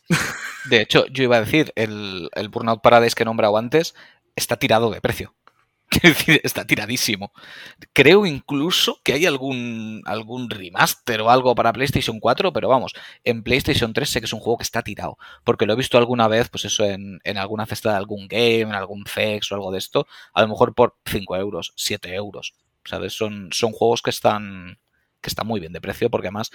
De 0.66 0.82
hecho, 0.82 1.06
yo 1.08 1.24
iba 1.24 1.38
a 1.38 1.42
decir, 1.42 1.72
el, 1.76 2.30
el 2.34 2.50
Burnout 2.50 2.82
Paradise 2.82 3.14
que 3.16 3.24
he 3.24 3.26
nombrado 3.26 3.58
antes 3.58 3.94
está 4.36 4.58
tirado 4.58 4.90
de 4.90 5.00
precio. 5.00 5.37
Decir, 6.04 6.42
está 6.44 6.66
tiradísimo. 6.66 7.32
Creo 7.94 8.26
incluso 8.26 9.00
que 9.04 9.14
hay 9.14 9.26
algún, 9.26 10.02
algún 10.06 10.50
remaster 10.50 11.22
o 11.22 11.30
algo 11.30 11.56
para 11.56 11.72
PlayStation 11.72 12.20
4, 12.20 12.52
pero 12.52 12.68
vamos, 12.68 12.94
en 13.24 13.42
PlayStation 13.42 13.94
3 13.94 14.10
sé 14.10 14.20
que 14.20 14.26
es 14.26 14.34
un 14.34 14.42
juego 14.42 14.58
que 14.58 14.64
está 14.64 14.82
tirado. 14.82 15.18
Porque 15.46 15.66
lo 15.66 15.74
he 15.74 15.78
visto 15.78 15.98
alguna 15.98 16.28
vez, 16.28 16.50
pues 16.50 16.66
eso, 16.66 16.84
en, 16.84 17.22
alguna 17.38 17.66
cesta 17.66 17.92
de 17.92 17.98
algún 17.98 18.28
game, 18.28 18.62
en 18.62 18.74
algún 18.74 19.06
FEX 19.06 19.52
o 19.52 19.56
algo 19.56 19.72
de 19.72 19.78
esto, 19.78 20.08
a 20.34 20.42
lo 20.42 20.50
mejor 20.50 20.76
por 20.76 20.98
5 21.06 21.38
euros, 21.38 21.74
7 21.78 22.14
euros. 22.14 22.56
¿Sabes? 22.84 23.14
Son, 23.14 23.50
son 23.52 23.72
juegos 23.72 24.02
que 24.02 24.10
están, 24.10 24.80
que 25.22 25.30
están 25.30 25.48
muy 25.48 25.60
bien 25.60 25.74
de 25.74 25.82
precio, 25.82 26.10
porque 26.10 26.28
además 26.28 26.52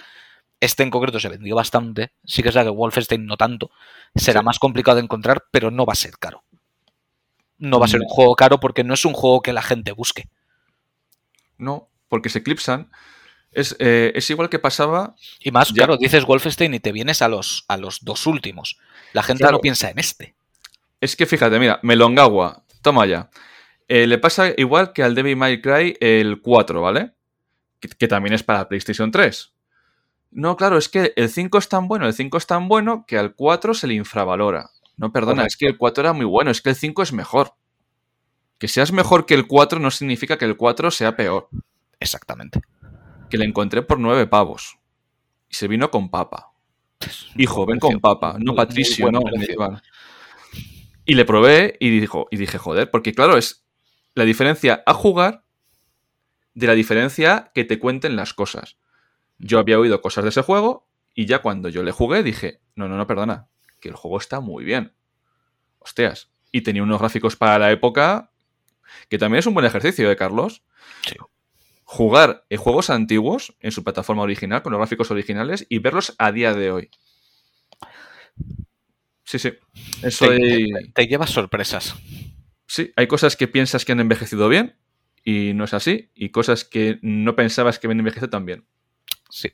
este 0.59 0.83
en 0.83 0.91
concreto 0.91 1.19
se 1.19 1.29
vendió 1.29 1.55
bastante. 1.55 2.11
Sí 2.23 2.43
que 2.43 2.49
es 2.49 2.55
la 2.55 2.63
que 2.63 2.69
Wolfenstein 2.69 3.25
no 3.25 3.37
tanto. 3.37 3.71
Será 4.15 4.43
más 4.43 4.59
complicado 4.59 4.97
de 4.97 5.03
encontrar, 5.03 5.45
pero 5.51 5.71
no 5.71 5.85
va 5.85 5.93
a 5.93 5.95
ser 5.95 6.17
caro 6.19 6.43
no 7.57 7.79
va 7.79 7.85
a 7.85 7.89
ser 7.89 8.01
un 8.01 8.07
juego 8.07 8.35
caro 8.35 8.59
porque 8.59 8.83
no 8.83 8.93
es 8.93 9.05
un 9.05 9.13
juego 9.13 9.41
que 9.41 9.53
la 9.53 9.61
gente 9.61 9.91
busque. 9.91 10.27
No, 11.57 11.89
porque 12.09 12.29
se 12.29 12.39
eclipsan. 12.39 12.89
Es, 13.51 13.75
eh, 13.79 14.13
igual 14.29 14.49
que 14.49 14.59
pasaba. 14.59 15.15
Y 15.39 15.51
más, 15.51 15.71
claro, 15.71 15.97
dices 15.97 16.25
Wolfenstein 16.25 16.73
y 16.73 16.79
te 16.79 16.91
vienes 16.91 17.21
a 17.21 17.27
los, 17.27 17.65
a 17.67 17.77
los 17.77 18.03
dos 18.03 18.25
últimos. 18.25 18.77
La 19.13 19.23
gente 19.23 19.49
no 19.49 19.59
piensa 19.59 19.89
en 19.89 19.99
este. 19.99 20.35
Es 20.99 21.15
que 21.15 21.25
fíjate, 21.25 21.59
mira, 21.59 21.79
Melongawa, 21.83 22.63
toma 22.81 23.05
ya. 23.05 23.29
Eh, 23.87 24.07
le 24.07 24.17
pasa 24.17 24.53
igual 24.57 24.93
que 24.93 25.03
al 25.03 25.15
Devil 25.15 25.35
May 25.35 25.61
Cry 25.61 25.97
el 25.99 26.41
4, 26.41 26.81
¿vale? 26.81 27.11
Que, 27.79 27.89
que, 27.89 28.07
también 28.07 28.33
es 28.33 28.41
para 28.41 28.67
PlayStation 28.67 29.11
3. 29.11 29.53
No, 30.31 30.55
claro, 30.55 30.77
es 30.77 30.89
que 30.89 31.13
el 31.15 31.29
5 31.29 31.57
es 31.57 31.69
tan 31.69 31.87
bueno, 31.87 32.07
el 32.07 32.13
5 32.13 32.37
es 32.37 32.47
tan 32.47 32.67
bueno 32.67 33.05
que 33.07 33.17
al 33.17 33.35
4 33.35 33.73
se 33.73 33.87
le 33.87 33.93
infravalora. 33.93 34.71
No, 34.97 35.11
perdona, 35.11 35.45
es 35.45 35.57
que 35.57 35.65
el 35.65 35.77
4 35.77 36.03
era 36.03 36.13
muy 36.13 36.25
bueno, 36.25 36.51
es 36.51 36.61
que 36.61 36.69
el 36.69 36.75
5 36.75 37.03
es 37.03 37.13
mejor. 37.13 37.55
Que 38.59 38.67
seas 38.67 38.91
mejor 38.91 39.25
que 39.25 39.33
el 39.33 39.47
4 39.47 39.79
no 39.79 39.91
significa 39.91 40.37
que 40.37 40.45
el 40.45 40.55
4 40.55 40.91
sea 40.91 41.15
peor. 41.15 41.49
Exactamente. 41.99 42.61
Que 43.29 43.37
le 43.37 43.45
encontré 43.45 43.81
por 43.81 43.99
9 43.99 44.27
pavos. 44.27 44.77
Y 45.49 45.55
se 45.55 45.67
vino 45.67 45.89
con 45.89 46.09
papa. 46.09 46.53
Hijo, 47.35 47.65
ven 47.65 47.79
con 47.79 47.99
papa, 47.99 48.37
no 48.39 48.55
Patricio, 48.55 49.11
no. 49.11 49.21
Y 51.05 51.15
le 51.15 51.25
probé 51.25 51.75
y, 51.79 51.89
dijo, 51.99 52.27
y 52.31 52.37
dije, 52.37 52.57
joder, 52.57 52.89
porque 52.89 53.13
claro, 53.13 53.37
es 53.37 53.65
la 54.15 54.23
diferencia 54.23 54.83
a 54.85 54.93
jugar 54.93 55.43
de 56.53 56.67
la 56.67 56.73
diferencia 56.73 57.51
que 57.53 57.65
te 57.65 57.79
cuenten 57.79 58.15
las 58.15 58.33
cosas. 58.33 58.77
Yo 59.37 59.59
había 59.59 59.79
oído 59.79 60.01
cosas 60.01 60.23
de 60.23 60.29
ese 60.29 60.43
juego 60.43 60.87
y 61.13 61.25
ya 61.25 61.41
cuando 61.41 61.67
yo 61.69 61.83
le 61.83 61.91
jugué 61.91 62.23
dije, 62.23 62.61
no, 62.75 62.87
no, 62.87 62.95
no, 62.95 63.05
perdona, 63.07 63.49
que 63.83 63.89
el 63.89 63.95
juego 63.95 64.17
está 64.17 64.39
muy 64.39 64.63
bien. 64.63 64.93
Hostias. 65.79 66.29
Y 66.53 66.61
tenía 66.61 66.83
unos 66.83 66.99
gráficos 66.99 67.35
para 67.35 67.59
la 67.59 67.69
época 67.69 68.31
que 69.09 69.17
también 69.17 69.39
es 69.39 69.45
un 69.45 69.53
buen 69.53 69.65
ejercicio, 69.65 70.09
¿eh, 70.09 70.15
Carlos? 70.15 70.63
Sí. 71.05 71.15
Jugar 71.83 72.45
en 72.49 72.57
juegos 72.59 72.89
antiguos 72.89 73.55
en 73.59 73.73
su 73.73 73.83
plataforma 73.83 74.23
original, 74.23 74.61
con 74.61 74.71
los 74.71 74.79
gráficos 74.79 75.11
originales, 75.11 75.65
y 75.67 75.79
verlos 75.79 76.15
a 76.17 76.31
día 76.31 76.53
de 76.53 76.71
hoy. 76.71 76.89
Sí, 79.25 79.37
sí. 79.37 79.51
Eso 80.01 80.29
te, 80.29 80.91
te 80.93 81.07
llevas 81.07 81.31
sorpresas. 81.31 81.95
Sí, 82.65 82.93
hay 82.95 83.07
cosas 83.07 83.35
que 83.35 83.49
piensas 83.49 83.83
que 83.83 83.91
han 83.91 83.99
envejecido 83.99 84.47
bien 84.47 84.77
y 85.25 85.53
no 85.53 85.65
es 85.65 85.73
así, 85.73 86.09
y 86.15 86.29
cosas 86.29 86.63
que 86.63 86.99
no 87.01 87.35
pensabas 87.35 87.79
que 87.79 87.87
habían 87.87 87.99
envejecido 87.99 88.29
tan 88.29 88.45
bien. 88.45 88.65
Sí. 89.29 89.51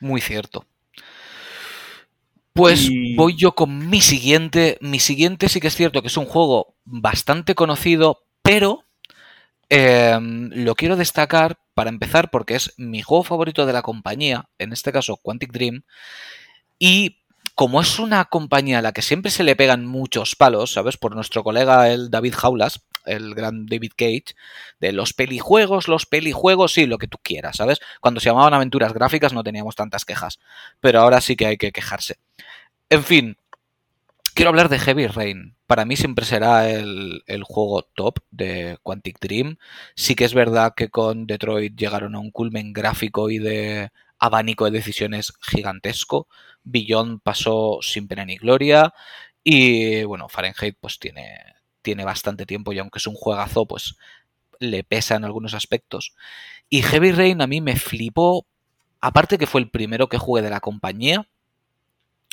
Muy 0.00 0.20
cierto. 0.20 0.66
Pues 2.58 2.90
voy 3.14 3.36
yo 3.36 3.54
con 3.54 3.88
mi 3.88 4.00
siguiente. 4.00 4.78
Mi 4.80 4.98
siguiente 4.98 5.48
sí 5.48 5.60
que 5.60 5.68
es 5.68 5.76
cierto 5.76 6.02
que 6.02 6.08
es 6.08 6.16
un 6.16 6.24
juego 6.24 6.74
bastante 6.84 7.54
conocido, 7.54 8.24
pero 8.42 8.82
em, 9.68 10.50
lo 10.52 10.74
quiero 10.74 10.96
destacar 10.96 11.60
para 11.74 11.88
empezar 11.88 12.30
porque 12.32 12.56
es 12.56 12.74
mi 12.76 13.00
juego 13.00 13.22
favorito 13.22 13.64
de 13.64 13.72
la 13.72 13.82
compañía, 13.82 14.48
en 14.58 14.72
este 14.72 14.90
caso 14.90 15.18
Quantic 15.22 15.52
Dream, 15.52 15.84
y 16.80 17.20
como 17.54 17.80
es 17.80 18.00
una 18.00 18.24
compañía 18.24 18.80
a 18.80 18.82
la 18.82 18.90
que 18.92 19.02
siempre 19.02 19.30
se 19.30 19.44
le 19.44 19.54
pegan 19.54 19.86
muchos 19.86 20.34
palos, 20.34 20.72
¿sabes? 20.72 20.96
Por 20.96 21.14
nuestro 21.14 21.44
colega 21.44 21.88
el 21.90 22.10
David 22.10 22.34
Jaulas, 22.36 22.87
el 23.06 23.34
gran 23.34 23.66
David 23.66 23.92
Cage, 23.96 24.34
de 24.80 24.92
los 24.92 25.12
pelijuegos, 25.12 25.88
los 25.88 26.06
pelijuegos, 26.06 26.72
sí, 26.72 26.86
lo 26.86 26.98
que 26.98 27.08
tú 27.08 27.18
quieras, 27.22 27.56
¿sabes? 27.56 27.80
Cuando 28.00 28.20
se 28.20 28.30
llamaban 28.30 28.54
aventuras 28.54 28.92
gráficas 28.92 29.32
no 29.32 29.44
teníamos 29.44 29.76
tantas 29.76 30.04
quejas, 30.04 30.38
pero 30.80 31.00
ahora 31.00 31.20
sí 31.20 31.36
que 31.36 31.46
hay 31.46 31.56
que 31.56 31.72
quejarse. 31.72 32.16
En 32.90 33.04
fin, 33.04 33.36
quiero 34.34 34.50
hablar 34.50 34.68
de 34.68 34.78
Heavy 34.78 35.06
Rain. 35.08 35.56
Para 35.66 35.84
mí 35.84 35.96
siempre 35.96 36.24
será 36.24 36.70
el, 36.70 37.22
juego 37.44 37.82
top 37.82 38.20
de 38.30 38.78
Quantic 38.82 39.18
Dream. 39.20 39.58
Sí 39.96 40.14
que 40.14 40.24
es 40.24 40.32
verdad 40.32 40.74
que 40.76 40.88
con 40.90 41.26
Detroit 41.26 41.76
llegaron 41.76 42.14
a 42.14 42.20
un 42.20 42.30
culmen 42.30 42.72
gráfico 42.72 43.30
y 43.30 43.38
de 43.38 43.90
abanico 44.18 44.64
de 44.64 44.70
decisiones 44.70 45.32
gigantesco. 45.42 46.28
Beyond 46.62 47.20
pasó 47.22 47.80
sin 47.82 48.08
pena 48.08 48.24
ni 48.24 48.36
gloria. 48.36 48.94
Y 49.42 50.04
bueno, 50.04 50.28
Fahrenheit 50.28 50.76
pues 50.80 50.98
tiene, 50.98 51.36
tiene 51.88 52.04
bastante 52.04 52.44
tiempo 52.44 52.74
y 52.74 52.78
aunque 52.78 52.98
es 52.98 53.06
un 53.06 53.14
juegazo, 53.14 53.64
pues 53.64 53.96
le 54.60 54.84
pesa 54.84 55.16
en 55.16 55.24
algunos 55.24 55.54
aspectos. 55.54 56.12
Y 56.68 56.82
Heavy 56.82 57.12
Rain 57.12 57.40
a 57.40 57.46
mí 57.46 57.62
me 57.62 57.76
flipó. 57.76 58.44
Aparte 59.00 59.38
que 59.38 59.46
fue 59.46 59.62
el 59.62 59.70
primero 59.70 60.10
que 60.10 60.18
jugué 60.18 60.42
de 60.42 60.50
la 60.50 60.60
compañía 60.60 61.26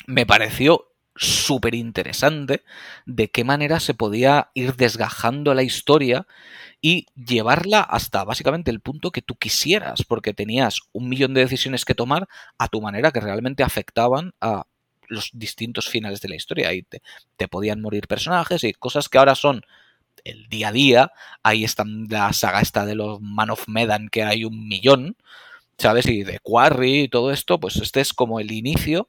me 0.06 0.26
pareció 0.26 0.88
súper 1.14 1.74
interesante 1.74 2.64
de 3.06 3.30
qué 3.30 3.44
manera 3.44 3.80
se 3.80 3.94
podía 3.94 4.50
ir 4.52 4.76
desgajando 4.76 5.54
la 5.54 5.62
historia 5.62 6.26
y 6.82 7.06
llevarla 7.14 7.80
hasta 7.80 8.24
básicamente 8.24 8.70
el 8.70 8.80
punto 8.80 9.10
que 9.10 9.22
tú 9.22 9.36
quisieras, 9.36 10.04
porque 10.04 10.34
tenías 10.34 10.80
un 10.92 11.08
millón 11.08 11.32
de 11.32 11.40
decisiones 11.40 11.86
que 11.86 11.94
tomar 11.94 12.28
a 12.58 12.68
tu 12.68 12.82
manera 12.82 13.10
que 13.10 13.20
realmente 13.20 13.62
afectaban 13.62 14.34
a 14.42 14.66
los 15.08 15.30
distintos 15.32 15.88
finales 15.88 16.20
de 16.20 16.28
la 16.28 16.36
historia 16.36 16.70
te, 16.88 17.02
te 17.36 17.48
podían 17.48 17.80
morir 17.80 18.06
personajes 18.06 18.64
y 18.64 18.72
cosas 18.72 19.08
que 19.08 19.18
ahora 19.18 19.34
son 19.34 19.62
el 20.24 20.48
día 20.48 20.68
a 20.68 20.72
día. 20.72 21.12
Ahí 21.42 21.64
está 21.64 21.84
la 22.08 22.32
saga 22.32 22.60
esta 22.60 22.86
de 22.86 22.94
los 22.94 23.20
Man 23.20 23.50
of 23.50 23.68
Medan 23.68 24.08
que 24.08 24.22
hay 24.24 24.44
un 24.44 24.68
millón, 24.68 25.16
¿sabes? 25.78 26.06
Y 26.06 26.24
de 26.24 26.38
Quarry 26.40 27.02
y 27.02 27.08
todo 27.08 27.32
esto, 27.32 27.60
pues 27.60 27.76
este 27.76 28.00
es 28.00 28.12
como 28.12 28.40
el 28.40 28.52
inicio 28.52 29.08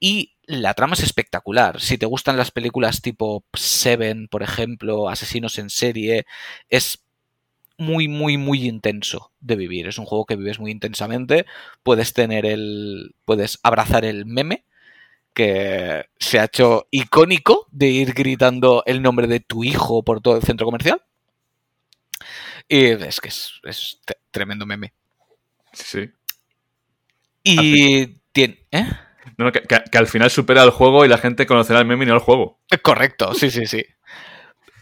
y 0.00 0.34
la 0.46 0.74
trama 0.74 0.94
es 0.94 1.02
espectacular. 1.02 1.80
Si 1.80 1.98
te 1.98 2.06
gustan 2.06 2.36
las 2.36 2.50
películas 2.50 3.02
tipo 3.02 3.44
Seven, 3.54 4.28
por 4.28 4.42
ejemplo, 4.42 5.08
Asesinos 5.08 5.58
en 5.58 5.70
serie, 5.70 6.26
es 6.68 7.04
muy, 7.78 8.08
muy, 8.08 8.36
muy 8.38 8.66
intenso 8.66 9.32
de 9.40 9.56
vivir. 9.56 9.86
Es 9.88 9.98
un 9.98 10.06
juego 10.06 10.26
que 10.26 10.36
vives 10.36 10.58
muy 10.58 10.70
intensamente. 10.70 11.46
Puedes 11.82 12.12
tener 12.12 12.46
el. 12.46 13.14
Puedes 13.24 13.58
abrazar 13.62 14.04
el 14.04 14.26
meme. 14.26 14.64
Que 15.36 16.06
se 16.18 16.38
ha 16.38 16.44
hecho 16.44 16.88
icónico 16.90 17.66
de 17.70 17.88
ir 17.88 18.14
gritando 18.14 18.82
el 18.86 19.02
nombre 19.02 19.26
de 19.26 19.40
tu 19.40 19.64
hijo 19.64 20.02
por 20.02 20.22
todo 20.22 20.36
el 20.36 20.42
centro 20.42 20.64
comercial. 20.64 21.02
Y 22.66 22.86
es 22.86 23.20
que 23.20 23.28
es, 23.28 24.00
tremendo 24.30 24.64
meme. 24.64 24.94
Sí. 25.74 26.10
Y 27.42 28.06
tiene. 28.32 28.64
¿Eh? 28.70 28.86
que, 29.52 29.98
al 29.98 30.06
final 30.06 30.30
supera 30.30 30.62
el 30.62 30.70
juego 30.70 31.04
y 31.04 31.08
la 31.08 31.18
gente 31.18 31.44
conocerá 31.44 31.80
el 31.80 31.86
meme 31.86 32.06
y 32.06 32.08
no 32.08 32.14
el 32.14 32.20
juego. 32.20 32.58
Correcto, 32.82 33.34
sí, 33.34 33.50
sí, 33.50 33.66
sí. 33.66 33.84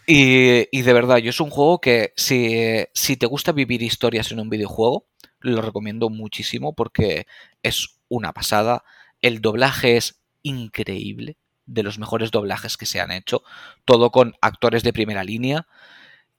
Y, 0.07 0.81
de 0.81 0.93
verdad, 0.93 1.17
yo 1.17 1.31
es 1.31 1.39
un 1.41 1.49
juego 1.49 1.81
que 1.81 2.13
si, 2.15 2.85
si 2.93 3.17
te 3.17 3.25
gusta 3.25 3.51
vivir 3.51 3.81
historias 3.81 4.31
en 4.31 4.39
un 4.39 4.49
videojuego, 4.49 5.07
lo 5.39 5.61
recomiendo 5.61 6.09
muchísimo 6.09 6.73
porque 6.73 7.27
es 7.61 7.97
una 8.07 8.31
pasada. 8.31 8.83
El 9.21 9.41
doblaje 9.41 9.97
es 9.97 10.21
increíble. 10.45 11.37
de 11.67 11.81
los 11.83 11.97
mejores 11.97 12.29
doblajes 12.29 12.77
que 12.77 12.85
se 12.85 13.01
han 13.01 13.11
hecho, 13.11 13.43
todo 13.85 14.11
con 14.11 14.35
actores 14.41 14.83
de 14.83 14.93
primera 14.93 15.23
línea. 15.23 15.67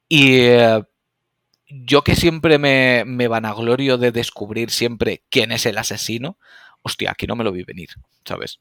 Y 0.08 0.36
eh, 0.40 0.84
yo 1.68 2.02
que 2.02 2.14
siempre 2.14 2.58
me, 2.58 3.04
me 3.06 3.28
vanaglorio 3.28 3.98
de 3.98 4.12
descubrir 4.12 4.70
siempre 4.70 5.24
quién 5.30 5.50
es 5.52 5.66
el 5.66 5.78
asesino, 5.78 6.38
hostia, 6.82 7.10
aquí 7.10 7.26
no 7.26 7.34
me 7.36 7.44
lo 7.44 7.52
vi 7.52 7.64
venir, 7.64 7.88
¿sabes? 8.24 8.60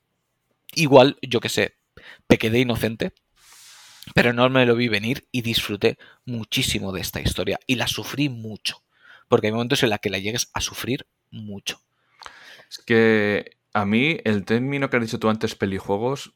Igual, 0.73 1.17
yo 1.21 1.39
que 1.39 1.49
sé, 1.49 1.75
pequé 2.27 2.49
de 2.49 2.61
inocente, 2.61 3.13
pero 4.13 4.33
no 4.33 4.49
me 4.49 4.65
lo 4.65 4.75
vi 4.75 4.87
venir 4.87 5.27
y 5.31 5.41
disfruté 5.41 5.97
muchísimo 6.25 6.91
de 6.91 7.01
esta 7.01 7.21
historia 7.21 7.59
y 7.67 7.75
la 7.75 7.87
sufrí 7.87 8.29
mucho, 8.29 8.83
porque 9.27 9.47
hay 9.47 9.53
momentos 9.53 9.83
en 9.83 9.91
los 9.91 9.99
que 9.99 10.09
la 10.09 10.19
llegues 10.19 10.49
a 10.53 10.61
sufrir 10.61 11.05
mucho. 11.31 11.81
Es 12.69 12.79
que 12.79 13.57
a 13.75 13.85
mí 13.85 14.17
el 14.23 14.45
término 14.45 14.89
que 14.89 14.95
has 14.95 15.03
dicho 15.03 15.19
tú 15.19 15.27
antes, 15.29 15.53
pelijuegos, 15.53 16.33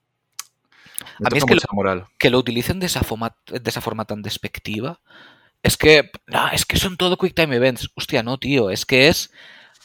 a 1.23 1.29
mí 1.29 1.37
es 1.37 1.45
que 1.45 1.55
lo, 1.55 1.61
moral. 1.71 2.05
que 2.17 2.29
lo 2.29 2.37
utilicen 2.37 2.81
de 2.81 2.87
esa, 2.87 3.01
forma, 3.01 3.33
de 3.47 3.69
esa 3.69 3.79
forma 3.79 4.03
tan 4.03 4.21
despectiva, 4.21 4.99
es 5.63 5.77
que, 5.77 6.11
no, 6.27 6.49
es 6.49 6.65
que 6.65 6.77
son 6.77 6.97
todo 6.97 7.17
quick 7.17 7.33
time 7.33 7.55
events. 7.55 7.89
Hostia, 7.95 8.23
no, 8.23 8.37
tío, 8.39 8.69
es 8.69 8.85
que 8.85 9.07
es 9.07 9.31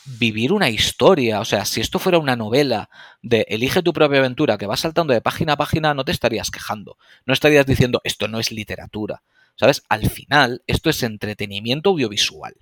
vivir 0.04 0.52
una 0.52 0.68
historia. 0.68 1.38
O 1.38 1.44
sea, 1.44 1.64
si 1.64 1.80
esto 1.80 2.00
fuera 2.00 2.18
una 2.18 2.34
novela 2.34 2.90
de 3.22 3.46
elige 3.48 3.82
tu 3.82 3.92
propia 3.92 4.18
aventura 4.18 4.58
que 4.58 4.66
vas 4.66 4.80
saltando 4.80 5.14
de 5.14 5.20
página 5.20 5.52
a 5.52 5.56
página, 5.56 5.94
no 5.94 6.04
te 6.04 6.10
estarías 6.10 6.50
quejando. 6.50 6.98
No 7.24 7.32
estarías 7.32 7.66
diciendo 7.66 8.00
esto 8.02 8.26
no 8.26 8.40
es 8.40 8.50
literatura. 8.50 9.22
¿Sabes? 9.54 9.84
Al 9.88 10.10
final, 10.10 10.64
esto 10.66 10.90
es 10.90 11.04
entretenimiento 11.04 11.90
audiovisual. 11.90 12.54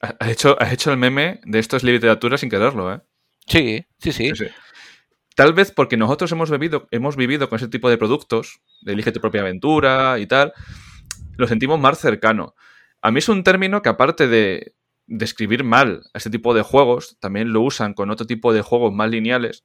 Has 0.00 0.28
hecho, 0.28 0.56
has 0.60 0.72
hecho 0.72 0.92
el 0.92 0.96
meme 0.96 1.40
de 1.44 1.58
esto 1.58 1.76
es 1.76 1.82
literatura 1.82 2.38
sin 2.38 2.48
quererlo, 2.48 2.94
¿eh? 2.94 3.00
Sí, 3.50 3.84
sí, 3.98 4.12
sí. 4.12 4.32
Tal 5.36 5.52
vez 5.52 5.72
porque 5.72 5.96
nosotros 5.96 6.30
hemos 6.32 6.50
vivido, 6.50 6.88
hemos 6.90 7.16
vivido 7.16 7.48
con 7.48 7.56
ese 7.56 7.68
tipo 7.68 7.90
de 7.90 7.98
productos, 7.98 8.62
de 8.82 8.92
elige 8.92 9.12
tu 9.12 9.20
propia 9.20 9.42
aventura 9.42 10.18
y 10.18 10.26
tal, 10.26 10.52
lo 11.36 11.46
sentimos 11.46 11.78
más 11.78 11.98
cercano. 11.98 12.54
A 13.02 13.10
mí 13.10 13.18
es 13.18 13.28
un 13.28 13.42
término 13.42 13.82
que 13.82 13.88
aparte 13.88 14.28
de, 14.28 14.74
describir 15.10 15.64
mal 15.64 16.02
a 16.14 16.18
este 16.18 16.30
tipo 16.30 16.54
de 16.54 16.62
juegos, 16.62 17.18
también 17.20 17.52
lo 17.52 17.60
usan 17.62 17.94
con 17.94 18.10
otro 18.10 18.26
tipo 18.26 18.52
de 18.52 18.62
juegos 18.62 18.94
más 18.94 19.10
lineales. 19.10 19.64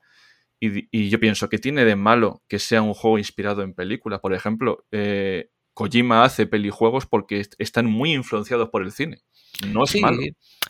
Y, 0.59 1.09
yo 1.09 1.19
pienso 1.19 1.47
que 1.47 1.59
tiene 1.59 1.86
de 1.86 1.95
malo 1.95 2.41
que 2.47 2.59
sea 2.59 2.81
un 2.81 2.95
juego 2.95 3.19
inspirado 3.19 3.61
en 3.61 3.75
película. 3.75 4.19
Por 4.19 4.33
ejemplo, 4.33 4.86
eh, 4.91 5.51
Kojima 5.73 6.23
hace 6.23 6.47
pelijuegos 6.47 7.05
porque 7.05 7.45
están 7.59 7.86
muy 7.86 8.13
influenciados 8.13 8.69
por 8.69 8.81
el 8.81 8.91
cine. 8.91 9.21
No 9.68 9.84
es 9.84 9.91
sí, 9.91 9.99
malo. 10.01 10.22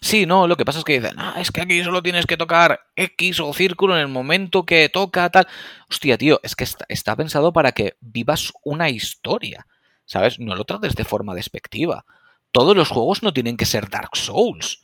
Sí, 0.01 0.25
no, 0.25 0.47
lo 0.47 0.57
que 0.57 0.65
pasa 0.65 0.79
es 0.79 0.85
que 0.85 0.99
dicen, 0.99 1.15
ah, 1.17 1.35
es 1.39 1.51
que 1.51 1.61
aquí 1.61 1.83
solo 1.83 2.03
tienes 2.03 2.25
que 2.25 2.37
tocar 2.37 2.81
X 2.95 3.39
o 3.39 3.53
círculo 3.53 3.95
en 3.95 4.01
el 4.01 4.07
momento 4.07 4.65
que 4.65 4.89
toca 4.89 5.29
tal. 5.29 5.47
Hostia, 5.89 6.17
tío, 6.17 6.39
es 6.43 6.55
que 6.55 6.63
está, 6.63 6.85
está 6.89 7.15
pensado 7.15 7.53
para 7.53 7.71
que 7.71 7.95
vivas 8.01 8.51
una 8.63 8.89
historia, 8.89 9.65
¿sabes? 10.05 10.39
No 10.39 10.55
lo 10.55 10.65
trates 10.65 10.95
de 10.95 11.05
forma 11.05 11.33
despectiva 11.33 12.05
todos 12.55 12.73
los 12.73 12.87
juegos 12.87 13.21
no 13.21 13.33
tienen 13.33 13.57
que 13.57 13.65
ser 13.65 13.89
Dark 13.89 14.15
Souls. 14.15 14.81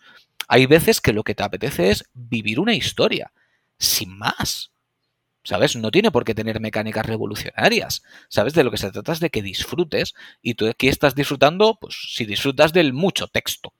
Hay 0.49 0.65
veces 0.65 0.99
que 0.99 1.13
lo 1.13 1.23
que 1.23 1.35
te 1.35 1.43
apetece 1.43 1.89
es 1.89 2.03
vivir 2.13 2.59
una 2.59 2.73
historia, 2.73 3.31
sin 3.79 4.17
más. 4.17 4.73
¿Sabes? 5.45 5.77
No 5.77 5.89
tiene 5.89 6.11
por 6.11 6.25
qué 6.25 6.35
tener 6.35 6.59
mecánicas 6.59 7.05
revolucionarias. 7.05 8.03
¿Sabes? 8.27 8.55
De 8.55 8.65
lo 8.65 8.71
que 8.71 8.77
se 8.77 8.91
trata 8.91 9.13
es 9.13 9.21
de 9.21 9.29
que 9.29 9.41
disfrutes. 9.41 10.15
Y 10.41 10.55
tú 10.55 10.67
aquí 10.67 10.89
estás 10.89 11.15
disfrutando, 11.15 11.77
pues 11.79 11.95
si 12.13 12.25
disfrutas 12.25 12.73
del 12.73 12.91
mucho 12.91 13.27
texto. 13.27 13.73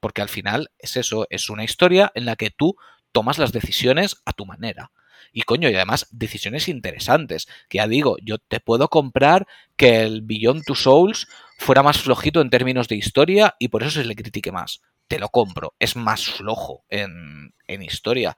Porque 0.00 0.22
al 0.22 0.28
final 0.28 0.70
es 0.78 0.96
eso, 0.96 1.26
es 1.30 1.50
una 1.50 1.64
historia 1.64 2.12
en 2.14 2.26
la 2.26 2.36
que 2.36 2.50
tú 2.50 2.76
tomas 3.12 3.38
las 3.38 3.52
decisiones 3.52 4.16
a 4.24 4.32
tu 4.32 4.46
manera. 4.46 4.92
Y 5.32 5.42
coño, 5.42 5.68
y 5.68 5.74
además 5.74 6.06
decisiones 6.10 6.68
interesantes. 6.68 7.46
Que 7.68 7.78
ya 7.78 7.88
digo, 7.88 8.16
yo 8.22 8.38
te 8.38 8.60
puedo 8.60 8.88
comprar 8.88 9.46
que 9.76 10.02
el 10.02 10.22
Beyond 10.22 10.64
Two 10.64 10.74
Souls 10.74 11.28
fuera 11.58 11.82
más 11.82 11.98
flojito 11.98 12.40
en 12.40 12.50
términos 12.50 12.88
de 12.88 12.96
historia 12.96 13.54
y 13.58 13.68
por 13.68 13.82
eso 13.82 14.00
se 14.00 14.04
le 14.04 14.16
critique 14.16 14.52
más. 14.52 14.80
Te 15.08 15.18
lo 15.18 15.28
compro, 15.28 15.74
es 15.78 15.96
más 15.96 16.26
flojo 16.26 16.84
en, 16.88 17.54
en 17.66 17.82
historia. 17.82 18.36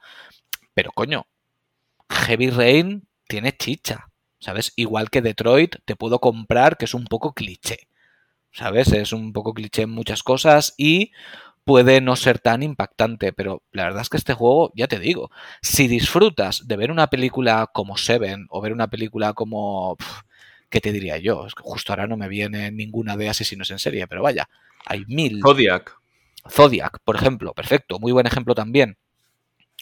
Pero 0.74 0.92
coño, 0.92 1.26
Heavy 2.08 2.50
Rain 2.50 3.08
tiene 3.26 3.56
chicha, 3.56 4.08
¿sabes? 4.38 4.72
Igual 4.76 5.10
que 5.10 5.22
Detroit, 5.22 5.76
te 5.84 5.96
puedo 5.96 6.20
comprar 6.20 6.76
que 6.76 6.84
es 6.84 6.94
un 6.94 7.04
poco 7.04 7.32
cliché, 7.32 7.88
¿sabes? 8.52 8.92
Es 8.92 9.12
un 9.12 9.32
poco 9.32 9.54
cliché 9.54 9.82
en 9.82 9.90
muchas 9.90 10.22
cosas 10.22 10.74
y 10.76 11.12
puede 11.68 12.00
no 12.00 12.16
ser 12.16 12.38
tan 12.38 12.62
impactante, 12.62 13.34
pero 13.34 13.62
la 13.72 13.84
verdad 13.84 14.00
es 14.00 14.08
que 14.08 14.16
este 14.16 14.32
juego, 14.32 14.72
ya 14.74 14.88
te 14.88 14.98
digo, 14.98 15.30
si 15.60 15.86
disfrutas 15.86 16.66
de 16.66 16.78
ver 16.78 16.90
una 16.90 17.08
película 17.08 17.68
como 17.70 17.98
Seven 17.98 18.46
o 18.48 18.62
ver 18.62 18.72
una 18.72 18.88
película 18.88 19.34
como... 19.34 19.98
¿Qué 20.70 20.80
te 20.80 20.92
diría 20.92 21.18
yo? 21.18 21.46
Es 21.46 21.54
que 21.54 21.62
justo 21.62 21.92
ahora 21.92 22.06
no 22.06 22.16
me 22.16 22.26
viene 22.26 22.70
ninguna 22.70 23.18
de 23.18 23.28
asesinos 23.28 23.70
en 23.70 23.78
serie, 23.78 24.06
pero 24.06 24.22
vaya, 24.22 24.48
hay 24.86 25.04
mil. 25.08 25.42
Zodiac. 25.42 25.94
Zodiac, 26.48 27.00
por 27.04 27.16
ejemplo, 27.16 27.52
perfecto, 27.52 27.98
muy 27.98 28.12
buen 28.12 28.26
ejemplo 28.26 28.54
también. 28.54 28.96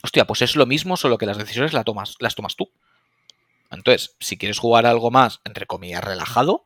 Hostia, 0.03 0.25
pues 0.25 0.43
es 0.43 0.57
lo 0.57 0.67
mismo, 0.67 0.97
solo 0.97 1.19
que 1.19 1.27
las 1.27 1.39
decisiones 1.39 1.73
las 1.73 1.85
tomas, 1.85 2.17
las 2.19 2.35
tomas 2.35 2.57
tú. 2.57 2.69
Entonces, 3.71 4.17
si 4.19 4.37
quieres 4.37 4.59
jugar 4.59 4.87
algo 4.87 5.13
más, 5.13 5.41
entre 5.45 5.67
comillas, 5.67 6.03
relajado, 6.03 6.66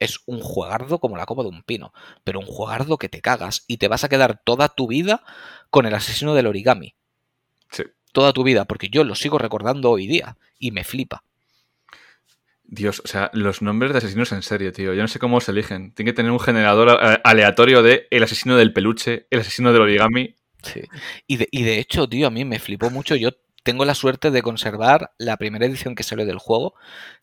es 0.00 0.20
un 0.26 0.40
juegardo 0.40 0.98
como 0.98 1.16
la 1.16 1.26
copa 1.26 1.42
de 1.42 1.50
un 1.50 1.62
pino, 1.62 1.92
pero 2.24 2.40
un 2.40 2.46
juegardo 2.46 2.98
que 2.98 3.08
te 3.08 3.20
cagas 3.20 3.64
y 3.68 3.76
te 3.76 3.88
vas 3.88 4.02
a 4.02 4.08
quedar 4.08 4.42
toda 4.44 4.68
tu 4.68 4.88
vida 4.88 5.22
con 5.68 5.86
el 5.86 5.94
asesino 5.94 6.34
del 6.34 6.46
origami. 6.46 6.94
Sí. 7.70 7.84
Toda 8.12 8.32
tu 8.32 8.42
vida, 8.42 8.64
porque 8.64 8.88
yo 8.88 9.04
lo 9.04 9.14
sigo 9.14 9.38
recordando 9.38 9.90
hoy 9.90 10.06
día 10.08 10.36
y 10.58 10.72
me 10.72 10.82
flipa. 10.82 11.22
Dios, 12.64 13.02
o 13.04 13.08
sea, 13.08 13.30
los 13.34 13.62
nombres 13.62 13.92
de 13.92 13.98
asesinos 13.98 14.30
en 14.32 14.42
serie, 14.42 14.70
tío. 14.70 14.94
Yo 14.94 15.02
no 15.02 15.08
sé 15.08 15.18
cómo 15.18 15.40
se 15.40 15.50
eligen. 15.50 15.92
Tiene 15.92 16.12
que 16.12 16.16
tener 16.16 16.30
un 16.30 16.38
generador 16.38 16.88
aleatorio 17.24 17.82
de 17.82 18.06
el 18.10 18.22
asesino 18.22 18.56
del 18.56 18.72
peluche, 18.72 19.26
el 19.30 19.40
asesino 19.40 19.72
del 19.72 19.82
origami. 19.82 20.36
Sí. 20.62 20.82
Y 21.26 21.38
de, 21.38 21.48
y 21.50 21.62
de 21.64 21.78
hecho, 21.80 22.08
tío, 22.08 22.28
a 22.28 22.30
mí 22.30 22.44
me 22.44 22.60
flipó 22.60 22.88
mucho. 22.90 23.16
Yo 23.16 23.30
tengo 23.62 23.84
la 23.84 23.94
suerte 23.94 24.30
de 24.30 24.42
conservar 24.42 25.12
la 25.18 25.36
primera 25.36 25.66
edición 25.66 25.94
que 25.94 26.02
salió 26.02 26.26
del 26.26 26.38
juego, 26.38 26.74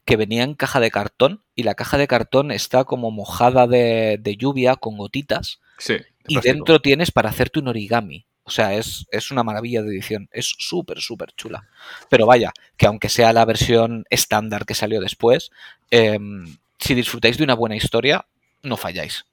que 0.06 0.18
venía 0.18 0.44
en 0.44 0.54
caja 0.54 0.80
de 0.80 0.92
cartón 0.92 1.42
y 1.56 1.64
la 1.64 1.76
caja 1.76 1.98
de 1.98 2.08
cartón 2.08 2.52
está 2.52 2.84
como 2.84 3.12
mojada 3.12 3.68
de, 3.68 4.36
lluvia 4.38 4.76
con 4.76 4.98
gotitas. 4.98 5.60
Sí. 5.80 5.98
Y 6.28 6.40
dentro 6.40 6.80
tienes 6.82 7.12
para 7.12 7.30
hacerte 7.30 7.60
un 7.60 7.68
origami. 7.68 8.26
O 8.44 8.50
sea, 8.50 8.76
es, 8.76 9.06
es 9.12 9.32
una 9.32 9.44
maravilla 9.44 9.82
de 9.82 9.90
edición. 9.90 10.30
Es 10.32 10.56
súper, 10.58 11.02
súper 11.02 11.34
chula. 11.34 11.68
Pero 12.10 12.26
vaya, 12.26 12.54
que 12.78 12.86
aunque 12.86 13.10
sea 13.10 13.34
la 13.34 13.44
versión 13.44 14.06
estándar 14.10 14.66
que 14.66 14.74
salió 14.74 15.02
después, 15.02 15.52
em, 15.92 16.58
si 16.80 16.96
disfrutáis 16.96 17.38
de 17.38 17.44
una 17.44 17.56
buena 17.56 17.76
historia, 17.76 18.26
no 18.64 18.78
falláis. 18.78 19.26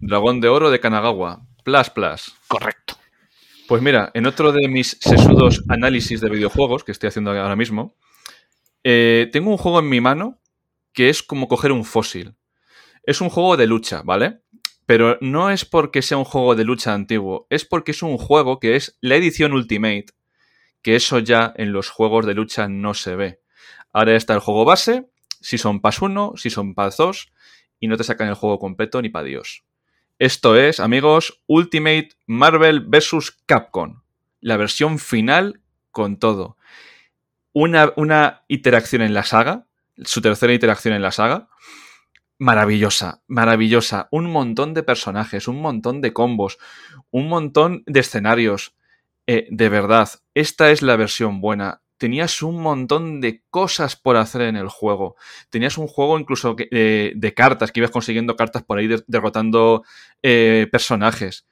Dragón 0.00 0.40
de 0.40 0.48
oro 0.48 0.70
de 0.70 0.80
Kanagawa. 0.80 1.42
Plus 1.62 1.90
plus. 1.90 2.34
Correcto. 2.48 2.96
Pues 3.72 3.80
mira, 3.80 4.10
en 4.12 4.26
otro 4.26 4.52
de 4.52 4.68
mis 4.68 4.98
sesudos 5.00 5.64
análisis 5.66 6.20
de 6.20 6.28
videojuegos 6.28 6.84
que 6.84 6.92
estoy 6.92 7.08
haciendo 7.08 7.30
ahora 7.30 7.56
mismo, 7.56 7.96
eh, 8.84 9.30
tengo 9.32 9.50
un 9.50 9.56
juego 9.56 9.78
en 9.78 9.88
mi 9.88 9.98
mano 9.98 10.42
que 10.92 11.08
es 11.08 11.22
como 11.22 11.48
coger 11.48 11.72
un 11.72 11.86
fósil. 11.86 12.36
Es 13.02 13.22
un 13.22 13.30
juego 13.30 13.56
de 13.56 13.66
lucha, 13.66 14.02
¿vale? 14.04 14.42
Pero 14.84 15.16
no 15.22 15.48
es 15.48 15.64
porque 15.64 16.02
sea 16.02 16.18
un 16.18 16.26
juego 16.26 16.54
de 16.54 16.64
lucha 16.64 16.92
antiguo, 16.92 17.46
es 17.48 17.64
porque 17.64 17.92
es 17.92 18.02
un 18.02 18.18
juego 18.18 18.60
que 18.60 18.76
es 18.76 18.98
la 19.00 19.16
edición 19.16 19.54
Ultimate, 19.54 20.08
que 20.82 20.94
eso 20.94 21.18
ya 21.20 21.54
en 21.56 21.72
los 21.72 21.88
juegos 21.88 22.26
de 22.26 22.34
lucha 22.34 22.68
no 22.68 22.92
se 22.92 23.16
ve. 23.16 23.40
Ahora 23.90 24.14
está 24.16 24.34
el 24.34 24.40
juego 24.40 24.66
base, 24.66 25.08
si 25.40 25.56
son 25.56 25.80
Pass 25.80 26.02
1, 26.02 26.34
si 26.36 26.50
son 26.50 26.74
Pass 26.74 26.98
2, 26.98 27.32
y 27.80 27.88
no 27.88 27.96
te 27.96 28.04
sacan 28.04 28.28
el 28.28 28.34
juego 28.34 28.58
completo 28.58 29.00
ni 29.00 29.08
para 29.08 29.24
Dios. 29.24 29.64
Esto 30.22 30.54
es, 30.54 30.78
amigos, 30.78 31.42
Ultimate 31.48 32.10
Marvel 32.26 32.78
vs. 32.78 33.38
Capcom. 33.44 34.02
La 34.40 34.56
versión 34.56 35.00
final 35.00 35.60
con 35.90 36.16
todo. 36.16 36.56
Una, 37.52 37.92
una 37.96 38.44
interacción 38.46 39.02
en 39.02 39.14
la 39.14 39.24
saga, 39.24 39.66
su 40.04 40.20
tercera 40.20 40.52
interacción 40.52 40.94
en 40.94 41.02
la 41.02 41.10
saga. 41.10 41.48
Maravillosa, 42.38 43.24
maravillosa. 43.26 44.06
Un 44.12 44.30
montón 44.30 44.74
de 44.74 44.84
personajes, 44.84 45.48
un 45.48 45.60
montón 45.60 46.00
de 46.00 46.12
combos, 46.12 46.58
un 47.10 47.26
montón 47.26 47.82
de 47.86 47.98
escenarios. 47.98 48.76
Eh, 49.26 49.48
de 49.50 49.68
verdad, 49.70 50.08
esta 50.34 50.70
es 50.70 50.82
la 50.82 50.94
versión 50.94 51.40
buena 51.40 51.82
tenías 52.02 52.42
un 52.42 52.60
montón 52.60 53.20
de 53.20 53.44
cosas 53.48 53.94
por 53.94 54.16
hacer 54.16 54.42
en 54.42 54.56
el 54.56 54.66
juego. 54.66 55.14
Tenías 55.50 55.78
un 55.78 55.86
juego 55.86 56.18
incluso 56.18 56.56
eh, 56.58 57.12
de 57.14 57.32
cartas, 57.32 57.70
que 57.70 57.78
ibas 57.78 57.92
consiguiendo 57.92 58.34
cartas 58.34 58.64
por 58.64 58.78
ahí 58.78 58.88
derrotando 59.06 59.84
eh, 60.20 60.66
personajes. 60.72 61.46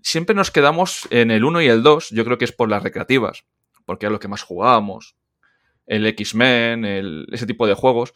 Siempre 0.00 0.34
nos 0.34 0.50
quedamos 0.50 1.06
en 1.10 1.30
el 1.30 1.44
1 1.44 1.60
y 1.60 1.66
el 1.66 1.82
2, 1.82 2.08
yo 2.12 2.24
creo 2.24 2.38
que 2.38 2.46
es 2.46 2.52
por 2.52 2.70
las 2.70 2.82
recreativas, 2.82 3.44
porque 3.84 4.06
era 4.06 4.12
lo 4.14 4.20
que 4.20 4.28
más 4.28 4.40
jugábamos. 4.40 5.16
El 5.84 6.06
X-Men, 6.06 6.86
ese 7.30 7.44
tipo 7.44 7.66
de 7.66 7.74
juegos. 7.74 8.14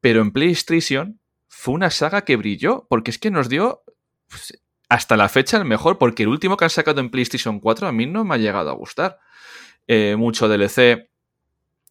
Pero 0.00 0.20
en 0.20 0.30
PlayStation 0.30 1.18
fue 1.48 1.74
una 1.74 1.90
saga 1.90 2.22
que 2.24 2.36
brilló, 2.36 2.86
porque 2.88 3.10
es 3.10 3.18
que 3.18 3.32
nos 3.32 3.48
dio 3.48 3.82
pues, 4.28 4.62
hasta 4.88 5.16
la 5.16 5.28
fecha 5.28 5.56
el 5.56 5.64
mejor, 5.64 5.98
porque 5.98 6.22
el 6.22 6.28
último 6.28 6.56
que 6.56 6.66
han 6.66 6.70
sacado 6.70 7.00
en 7.00 7.10
PlayStation 7.10 7.58
4 7.58 7.88
a 7.88 7.92
mí 7.92 8.06
no 8.06 8.24
me 8.24 8.36
ha 8.36 8.38
llegado 8.38 8.70
a 8.70 8.74
gustar. 8.74 9.18
Eh, 9.92 10.14
mucho 10.14 10.46
DLC. 10.46 11.10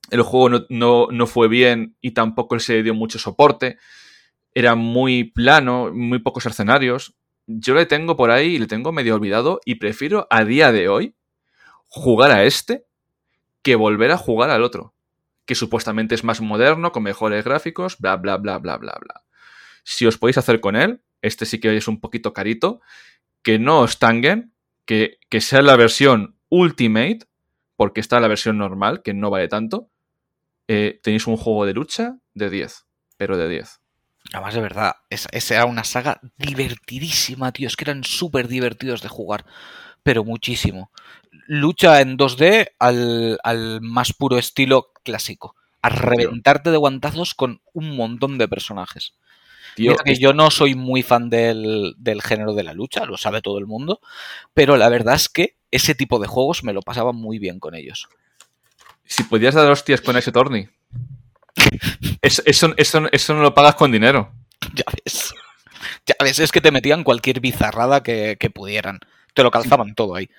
el 0.10 0.22
juego 0.22 0.66
no, 0.70 1.28
fue 1.28 1.50
bien 1.50 1.98
y 2.00 2.12
tampoco 2.12 2.58
se 2.62 2.82
dio 2.82 2.94
mucho 2.94 3.20
soporte. 3.20 3.78
Era 4.54 4.76
muy 4.76 5.26
plano, 5.26 5.92
muy 5.94 6.20
pocos 6.20 6.46
escenarios. 6.46 7.18
Yo 7.46 7.76
le 7.76 7.86
tengo 7.86 8.16
por 8.16 8.32
ahí 8.32 8.56
y 8.56 8.58
le 8.58 8.68
tengo 8.68 8.94
medio 8.94 9.16
olvidado 9.16 9.60
y 9.66 9.76
prefiero 9.76 10.28
a 10.30 10.46
día 10.46 10.72
de 10.72 10.88
hoy 10.88 11.14
jugar 11.90 12.32
a 12.32 12.46
este 12.46 12.86
que 13.64 13.76
volver 13.76 14.12
a 14.12 14.18
jugar 14.18 14.50
al 14.50 14.64
otro. 14.64 14.94
Que 15.44 15.56
supuestamente 15.56 16.16
es 16.16 16.24
más 16.24 16.40
moderno, 16.40 16.94
con 16.94 17.04
mejores 17.04 17.44
gráficos, 17.44 17.98
bla, 18.00 18.16
bla, 18.16 18.38
bla, 18.38 18.60
bla, 18.60 18.78
bla, 18.78 18.98
bla. 18.98 19.24
Si 19.84 20.06
os 20.06 20.18
podéis 20.18 20.38
hacer 20.38 20.62
con 20.62 20.78
él, 20.78 21.02
este 21.22 21.46
sí 21.46 21.60
que 21.60 21.76
es 21.76 21.90
un 21.90 22.00
poquito 22.00 22.32
carito, 22.32 22.80
que 23.44 23.60
no 23.60 23.82
os 23.82 24.00
tanguen, 24.00 24.54
que, 24.86 25.18
que 25.28 25.42
sea 25.42 25.62
la 25.62 25.76
versión 25.76 26.38
Ultimate, 26.48 27.29
porque 27.80 28.02
está 28.02 28.20
la 28.20 28.28
versión 28.28 28.58
normal, 28.58 29.02
que 29.04 29.14
no 29.14 29.30
vale 29.30 29.48
tanto, 29.48 29.90
eh, 30.68 31.00
tenéis 31.02 31.28
un 31.28 31.38
juego 31.38 31.66
de 31.66 31.72
lucha 31.72 32.18
de 32.34 32.50
10, 32.50 32.86
pero 33.16 33.38
de 33.38 33.48
10. 33.48 33.80
Además, 34.34 34.54
de 34.54 34.60
verdad, 34.60 34.96
esa 35.10 35.56
era 35.56 35.64
una 35.64 35.86
saga 35.86 36.20
divertidísima, 36.36 37.54
tío. 37.54 37.68
Es 37.68 37.78
que 37.78 37.86
eran 37.86 38.04
súper 38.04 38.50
divertidos 38.50 39.02
de 39.02 39.08
jugar, 39.08 39.46
pero 40.04 40.26
muchísimo. 40.26 40.92
Lucha 41.48 42.02
en 42.02 42.18
2D 42.18 42.72
al, 42.80 43.80
más 43.82 44.12
puro 44.12 44.38
estilo 44.38 44.92
clásico. 45.06 45.56
A 45.82 45.88
reventarte 45.88 46.72
de 46.72 46.78
guantazos 46.78 47.34
con 47.34 47.62
un 47.72 47.96
montón 47.96 48.38
de 48.38 48.50
personajes. 48.50 49.14
Tío, 49.78 49.96
que 50.04 50.16
yo 50.16 50.34
no 50.34 50.52
soy 50.52 50.76
muy 50.76 51.02
fan 51.02 51.30
del, 51.30 51.96
del, 51.98 52.22
género 52.22 52.56
de 52.56 52.64
la 52.64 52.74
lucha, 52.74 53.06
lo 53.06 53.16
sabe 53.16 53.42
todo 53.42 53.58
el 53.58 53.68
mundo, 53.68 54.02
pero 54.54 54.76
la 54.76 54.90
verdad 54.90 55.16
es 55.16 55.30
que 55.30 55.59
ese 55.72 55.96
tipo 55.96 56.20
de 56.20 56.28
juegos 56.28 56.64
me 56.64 56.74
lo 56.74 56.82
pasaba 56.82 57.12
muy 57.12 57.40
bien 57.40 57.60
con 57.60 57.76
ellos. 57.76 58.10
Si 59.06 59.24
podías 59.24 59.56
dar 59.56 59.70
hostias 59.70 60.02
con 60.02 60.18
ese 60.18 60.32
Torni. 60.32 60.68
eso, 62.22 62.74
eso, 62.78 63.34
no 63.34 63.42
lo 63.42 63.54
pagas 63.54 63.76
con 63.76 63.92
dinero. 63.92 64.32
Ya 64.76 64.84
ves. 65.04 65.34
Ya 66.06 66.16
ves, 66.22 66.40
es 66.40 66.52
que 66.52 66.62
te 66.62 66.72
metían 66.72 67.04
cualquier 67.04 67.40
bizarrada 67.40 68.04
que, 68.04 68.52
pudieran. 68.54 69.00
Te 69.34 69.42
lo 69.42 69.52
calzaban 69.52 69.96
todo 69.96 70.16
ahí. 70.16 70.30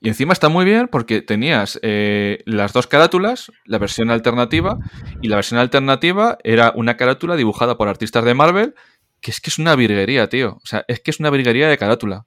Y 0.00 0.08
encima 0.08 0.32
está 0.32 0.48
muy 0.48 0.64
bien 0.64 0.88
porque 0.88 1.22
tenías 1.22 1.78
eh, 1.82 2.42
las 2.46 2.72
dos 2.72 2.86
carátulas, 2.86 3.50
la 3.64 3.78
versión 3.78 4.10
alternativa, 4.10 4.78
y 5.22 5.28
la 5.28 5.36
versión 5.36 5.58
alternativa 5.58 6.38
era 6.44 6.72
una 6.76 6.96
carátula 6.96 7.36
dibujada 7.36 7.76
por 7.76 7.88
artistas 7.88 8.24
de 8.24 8.34
Marvel, 8.34 8.74
que 9.20 9.32
es 9.32 9.40
que 9.40 9.50
es 9.50 9.58
una 9.58 9.74
virguería, 9.74 10.28
tío. 10.28 10.60
O 10.62 10.66
sea, 10.66 10.84
es 10.86 11.00
que 11.00 11.10
es 11.10 11.18
una 11.18 11.30
virguería 11.30 11.68
de 11.68 11.78
carátula. 11.78 12.26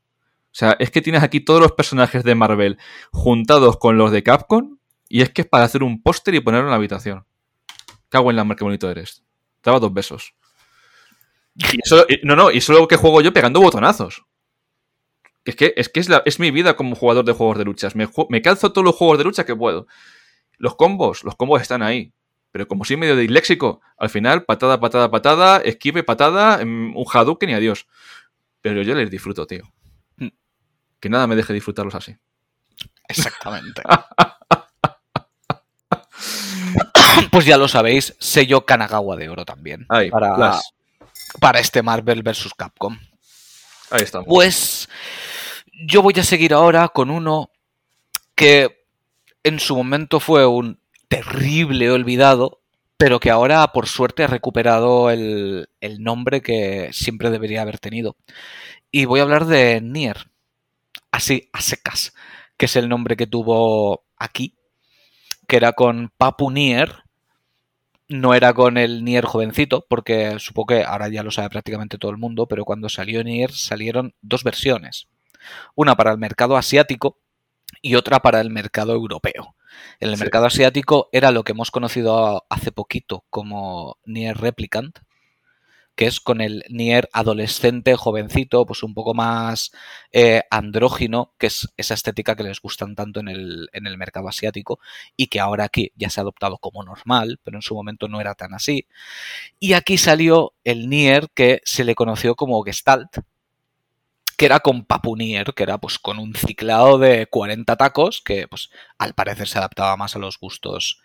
O 0.57 0.59
sea, 0.59 0.75
es 0.79 0.89
que 0.89 1.03
tienes 1.03 1.21
aquí 1.21 1.39
todos 1.39 1.61
los 1.61 1.73
personajes 1.73 2.23
de 2.23 2.33
Marvel 2.33 2.79
juntados 3.11 3.77
con 3.77 3.99
los 3.99 4.09
de 4.09 4.23
Capcom 4.23 4.79
y 5.07 5.21
es 5.21 5.29
que 5.29 5.43
es 5.43 5.47
para 5.47 5.65
hacer 5.65 5.83
un 5.83 6.01
póster 6.01 6.33
y 6.33 6.39
ponerlo 6.39 6.65
en 6.65 6.71
la 6.71 6.77
habitación. 6.77 7.25
Cago 8.09 8.31
en 8.31 8.37
la 8.37 8.43
mar, 8.43 8.57
qué 8.57 8.63
bonito 8.63 8.89
eres. 8.89 9.23
Daba 9.61 9.79
dos 9.79 9.93
besos. 9.93 10.33
no, 12.23 12.35
no, 12.35 12.49
y 12.49 12.59
solo 12.61 12.87
que 12.87 12.95
juego 12.95 13.21
yo 13.21 13.31
pegando 13.31 13.61
botonazos. 13.61 14.25
Es 15.45 15.55
que 15.55 15.75
es, 15.77 15.89
que 15.89 15.99
es 16.25 16.39
mi 16.39 16.49
vida 16.49 16.75
como 16.75 16.95
jugador 16.95 17.23
de 17.23 17.33
juegos 17.33 17.59
de 17.59 17.65
luchas. 17.65 17.95
Me, 17.95 18.09
me, 18.29 18.41
calzo 18.41 18.73
todos 18.73 18.83
los 18.83 18.95
juegos 18.95 19.19
de 19.19 19.25
lucha 19.25 19.45
que 19.45 19.55
puedo. 19.55 19.85
Los 20.57 20.75
combos, 20.75 21.23
los 21.23 21.35
combos 21.35 21.61
están 21.61 21.83
ahí. 21.83 22.13
Pero 22.51 22.67
como 22.67 22.83
soy 22.83 22.97
medio 22.97 23.15
disléxico, 23.15 23.81
al 23.95 24.09
final, 24.09 24.43
patada, 24.43 24.79
patada, 24.79 25.11
patada, 25.11 25.57
esquive, 25.57 26.01
patada, 26.01 26.65
mm, 26.65 26.97
un 26.97 27.05
Hadouken 27.13 27.51
y 27.51 27.53
adiós. 27.53 27.85
Pero 28.61 28.81
yo 28.81 28.95
les 28.95 29.11
disfruto, 29.11 29.45
tío. 29.45 29.71
Que 30.99 31.09
nada 31.09 31.27
me 31.27 31.35
deje 31.35 31.53
disfrutarlos 31.53 31.95
así. 31.95 32.15
Exactamente. 33.07 33.81
pues 37.31 37.45
ya 37.45 37.57
lo 37.57 37.67
sabéis, 37.67 38.15
sello 38.19 38.65
Kanagawa 38.65 39.15
de 39.15 39.29
oro 39.29 39.45
también. 39.45 39.85
para, 39.87 40.59
para 41.39 41.59
este 41.59 41.81
Marvel 41.81 42.23
vs. 42.23 42.53
Capcom. 42.55 42.97
Ahí 43.89 44.01
está. 44.01 44.23
Pues 44.23 44.89
yo 45.85 46.01
voy 46.01 46.13
a 46.17 46.23
seguir 46.23 46.53
ahora 46.53 46.89
con 46.89 47.09
uno 47.09 47.51
que 48.35 48.85
en 49.43 49.59
su 49.59 49.75
momento 49.75 50.19
fue 50.19 50.45
un 50.45 50.79
terrible 51.07 51.89
olvidado, 51.89 52.59
pero 52.97 53.19
que 53.19 53.31
ahora 53.31 53.65
por 53.71 53.87
suerte 53.87 54.23
ha 54.23 54.27
recuperado 54.27 55.09
el, 55.09 55.69
el 55.79 56.03
nombre 56.03 56.41
que 56.41 56.89
siempre 56.91 57.29
debería 57.29 57.61
haber 57.61 57.79
tenido. 57.79 58.17
Y 58.91 59.05
voy 59.05 59.19
a 59.19 59.23
hablar 59.23 59.45
de 59.45 59.81
Nier, 59.81 60.29
así 61.11 61.49
a 61.53 61.61
secas, 61.61 62.13
que 62.57 62.65
es 62.65 62.75
el 62.75 62.89
nombre 62.89 63.15
que 63.17 63.27
tuvo 63.27 64.05
aquí 64.17 64.57
que 65.47 65.55
era 65.55 65.73
con 65.73 66.11
Papu 66.17 66.51
Nier, 66.51 67.03
no 68.09 68.33
era 68.33 68.53
con 68.53 68.77
el 68.77 69.03
Nier 69.03 69.25
jovencito, 69.25 69.85
porque 69.89 70.39
supongo 70.39 70.67
que 70.67 70.83
ahora 70.83 71.07
ya 71.07 71.23
lo 71.23 71.31
sabe 71.31 71.49
prácticamente 71.49 71.97
todo 71.97 72.11
el 72.11 72.17
mundo, 72.17 72.47
pero 72.47 72.65
cuando 72.65 72.89
salió 72.89 73.23
Nier 73.23 73.51
salieron 73.51 74.13
dos 74.21 74.43
versiones. 74.43 75.07
Una 75.75 75.95
para 75.95 76.11
el 76.11 76.17
mercado 76.17 76.57
asiático 76.57 77.19
y 77.81 77.95
otra 77.95 78.19
para 78.19 78.41
el 78.41 78.49
mercado 78.49 78.93
europeo. 78.93 79.55
En 79.99 80.09
el 80.09 80.17
mercado 80.17 80.45
asiático 80.45 81.09
era 81.11 81.31
lo 81.31 81.43
que 81.43 81.53
hemos 81.53 81.71
conocido 81.71 82.45
hace 82.49 82.71
poquito 82.71 83.25
como 83.29 83.97
Nier 84.05 84.37
Replicant, 84.37 84.99
que 85.97 86.05
es 86.05 86.21
con 86.21 86.41
el 86.41 86.63
Nier 86.69 87.09
adolescente, 87.11 87.95
jovencito, 87.95 88.67
pues 88.67 88.83
un 88.83 88.93
poco 88.93 89.15
más 89.15 89.71
eh, 90.11 90.43
andrógino, 90.51 91.33
que 91.39 91.47
es 91.47 91.69
esa 91.75 91.95
estética 91.95 92.35
que 92.35 92.43
les 92.43 92.61
gustan 92.61 92.95
tanto 92.95 93.19
en 93.19 93.27
el, 93.27 93.67
en 93.73 93.87
el 93.87 93.97
mercado 93.97 94.29
asiático 94.29 94.79
y 95.17 95.25
que 95.27 95.39
ahora 95.39 95.63
aquí 95.65 95.91
ya 95.95 96.11
se 96.11 96.19
ha 96.19 96.21
adoptado 96.21 96.59
como 96.59 96.83
normal, 96.83 97.39
pero 97.43 97.57
en 97.57 97.63
su 97.63 97.73
momento 97.73 98.07
no 98.07 98.21
era 98.21 98.35
tan 98.35 98.53
así. 98.53 98.87
Y 99.59 99.73
aquí 99.73 99.97
salió 99.97 100.53
el 100.63 100.87
Nier 100.87 101.29
que 101.33 101.61
se 101.65 101.83
le 101.83 101.95
conoció 101.95 102.35
como 102.35 102.61
Gestalt, 102.61 103.17
que 104.37 104.45
era 104.45 104.59
con 104.59 104.85
Papu 104.85 105.15
Nier, 105.15 105.55
que 105.55 105.63
era 105.63 105.79
pues 105.79 105.97
con 105.97 106.19
un 106.19 106.35
ciclado 106.35 106.99
de 106.99 107.25
40 107.25 107.75
tacos, 107.75 108.21
que 108.21 108.47
pues 108.47 108.69
al 108.99 109.15
parecer 109.15 109.47
se 109.47 109.57
adaptaba 109.57 109.97
más 109.97 110.15
a 110.15 110.19
los 110.19 110.39
gustos, 110.39 111.01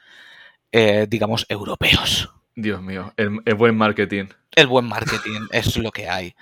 eh, 0.70 1.06
digamos, 1.08 1.46
europeos. 1.48 2.30
Dios 2.54 2.82
mío, 2.82 3.12
el, 3.16 3.54
buen 3.54 3.76
marketing. 3.76 4.26
El 4.54 4.66
buen 4.66 4.86
marketing 4.86 5.46
es 5.50 5.76
lo 5.76 5.90
que 5.90 6.08
hay. 6.08 6.34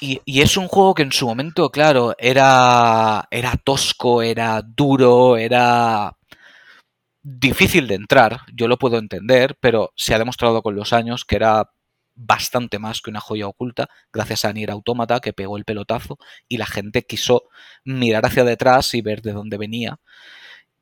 Y, 0.00 0.20
es 0.26 0.56
un 0.56 0.68
juego 0.68 0.94
que 0.94 1.02
en 1.02 1.12
su 1.12 1.26
momento, 1.26 1.70
claro, 1.70 2.14
era, 2.18 3.26
era 3.30 3.56
tosco, 3.56 4.22
era 4.22 4.60
duro, 4.62 5.36
era 5.38 6.16
difícil 7.22 7.88
de 7.88 7.94
entrar, 7.94 8.40
yo 8.52 8.68
lo 8.68 8.78
puedo 8.78 8.98
entender, 8.98 9.56
pero 9.58 9.92
se 9.96 10.14
ha 10.14 10.18
demostrado 10.18 10.62
con 10.62 10.74
los 10.74 10.92
años 10.92 11.24
que 11.24 11.36
era 11.36 11.70
bastante 12.14 12.78
más 12.78 13.00
que 13.00 13.10
una 13.10 13.20
joya 13.20 13.48
oculta, 13.48 13.88
gracias 14.12 14.44
a 14.44 14.52
Nier 14.52 14.70
Automata 14.70 15.20
que 15.20 15.32
pegó 15.32 15.56
el 15.56 15.64
pelotazo 15.64 16.18
y 16.48 16.58
la 16.58 16.66
gente 16.66 17.02
quiso 17.06 17.44
mirar 17.84 18.26
hacia 18.26 18.44
detrás 18.44 18.94
y 18.94 19.00
ver 19.00 19.22
de 19.22 19.32
dónde 19.32 19.56
venía. 19.56 19.98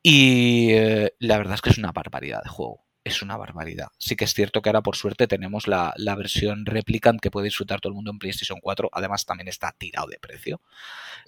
Y 0.03 0.71
eh, 0.73 1.13
la 1.19 1.37
verdad 1.37 1.55
es 1.55 1.61
que 1.61 1.69
es 1.69 1.77
una 1.77 1.93
barbaridad 1.93 2.43
de 2.43 2.49
juego 2.49 2.82
es 3.03 3.21
una 3.21 3.37
barbaridad. 3.37 3.87
Sí 3.97 4.15
que 4.15 4.25
es 4.25 4.33
cierto 4.33 4.61
que 4.61 4.69
ahora 4.69 4.81
por 4.81 4.95
suerte 4.95 5.27
tenemos 5.27 5.67
la, 5.67 5.93
versión 6.17 6.65
Replicant 6.65 7.19
que 7.19 7.31
puede 7.31 7.45
disfrutar 7.45 7.81
todo 7.81 7.91
el 7.91 7.95
mundo 7.95 8.11
en 8.11 8.19
PlayStation 8.19 8.59
4. 8.61 8.89
Además 8.91 9.25
también 9.25 9.47
está 9.47 9.73
tirado 9.77 10.07
de 10.07 10.19
precio. 10.19 10.61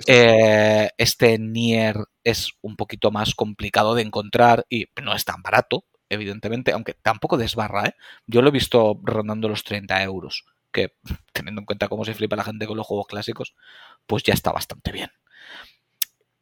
Eh, 0.08 0.90
este 0.98 1.38
Nier 1.38 1.98
es 2.24 2.52
un 2.62 2.76
poquito 2.76 3.12
más 3.12 3.36
complicado 3.36 3.96
de 3.96 4.04
encontrar 4.04 4.66
y 4.70 4.88
no 5.02 5.14
es 5.14 5.26
tan 5.26 5.42
barato, 5.42 5.86
evidentemente, 6.10 6.72
aunque 6.72 6.94
tampoco 6.94 7.38
desbarra. 7.38 7.88
¿eh? 7.88 7.96
Yo 8.28 8.42
lo 8.42 8.50
he 8.50 8.54
visto 8.54 9.00
rondando 9.04 9.50
los 9.50 9.64
30 9.64 10.02
euros, 10.04 10.46
que 10.72 10.96
teniendo 11.34 11.62
en 11.62 11.66
cuenta 11.66 11.88
cómo 11.88 12.06
se 12.06 12.14
flipa 12.14 12.36
la 12.36 12.44
gente 12.44 12.68
con 12.68 12.78
los 12.78 12.88
juegos 12.88 13.08
clásicos, 13.08 13.56
pues 14.06 14.24
ya 14.24 14.34
está 14.34 14.52
bastante 14.52 14.92
bien. 14.92 15.12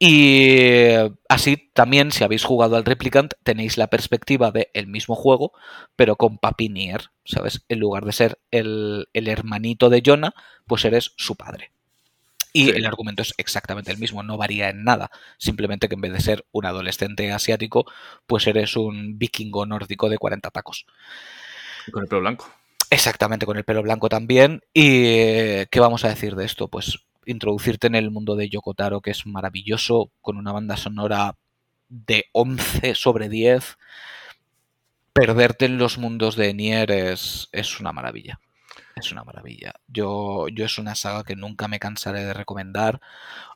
Y 0.05 0.95
así 1.29 1.71
también, 1.71 2.11
si 2.11 2.25
habéis 2.25 2.43
jugado 2.43 2.75
al 2.75 2.83
Replicant, 2.83 3.35
tenéis 3.43 3.77
la 3.77 3.87
perspectiva 3.87 4.51
del 4.51 4.67
el 4.73 4.87
mismo 4.87 5.15
juego, 5.15 5.53
pero 5.95 6.17
con 6.17 6.39
Papinier, 6.39 7.11
¿sabes? 7.23 7.63
En 7.69 7.79
lugar 7.79 8.03
de 8.03 8.11
ser 8.11 8.37
el, 8.51 9.07
hermanito 9.13 9.89
de 9.89 10.03
Jonah, 10.05 10.33
pues 10.67 10.83
eres 10.83 11.13
su 11.15 11.37
padre. 11.37 11.71
Y 12.51 12.71
el 12.71 12.85
argumento 12.85 13.21
es 13.21 13.33
exactamente 13.37 13.93
el 13.93 13.97
mismo, 13.97 14.23
no 14.23 14.35
varía 14.35 14.67
en 14.67 14.83
nada. 14.83 15.09
Simplemente 15.37 15.87
que 15.87 15.95
en 15.95 16.01
vez 16.01 16.11
de 16.11 16.19
ser 16.19 16.45
un 16.51 16.65
adolescente 16.65 17.31
asiático, 17.31 17.85
pues 18.27 18.45
eres 18.45 18.75
un 18.75 19.17
vikingo 19.17 19.65
nórdico 19.65 20.09
de 20.09 20.17
40 20.17 20.51
tacos. 20.51 20.85
Y 21.87 21.91
con 21.91 22.03
el 22.03 22.09
pelo 22.09 22.19
blanco. 22.19 22.53
Exactamente, 22.89 23.45
con 23.45 23.55
el 23.55 23.63
pelo 23.63 23.81
blanco 23.81 24.09
también. 24.09 24.63
¿Y 24.73 25.65
qué 25.67 25.79
vamos 25.79 26.03
a 26.03 26.09
decir 26.09 26.35
de 26.35 26.43
esto? 26.43 26.67
Pues 26.67 26.99
introducirte 27.25 27.87
en 27.87 27.95
el 27.95 28.11
mundo 28.11 28.35
de 28.35 28.49
Yokotaro, 28.49 29.01
que 29.01 29.11
es 29.11 29.25
maravilloso, 29.25 30.11
con 30.21 30.37
una 30.37 30.51
banda 30.51 30.77
sonora 30.77 31.35
de 31.89 32.25
11 32.31 32.95
sobre 32.95 33.29
10. 33.29 33.77
Perderte 35.13 35.65
en 35.65 35.77
los 35.77 35.97
mundos 35.97 36.35
de 36.35 36.53
Nier 36.53 36.91
es, 36.91 37.47
una 37.79 37.91
maravilla. 37.93 38.39
Es 38.95 39.11
una 39.11 39.23
maravilla. 39.23 39.73
Yo, 39.87 40.47
yo 40.47 40.65
es 40.65 40.77
una 40.77 40.95
saga 40.95 41.23
que 41.23 41.35
nunca 41.35 41.67
me 41.67 41.79
cansaré 41.79 42.23
de 42.23 42.33
recomendar. 42.33 42.99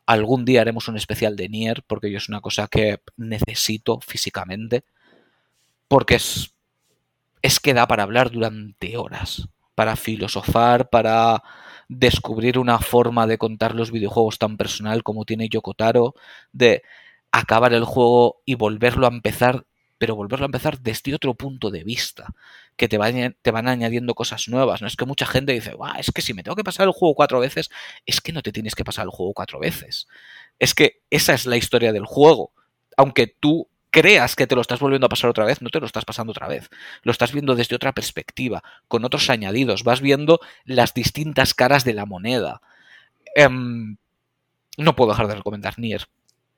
Algún 0.06 0.44
día 0.44 0.60
haremos 0.60 0.88
un 0.88 0.96
especial 0.96 1.36
de 1.36 1.48
Nier, 1.48 1.82
porque 1.86 2.10
yo 2.10 2.18
es 2.18 2.28
una 2.28 2.40
cosa 2.40 2.68
que 2.68 3.00
necesito 3.16 4.00
físicamente. 4.00 4.84
porque 5.88 6.16
es, 6.16 6.54
es 7.42 7.60
que 7.60 7.74
da 7.74 7.86
para 7.88 8.02
hablar 8.02 8.30
durante 8.30 8.96
horas, 8.96 9.48
para 9.74 9.96
filosofar, 9.96 10.90
para 10.90 11.42
descubrir 11.88 12.58
una 12.58 12.78
forma 12.78 13.26
de 13.26 13.38
contar 13.38 13.74
los 13.74 13.90
videojuegos 13.90 14.38
tan 14.38 14.56
personal 14.56 15.02
como 15.02 15.24
tiene 15.24 15.48
Yokotaro, 15.48 16.14
de 16.52 16.82
acabar 17.32 17.72
el 17.72 17.84
juego 17.84 18.42
y 18.44 18.54
volverlo 18.54 19.06
a 19.06 19.10
empezar, 19.10 19.66
pero 19.96 20.14
volverlo 20.14 20.44
a 20.44 20.48
empezar 20.48 20.78
desde 20.80 21.14
otro 21.14 21.34
punto 21.34 21.70
de 21.70 21.84
vista, 21.84 22.34
que 22.76 22.88
te 22.88 22.98
van, 22.98 23.36
te 23.42 23.50
van 23.50 23.68
añadiendo 23.68 24.14
cosas 24.14 24.48
nuevas. 24.48 24.82
No 24.82 24.86
es 24.86 24.96
que 24.96 25.06
mucha 25.06 25.26
gente 25.26 25.52
dice, 25.52 25.74
es 25.98 26.10
que 26.12 26.22
si 26.22 26.34
me 26.34 26.42
tengo 26.42 26.56
que 26.56 26.64
pasar 26.64 26.86
el 26.86 26.92
juego 26.92 27.14
cuatro 27.14 27.40
veces, 27.40 27.70
es 28.06 28.20
que 28.20 28.32
no 28.32 28.42
te 28.42 28.52
tienes 28.52 28.74
que 28.74 28.84
pasar 28.84 29.04
el 29.04 29.10
juego 29.10 29.32
cuatro 29.32 29.58
veces. 29.58 30.06
Es 30.58 30.74
que 30.74 31.00
esa 31.10 31.34
es 31.34 31.46
la 31.46 31.56
historia 31.56 31.92
del 31.92 32.04
juego. 32.04 32.52
Aunque 32.96 33.26
tú 33.26 33.68
creas 34.00 34.36
que 34.36 34.46
te 34.46 34.54
lo 34.54 34.60
estás 34.60 34.78
volviendo 34.78 35.06
a 35.06 35.08
pasar 35.08 35.28
otra 35.28 35.44
vez, 35.44 35.60
no 35.60 35.70
te 35.70 35.80
lo 35.80 35.86
estás 35.86 36.04
pasando 36.04 36.30
otra 36.30 36.46
vez. 36.46 36.70
Lo 37.02 37.10
estás 37.10 37.32
viendo 37.32 37.56
desde 37.56 37.74
otra 37.74 37.92
perspectiva, 37.92 38.62
con 38.86 39.04
otros 39.04 39.28
añadidos. 39.28 39.82
Vas 39.82 40.00
viendo 40.00 40.38
las 40.64 40.94
distintas 40.94 41.52
caras 41.52 41.84
de 41.84 41.94
la 41.94 42.06
moneda. 42.06 42.62
Em, 43.34 43.96
no 44.76 44.94
puedo 44.94 45.10
dejar 45.10 45.26
de 45.26 45.34
recomendar 45.34 45.78
Nier. 45.78 46.06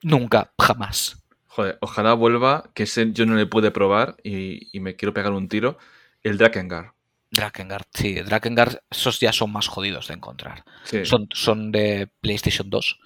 Nunca, 0.02 0.52
jamás. 0.58 1.24
Joder, 1.46 1.78
ojalá 1.80 2.12
vuelva, 2.12 2.70
que 2.74 2.82
ese 2.82 3.10
yo 3.12 3.24
no 3.24 3.34
le 3.34 3.46
pude 3.46 3.70
probar 3.70 4.16
y, 4.22 4.68
me 4.80 4.94
quiero 4.96 5.14
pegar 5.14 5.32
un 5.32 5.48
tiro. 5.48 5.78
El 6.22 6.36
Drakengard. 6.36 6.92
Drakengard, 7.30 7.86
sí, 7.94 8.20
Drakengard, 8.20 8.80
esos 8.90 9.18
ya 9.18 9.32
son 9.32 9.52
más 9.52 9.68
jodidos 9.68 10.08
de 10.08 10.14
encontrar. 10.14 10.64
Son, 11.04 11.28
son 11.32 11.72
de 11.72 12.10
PlayStation 12.20 12.68
2 12.68 13.00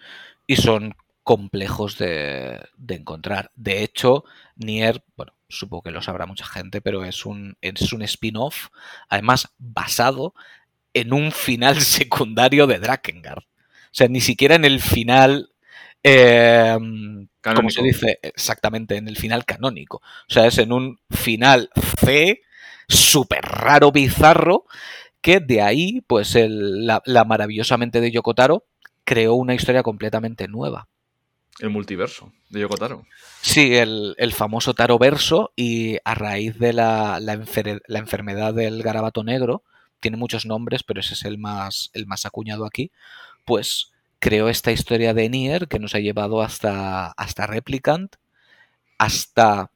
y 0.47 0.57
son 0.57 0.97
complejos 1.25 1.97
de, 1.99 2.69
encontrar. 2.87 3.51
De 3.57 3.83
hecho, 3.83 4.25
Nier, 4.57 5.03
bueno, 5.17 5.33
supongo 5.49 5.85
que 5.85 5.91
lo 5.91 6.03
sabrá 6.03 6.27
mucha 6.27 6.45
gente, 6.45 6.81
pero 6.81 7.05
es 7.05 7.27
un, 7.27 7.57
es 7.63 7.93
un 7.93 8.03
spin-off, 8.03 8.69
además 9.09 9.53
basado 9.59 10.35
en 10.93 11.13
un 11.13 11.33
final 11.33 11.81
secundario 11.81 12.67
de 12.67 12.79
Drakengard. 12.79 13.43
O 13.43 13.97
sea, 13.97 14.09
ni 14.09 14.21
siquiera 14.21 14.55
en 14.55 14.65
el 14.65 14.81
final, 14.81 15.51
eh, 16.03 16.77
como 17.43 17.71
se 17.71 17.83
dice 17.83 18.19
exactamente, 18.23 18.97
en 18.97 19.09
el 19.09 19.17
final 19.17 19.45
canónico. 19.45 19.99
O 19.99 20.33
sea, 20.33 20.47
es 20.47 20.59
en 20.59 20.73
un 20.73 21.01
final 21.11 21.71
C, 22.05 22.43
súper 22.87 23.43
raro, 23.43 23.93
bizarro, 23.93 24.67
que 25.23 25.41
de 25.41 25.63
ahí, 25.63 26.03
pues 26.07 26.37
la, 26.37 27.01
la 27.07 27.25
maravillosamente 27.25 28.03
de 28.03 28.11
Yokotaro 28.11 28.67
creó 29.05 29.35
una 29.35 29.55
historia 29.55 29.83
completamente 29.83 30.49
nueva. 30.49 30.89
El 31.61 31.71
multiverso 31.71 32.33
de 32.51 32.61
Yokotaro. 32.61 33.07
Sí, 33.41 33.77
el, 33.77 34.33
famoso 34.33 34.75
Taro 34.75 34.99
verso 34.99 35.53
y 35.55 35.99
a 36.05 36.15
raíz 36.15 36.59
de 36.59 36.73
la, 36.73 37.21
la, 37.21 37.99
enfermedad 37.99 38.55
del 38.55 38.83
garabato 38.83 39.23
negro, 39.23 39.63
tiene 40.01 40.17
muchos 40.17 40.47
nombres, 40.47 40.83
pero 40.83 41.01
ese 41.01 41.15
es 41.15 41.25
el 41.25 41.39
más, 41.39 41.91
el 41.93 42.07
más 42.07 42.27
acuñado 42.27 42.67
aquí, 42.67 42.91
pues 43.45 43.93
creó 44.19 44.49
esta 44.49 44.73
historia 44.73 45.15
de 45.15 45.29
Nier 45.29 45.69
que 45.69 45.79
nos 45.79 45.95
ha 45.95 46.01
llevado 46.01 46.43
hasta, 46.43 47.13
hasta 47.13 47.47
Replicant, 47.47 48.17
hasta 48.99 49.71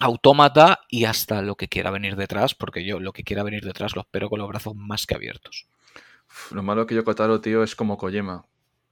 Autómata 0.00 0.80
y 0.88 1.04
hasta 1.04 1.40
lo 1.40 1.54
que 1.54 1.68
quiera 1.68 1.90
venir 1.90 2.16
detrás, 2.16 2.54
porque 2.54 2.84
yo 2.84 2.98
lo 2.98 3.12
que 3.12 3.22
quiera 3.22 3.44
venir 3.44 3.64
detrás 3.64 3.94
lo 3.94 4.02
espero 4.02 4.28
con 4.28 4.40
los 4.40 4.48
brazos 4.48 4.74
más 4.74 5.06
que 5.06 5.14
abiertos. 5.14 5.68
Lo 6.50 6.62
malo 6.62 6.86
que 6.86 6.96
Yokotaro, 6.96 7.40
tío, 7.40 7.62
es 7.62 7.76
como 7.76 7.96
Kojima, 7.96 8.44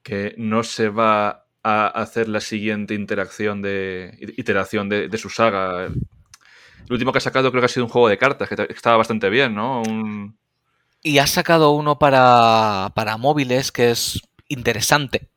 que 0.02 0.34
no 0.38 0.62
se 0.62 0.88
va 0.88 1.46
a 1.62 1.86
hacer 1.86 2.28
la 2.28 2.40
siguiente 2.40 2.94
interacción 2.94 3.62
de 3.62 4.16
iteración 4.36 4.88
de, 4.88 5.18
su 5.18 5.30
saga. 5.30 5.86
El 5.86 6.92
último 6.92 7.12
que 7.12 7.18
ha 7.18 7.20
sacado 7.20 7.50
creo 7.50 7.60
que 7.60 7.66
ha 7.66 7.68
sido 7.68 7.86
un 7.86 7.92
juego 7.92 8.08
de 8.08 8.18
cartas, 8.18 8.48
que 8.48 8.66
estaba 8.70 8.96
bastante 8.96 9.30
bien, 9.30 9.54
¿no? 9.54 9.82
Y 11.02 11.18
ha 11.18 11.26
sacado 11.26 11.70
uno 11.72 11.98
para, 11.98 12.92
para 12.94 13.16
móviles 13.16 13.72
que 13.72 13.90
es 13.90 14.20
interesante. 14.48 15.28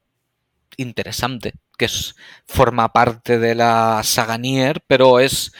Interesante. 0.77 1.53
Que 1.77 1.85
es, 1.85 2.15
forma 2.47 2.91
parte 2.93 3.39
de 3.39 3.55
la 3.55 4.01
saga 4.03 4.37
Nier, 4.37 4.81
pero 4.87 5.19
es, 5.19 5.53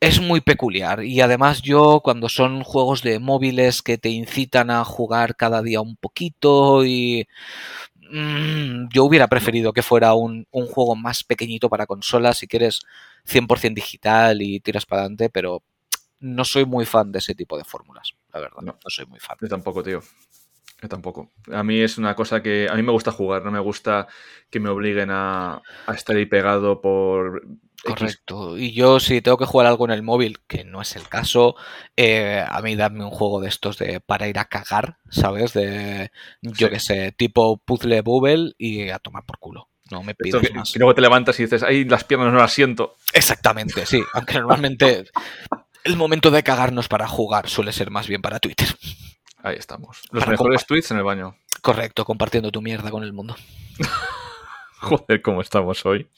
es 0.00 0.20
muy 0.20 0.40
peculiar. 0.40 1.04
Y 1.04 1.20
además 1.20 1.62
yo, 1.62 2.00
cuando 2.02 2.28
son 2.28 2.62
juegos 2.64 3.02
de 3.02 3.18
móviles 3.18 3.82
que 3.82 3.98
te 3.98 4.08
incitan 4.08 4.70
a 4.70 4.84
jugar 4.84 5.36
cada 5.36 5.62
día 5.62 5.80
un 5.80 5.96
poquito 5.96 6.84
y 6.84 7.28
Mm, 8.10 8.88
yo 8.92 9.04
hubiera 9.04 9.28
preferido 9.28 9.72
que 9.72 9.82
fuera 9.82 10.14
un, 10.14 10.46
juego 10.50 10.96
más 10.96 11.22
pequeñito 11.22 11.68
para 11.68 11.86
consolas, 11.86 12.38
si 12.38 12.46
quieres 12.46 12.80
100% 13.24 13.74
digital 13.74 14.42
y 14.42 14.60
tiras 14.60 14.86
para 14.86 15.02
adelante, 15.02 15.30
pero 15.30 15.62
no 16.18 16.44
soy 16.44 16.64
muy 16.66 16.84
fan 16.84 17.12
de 17.12 17.20
ese 17.20 17.34
tipo 17.34 17.56
de 17.56 17.64
fórmulas, 17.64 18.14
la 18.32 18.40
verdad. 18.40 18.62
No, 18.62 18.76
soy 18.86 19.06
muy 19.06 19.20
fan. 19.20 19.36
Yo 19.40 19.48
tampoco, 19.48 19.82
tío. 19.82 20.00
Yo 20.82 20.88
tampoco. 20.88 21.30
A 21.52 21.62
mí 21.62 21.80
es 21.80 21.98
una 21.98 22.14
cosa 22.14 22.42
que. 22.42 22.68
A 22.70 22.74
mí 22.74 22.82
me 22.82 22.92
gusta 22.92 23.12
jugar, 23.12 23.44
no 23.44 23.50
me 23.50 23.60
gusta 23.60 24.06
que 24.48 24.60
me 24.60 24.70
obliguen 24.70 25.10
a, 25.10 25.62
a 25.86 25.94
estar 25.94 26.16
ahí 26.16 26.26
pegado 26.26 26.80
por 26.80 27.42
Correcto. 27.82 28.58
Y 28.58 28.72
yo 28.72 29.00
si 29.00 29.22
tengo 29.22 29.38
que 29.38 29.46
jugar 29.46 29.66
algo 29.66 29.84
en 29.86 29.92
el 29.92 30.02
móvil, 30.02 30.40
que 30.46 30.64
no 30.64 30.82
es 30.82 30.96
el 30.96 31.08
caso, 31.08 31.56
eh, 31.96 32.44
a 32.46 32.60
mí 32.62 32.76
dame 32.76 33.04
un 33.04 33.10
juego 33.10 33.40
de 33.40 33.48
estos 33.48 33.78
de 33.78 34.00
para 34.00 34.28
ir 34.28 34.38
a 34.38 34.46
cagar, 34.46 34.98
¿sabes? 35.08 35.52
De, 35.52 36.10
yo 36.42 36.68
qué 36.68 36.78
sé, 36.78 37.12
tipo 37.12 37.58
puzzle 37.58 38.02
bubble 38.02 38.52
y 38.58 38.90
a 38.90 38.98
tomar 38.98 39.24
por 39.24 39.38
culo. 39.38 39.68
No 39.90 40.02
me 40.02 40.14
pides 40.14 40.54
más. 40.54 40.74
Y 40.76 40.78
luego 40.78 40.94
te 40.94 41.00
levantas 41.00 41.38
y 41.40 41.44
dices, 41.44 41.62
ay, 41.62 41.84
las 41.84 42.04
piernas 42.04 42.32
no 42.32 42.38
las 42.38 42.52
siento. 42.52 42.96
Exactamente, 43.12 43.86
sí. 43.86 44.02
Aunque 44.12 44.34
normalmente 44.34 45.04
el 45.84 45.96
momento 45.96 46.30
de 46.30 46.42
cagarnos 46.42 46.88
para 46.88 47.08
jugar 47.08 47.48
suele 47.48 47.72
ser 47.72 47.90
más 47.90 48.06
bien 48.06 48.22
para 48.22 48.38
Twitter. 48.38 48.68
Ahí 49.42 49.56
estamos. 49.56 50.02
Los 50.10 50.26
mejores 50.26 50.66
tweets 50.66 50.90
en 50.90 50.98
el 50.98 51.04
baño. 51.04 51.36
Correcto, 51.62 52.04
compartiendo 52.04 52.50
tu 52.50 52.62
mierda 52.62 52.90
con 52.90 53.02
el 53.02 53.12
mundo. 53.12 53.36
Joder, 54.80 55.20
cómo 55.22 55.40
estamos 55.40 55.84
hoy. 55.84 56.08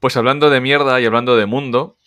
Pues 0.00 0.16
hablando 0.16 0.50
de 0.50 0.60
mierda 0.60 1.00
y 1.00 1.04
hablando 1.04 1.36
de 1.36 1.46
mundo, 1.46 1.98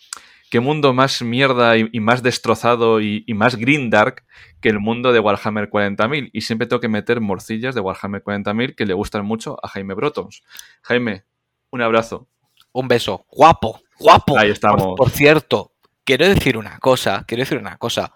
¿qué 0.50 0.60
mundo 0.60 0.92
más 0.92 1.22
mierda 1.22 1.76
y, 1.76 2.00
más 2.00 2.22
destrozado 2.22 3.00
y, 3.00 3.24
más 3.34 3.56
green 3.56 3.90
dark 3.90 4.24
que 4.60 4.68
el 4.68 4.80
mundo 4.80 5.12
de 5.12 5.20
Warhammer 5.20 5.70
40.000? 5.70 6.30
Y 6.32 6.40
siempre 6.40 6.66
tengo 6.66 6.80
que 6.80 6.88
meter 6.88 7.20
morcillas 7.20 7.74
de 7.74 7.80
Warhammer 7.80 8.24
40.000 8.24 8.74
que 8.74 8.86
le 8.86 8.94
gustan 8.94 9.24
mucho 9.24 9.56
a 9.62 9.68
Jaime 9.68 9.94
Brotons. 9.94 10.42
Jaime, 10.82 11.24
un 11.70 11.82
abrazo. 11.82 12.26
Un 12.72 12.88
beso. 12.88 13.24
Guapo, 13.30 13.80
guapo. 13.98 14.38
Ahí 14.38 14.50
estamos. 14.50 14.94
Por, 14.96 15.10
cierto, 15.10 15.72
quiero 16.04 16.28
decir 16.28 16.56
una 16.56 16.78
cosa, 16.78 17.24
quiero 17.26 17.42
decir 17.42 17.58
una 17.58 17.76
cosa. 17.76 18.14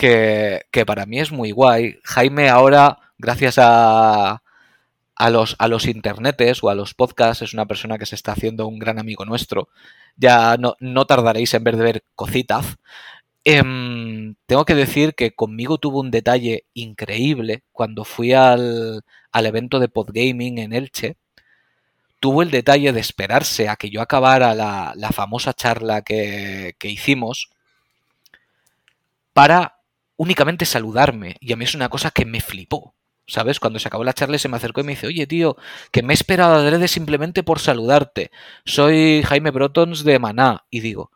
Que, 0.00 0.84
para 0.86 1.04
mí 1.04 1.20
es 1.20 1.30
muy 1.30 1.50
guay. 1.50 1.98
Jaime 2.04 2.48
ahora, 2.48 2.98
gracias 3.18 3.56
a, 3.58 4.40
los, 5.30 5.56
a 5.58 5.68
los 5.68 5.86
internetes 5.86 6.64
o 6.64 6.70
a 6.70 6.74
los 6.74 6.94
podcasts 6.94 7.42
es 7.42 7.52
una 7.52 7.66
persona 7.66 7.98
que 7.98 8.06
se 8.06 8.14
está 8.14 8.32
haciendo 8.32 8.66
un 8.66 8.78
gran 8.78 8.98
amigo 8.98 9.26
nuestro. 9.26 9.68
Ya 10.16 10.56
no, 10.56 10.74
no 10.80 11.04
tardaréis 11.04 11.52
en 11.52 11.64
ver 11.64 11.76
de 11.76 11.84
ver 11.84 12.04
cositas. 12.14 12.78
Em, 13.44 14.36
tengo 14.46 14.64
que 14.64 14.74
decir 14.74 15.14
que 15.14 15.32
conmigo 15.34 15.76
tuvo 15.76 16.00
un 16.00 16.10
detalle 16.10 16.64
increíble 16.72 17.62
cuando 17.70 18.04
fui 18.04 18.32
al, 18.32 19.02
al 19.32 19.46
evento 19.46 19.80
de 19.80 19.88
Podgaming 19.88 20.58
en 20.60 20.72
Elche. 20.72 21.16
Tuvo 22.20 22.40
el 22.40 22.50
detalle 22.50 22.94
de 22.94 23.00
esperarse 23.00 23.68
a 23.68 23.76
que 23.76 23.90
yo 23.90 24.00
acabara 24.00 24.54
la, 24.54 24.94
la 24.96 25.10
famosa 25.10 25.52
charla 25.52 26.00
que, 26.00 26.74
que 26.78 26.88
hicimos 26.88 27.50
para 29.34 29.79
únicamente 30.20 30.66
saludarme. 30.66 31.36
Y 31.40 31.54
a 31.54 31.56
mí 31.56 31.64
es 31.64 31.74
una 31.74 31.88
cosa 31.88 32.10
que 32.10 32.26
me 32.26 32.42
flipó. 32.42 32.94
¿sabes? 33.26 33.60
Cuando 33.60 33.78
se 33.78 33.86
acabó 33.86 34.02
la 34.02 34.12
charla 34.12 34.38
se 34.38 34.48
me 34.48 34.56
acercó 34.56 34.80
y 34.80 34.84
me 34.84 34.92
dice, 34.92 35.06
oye 35.06 35.24
tío, 35.26 35.56
que 35.92 36.02
me 36.02 36.12
he 36.12 36.14
esperado 36.14 36.54
adrede 36.54 36.88
simplemente 36.88 37.44
por 37.44 37.60
saludarte. 37.60 38.32
Soy 38.64 39.22
Jaime 39.24 39.50
Brotons 39.50 40.04
de 40.04 40.18
Maná. 40.18 40.64
Y 40.68 40.80
digo, 40.80 41.12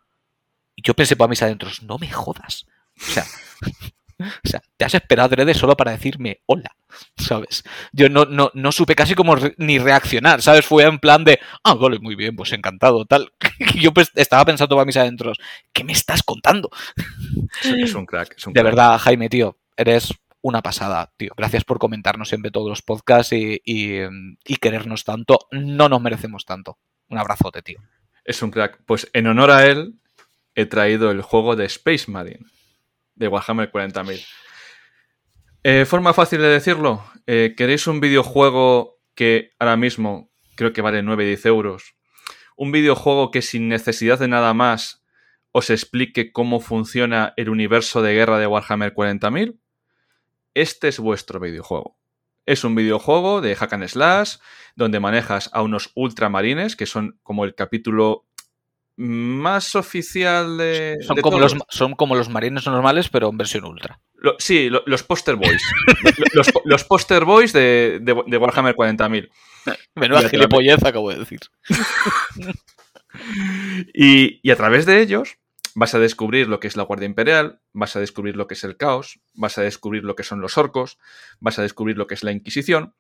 yo 0.77 0.95
pensé 0.95 1.17
para 1.17 1.29
mis 1.29 1.43
adentros, 1.43 1.83
no 1.83 1.99
me 1.99 2.11
jodas. 2.11 2.67
O 2.97 3.11
sea, 3.11 3.25
o 4.19 4.49
sea, 4.49 4.61
te 4.77 4.85
has 4.85 4.95
esperado 4.95 5.25
adrede 5.25 5.55
solo 5.55 5.77
para 5.77 5.93
decirme 5.93 6.41
hola, 6.47 6.77
¿sabes? 7.17 7.65
Yo 7.93 8.09
no, 8.09 8.25
no, 8.25 8.51
no 8.55 8.73
supe 8.73 8.95
casi 8.95 9.15
como 9.15 9.37
ni 9.57 9.79
reaccionar, 9.79 10.43
¿sabes? 10.43 10.67
Fue 10.67 10.85
en 10.85 10.99
plan 10.99 11.25
de, 11.25 11.39
ah, 11.63 11.75
vale, 11.75 11.99
muy 11.99 12.15
bien, 12.15 12.37
pues 12.37 12.53
encantado, 12.53 13.05
tal. 13.05 13.33
Y 13.75 13.81
yo 13.81 13.93
pues, 13.93 14.11
estaba 14.15 14.45
pensando 14.45 14.77
para 14.77 14.87
mis 14.87 14.97
adentros, 14.97 15.39
¿qué 15.73 15.85
me 15.85 15.93
estás 15.93 16.23
contando? 16.23 16.71
Es 17.63 17.95
un 17.95 18.07
crack, 18.07 18.35
es 18.37 18.47
un 18.47 18.53
De 18.53 18.63
verdad, 18.63 18.99
Jaime, 18.99 19.29
tío, 19.29 19.59
eres 19.77 20.13
una 20.43 20.61
pasada, 20.61 21.13
tío. 21.17 21.33
Gracias 21.37 21.65
por 21.65 21.79
comentarnos 21.79 22.29
siempre 22.29 22.51
todos 22.51 22.69
los 22.69 22.83
podcasts 22.83 23.33
y, 23.33 23.63
y, 23.65 24.57
querernos 24.57 25.05
tanto. 25.05 25.39
No 25.51 25.89
nos 25.89 26.03
merecemos 26.03 26.45
tanto. 26.45 26.79
Un 27.09 27.19
abrazote, 27.19 27.63
tío. 27.63 27.81
Es 28.25 28.43
un 28.43 28.51
crack. 28.51 28.81
Pues 28.85 29.09
en 29.15 29.27
honor 29.27 29.51
a 29.51 29.67
él, 29.67 29.95
he 30.55 30.67
traído 30.67 31.11
el 31.11 31.23
juego 31.23 31.57
de 31.57 31.65
Space 31.65 32.11
Marine 32.11 32.45
de 33.15 33.29
Warhammer 33.29 33.71
40.000. 33.71 34.25
Eh, 35.63 35.85
forma 35.87 36.13
fácil 36.13 36.41
de 36.41 36.49
decirlo. 36.49 37.05
Eh, 37.27 37.55
¿Queréis 37.57 37.87
un 37.87 38.01
videojuego 38.01 39.01
que 39.15 39.53
ahora 39.59 39.77
mismo 39.77 40.31
creo 40.57 40.73
que 40.73 40.83
vale 40.83 41.03
9-10 41.03 41.47
euros? 41.47 41.95
Un 42.57 42.71
videojuego 42.71 43.31
que 43.31 43.43
sin 43.43 43.69
necesidad 43.69 44.19
de 44.19 44.29
nada 44.29 44.53
más 44.55 45.05
os 45.53 45.71
explique 45.71 46.33
cómo 46.33 46.61
funciona 46.61 47.33
el 47.37 47.49
universo 47.49 48.03
de 48.03 48.13
guerra 48.13 48.39
de 48.39 48.47
Warhammer 48.47 48.93
40.000, 48.93 49.59
este 50.55 50.89
es 50.89 50.99
vuestro 50.99 51.41
videojuego. 51.41 51.97
Es 52.47 52.65
un 52.65 52.75
videojuego 52.75 53.41
de 53.41 53.57
hack 53.57 53.73
and 53.73 53.89
slash 53.89 54.37
donde 54.77 55.01
manejas 55.01 55.51
a 55.53 55.63
unos 55.63 55.93
ultramarines 55.95 56.77
que 56.77 56.87
son 56.87 57.19
como 57.23 57.45
el 57.45 57.55
capítulo 57.55 58.27
más 58.97 59.75
oficial 59.75 60.57
de. 60.57 60.99
Son, 61.03 61.21
como, 61.21 61.39
Los, 61.39 61.57
son 61.69 61.95
como 61.95 62.15
los 62.15 62.29
marines 62.29 62.67
normales, 62.67 63.09
pero 63.09 63.29
en 63.29 63.37
versión 63.37 63.65
ultra. 63.65 64.01
sí, 64.39 64.71
los 64.71 65.03
poster 65.03 65.37
boys. 65.37 65.63
los, 66.65 66.85
poster 66.85 67.25
boys 67.25 67.53
de, 67.53 68.01
Warhammer 68.41 68.77
40.000. 68.77 69.31
Menuda 69.95 70.29
gilipollez 70.29 70.85
acabo 70.85 71.11
de 71.11 71.19
decir. 71.19 71.41
y, 73.95 74.51
a 74.51 74.57
través 74.57 74.87
de 74.87 75.01
ellos 75.01 75.39
vas 75.75 75.95
a 75.95 75.99
descubrir 75.99 76.49
lo 76.49 76.61
que 76.61 76.69
es 76.69 76.77
la 76.77 76.85
Guardia 76.85 77.07
Imperial, 77.07 77.61
vas 77.73 77.97
a 77.97 78.01
descubrir 78.01 78.37
lo 78.37 78.47
que 78.47 78.55
es 78.55 78.63
el 78.63 78.77
caos, 78.77 79.19
vas 79.33 79.59
a 79.59 79.63
descubrir 79.63 80.05
lo 80.05 80.15
que 80.15 80.23
son 80.23 80.41
los 80.41 80.57
orcos, 80.57 80.99
vas 81.41 81.59
a 81.59 81.63
descubrir 81.63 81.99
lo 81.99 82.07
que 82.07 82.15
es 82.15 82.23
la 82.23 82.31
Inquisición. 82.31 82.95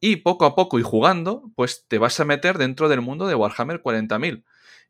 Y 0.00 0.16
poco 0.16 0.46
a 0.46 0.56
poco 0.56 0.80
y 0.80 0.82
jugando, 0.82 1.52
pues 1.54 1.84
te 1.86 1.98
vas 1.98 2.18
a 2.18 2.24
meter 2.24 2.58
dentro 2.58 2.88
del 2.88 3.02
mundo 3.02 3.28
de 3.28 3.36
Warhammer 3.36 3.82
40.000 3.82 4.42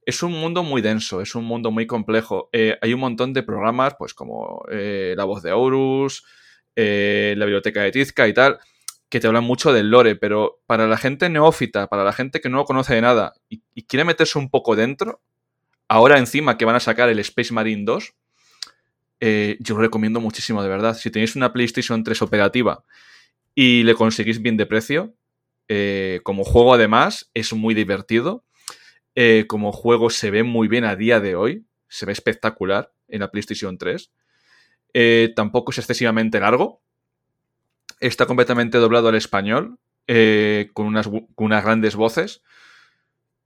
es 0.07 0.23
un 0.23 0.33
mundo 0.33 0.63
muy 0.63 0.83
denso, 0.83 1.21
es 1.21 1.35
un 1.35 1.45
mundo 1.45 1.71
muy 1.71 1.87
complejo. 1.87 2.49
Eh, 2.53 2.79
hay 2.81 2.95
un 2.95 3.01
montón 3.01 3.33
de 3.33 3.43
programas, 3.43 3.95
pues 3.99 4.15
como 4.15 4.65
eh, 4.71 5.15
La 5.17 5.25
Voz 5.25 5.43
de 5.43 5.53
Horus, 5.53 6.25
eh, 6.77 7.35
la 7.37 7.45
Biblioteca 7.45 7.83
de 7.83 7.93
Tizca 7.93 8.27
y 8.27 8.35
tal, 8.35 8.59
que 9.09 9.21
te 9.21 9.27
hablan 9.27 9.45
mucho 9.45 9.73
del 9.73 9.91
lore, 9.91 10.17
pero 10.17 10.61
para 10.67 10.87
la 10.87 10.97
gente 10.97 11.29
neófita, 11.29 11.89
para 11.89 12.05
la 12.05 12.13
gente 12.13 12.41
que 12.41 12.49
no 12.49 12.65
conoce 12.65 12.95
de 12.95 13.03
nada 13.03 13.35
y, 13.49 13.61
quiere 13.83 14.05
meterse 14.05 14.39
un 14.39 14.51
poco 14.51 14.77
dentro, 14.77 15.21
ahora 15.89 16.19
encima 16.19 16.57
que 16.57 16.65
van 16.65 16.77
a 16.77 16.81
sacar 16.81 17.09
el 17.09 17.19
Space 17.19 17.53
Marine 17.53 17.85
2, 17.85 18.15
yo 19.21 19.75
lo 19.75 19.81
recomiendo 19.81 20.21
muchísimo, 20.21 20.63
de 20.63 20.69
verdad. 20.69 20.97
Si 20.97 21.11
tenéis 21.11 21.35
una 21.35 21.53
PlayStation 21.53 22.05
3 22.05 22.23
operativa 22.23 22.85
y 23.55 23.83
le 23.83 23.95
conseguís 23.95 24.41
bien 24.41 24.57
de 24.57 24.67
precio, 24.67 25.15
como 26.23 26.45
juego 26.45 26.75
además, 26.75 27.31
es 27.35 27.53
muy 27.53 27.75
divertido 27.75 28.45
eh, 29.15 29.45
como 29.49 29.73
juego 29.73 30.11
se 30.11 30.31
ve 30.31 30.43
muy 30.43 30.69
bien 30.69 30.85
a 30.85 30.97
día 30.97 31.21
de 31.21 31.37
hoy. 31.37 31.67
Se 31.89 32.07
ve 32.07 32.13
espectacular 32.13 32.93
en 33.09 33.21
la 33.21 33.31
PlayStation 33.31 33.79
3. 33.79 34.11
Eh, 34.95 35.33
tampoco 35.35 35.73
es 35.73 35.79
excesivamente 35.79 36.41
largo. 36.41 36.83
Está 38.01 38.27
completamente 38.27 38.79
doblado 38.79 39.09
al 39.09 39.17
español. 39.17 39.79
Eh, 40.13 40.71
con, 40.73 40.87
unas, 40.87 41.09
grandes 41.37 41.95
voces. 41.95 42.43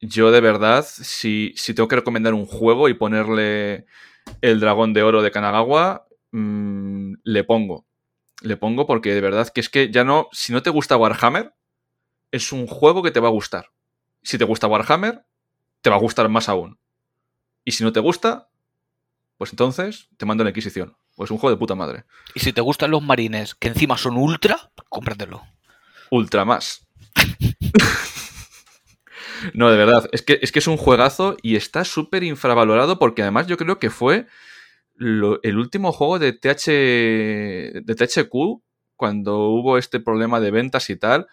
Yo 0.00 0.30
de 0.30 0.40
verdad, 0.40 0.86
si, 0.88 1.52
si, 1.56 1.74
tengo 1.74 1.88
que 1.88 1.96
recomendar 1.96 2.32
un 2.32 2.46
juego 2.46 2.88
y 2.88 2.94
ponerle 2.94 3.84
el 4.40 4.60
dragón 4.60 4.94
de 4.94 5.02
oro 5.02 5.20
de 5.20 5.30
Kanagawa, 5.30 6.06
mm, 6.32 7.16
le 7.22 7.44
pongo. 7.44 7.86
Le 8.40 8.56
pongo 8.56 8.86
porque 8.86 9.12
de 9.12 9.20
verdad 9.20 9.48
que 9.48 9.60
es 9.60 9.68
que 9.68 9.90
ya 9.90 10.04
no, 10.04 10.28
si 10.32 10.54
no 10.54 10.62
te 10.62 10.70
gusta 10.70 10.96
Warhammer, 10.96 11.52
es 12.30 12.50
un 12.50 12.66
juego 12.66 13.02
que 13.02 13.10
te 13.10 13.20
va 13.20 13.28
a 13.28 13.32
gustar. 13.32 13.70
Si 14.22 14.38
te 14.38 14.44
gusta 14.44 14.66
Warhammer, 14.66 15.24
te 15.84 15.90
va 15.90 15.96
a 15.96 16.00
gustar 16.00 16.30
más 16.30 16.48
aún. 16.48 16.78
Y 17.62 17.72
si 17.72 17.84
no 17.84 17.92
te 17.92 18.00
gusta, 18.00 18.48
pues 19.36 19.52
entonces 19.52 20.08
te 20.16 20.24
mando 20.24 20.42
la 20.42 20.48
Inquisición. 20.48 20.96
Pues 21.14 21.28
es 21.28 21.30
un 21.30 21.36
juego 21.36 21.54
de 21.54 21.58
puta 21.58 21.74
madre. 21.74 22.04
Y 22.34 22.40
si 22.40 22.54
te 22.54 22.62
gustan 22.62 22.90
los 22.90 23.02
marines, 23.02 23.54
que 23.54 23.68
encima 23.68 23.98
son 23.98 24.16
ultra, 24.16 24.72
cómpratelo. 24.88 25.42
Ultra 26.10 26.46
más. 26.46 26.86
no, 29.54 29.70
de 29.70 29.76
verdad. 29.76 30.08
Es 30.12 30.22
que, 30.22 30.38
es 30.40 30.52
que 30.52 30.60
es 30.60 30.66
un 30.66 30.78
juegazo 30.78 31.36
y 31.42 31.56
está 31.56 31.84
súper 31.84 32.24
infravalorado 32.24 32.98
porque 32.98 33.20
además 33.20 33.46
yo 33.46 33.58
creo 33.58 33.78
que 33.78 33.90
fue 33.90 34.26
el 34.98 35.58
último 35.58 35.92
juego 35.92 36.18
de, 36.18 36.32
TH, 36.32 37.84
de 37.84 37.94
THQ 37.94 38.62
cuando 38.96 39.50
hubo 39.50 39.76
este 39.76 40.00
problema 40.00 40.40
de 40.40 40.50
ventas 40.50 40.88
y 40.88 40.96
tal. 40.96 41.26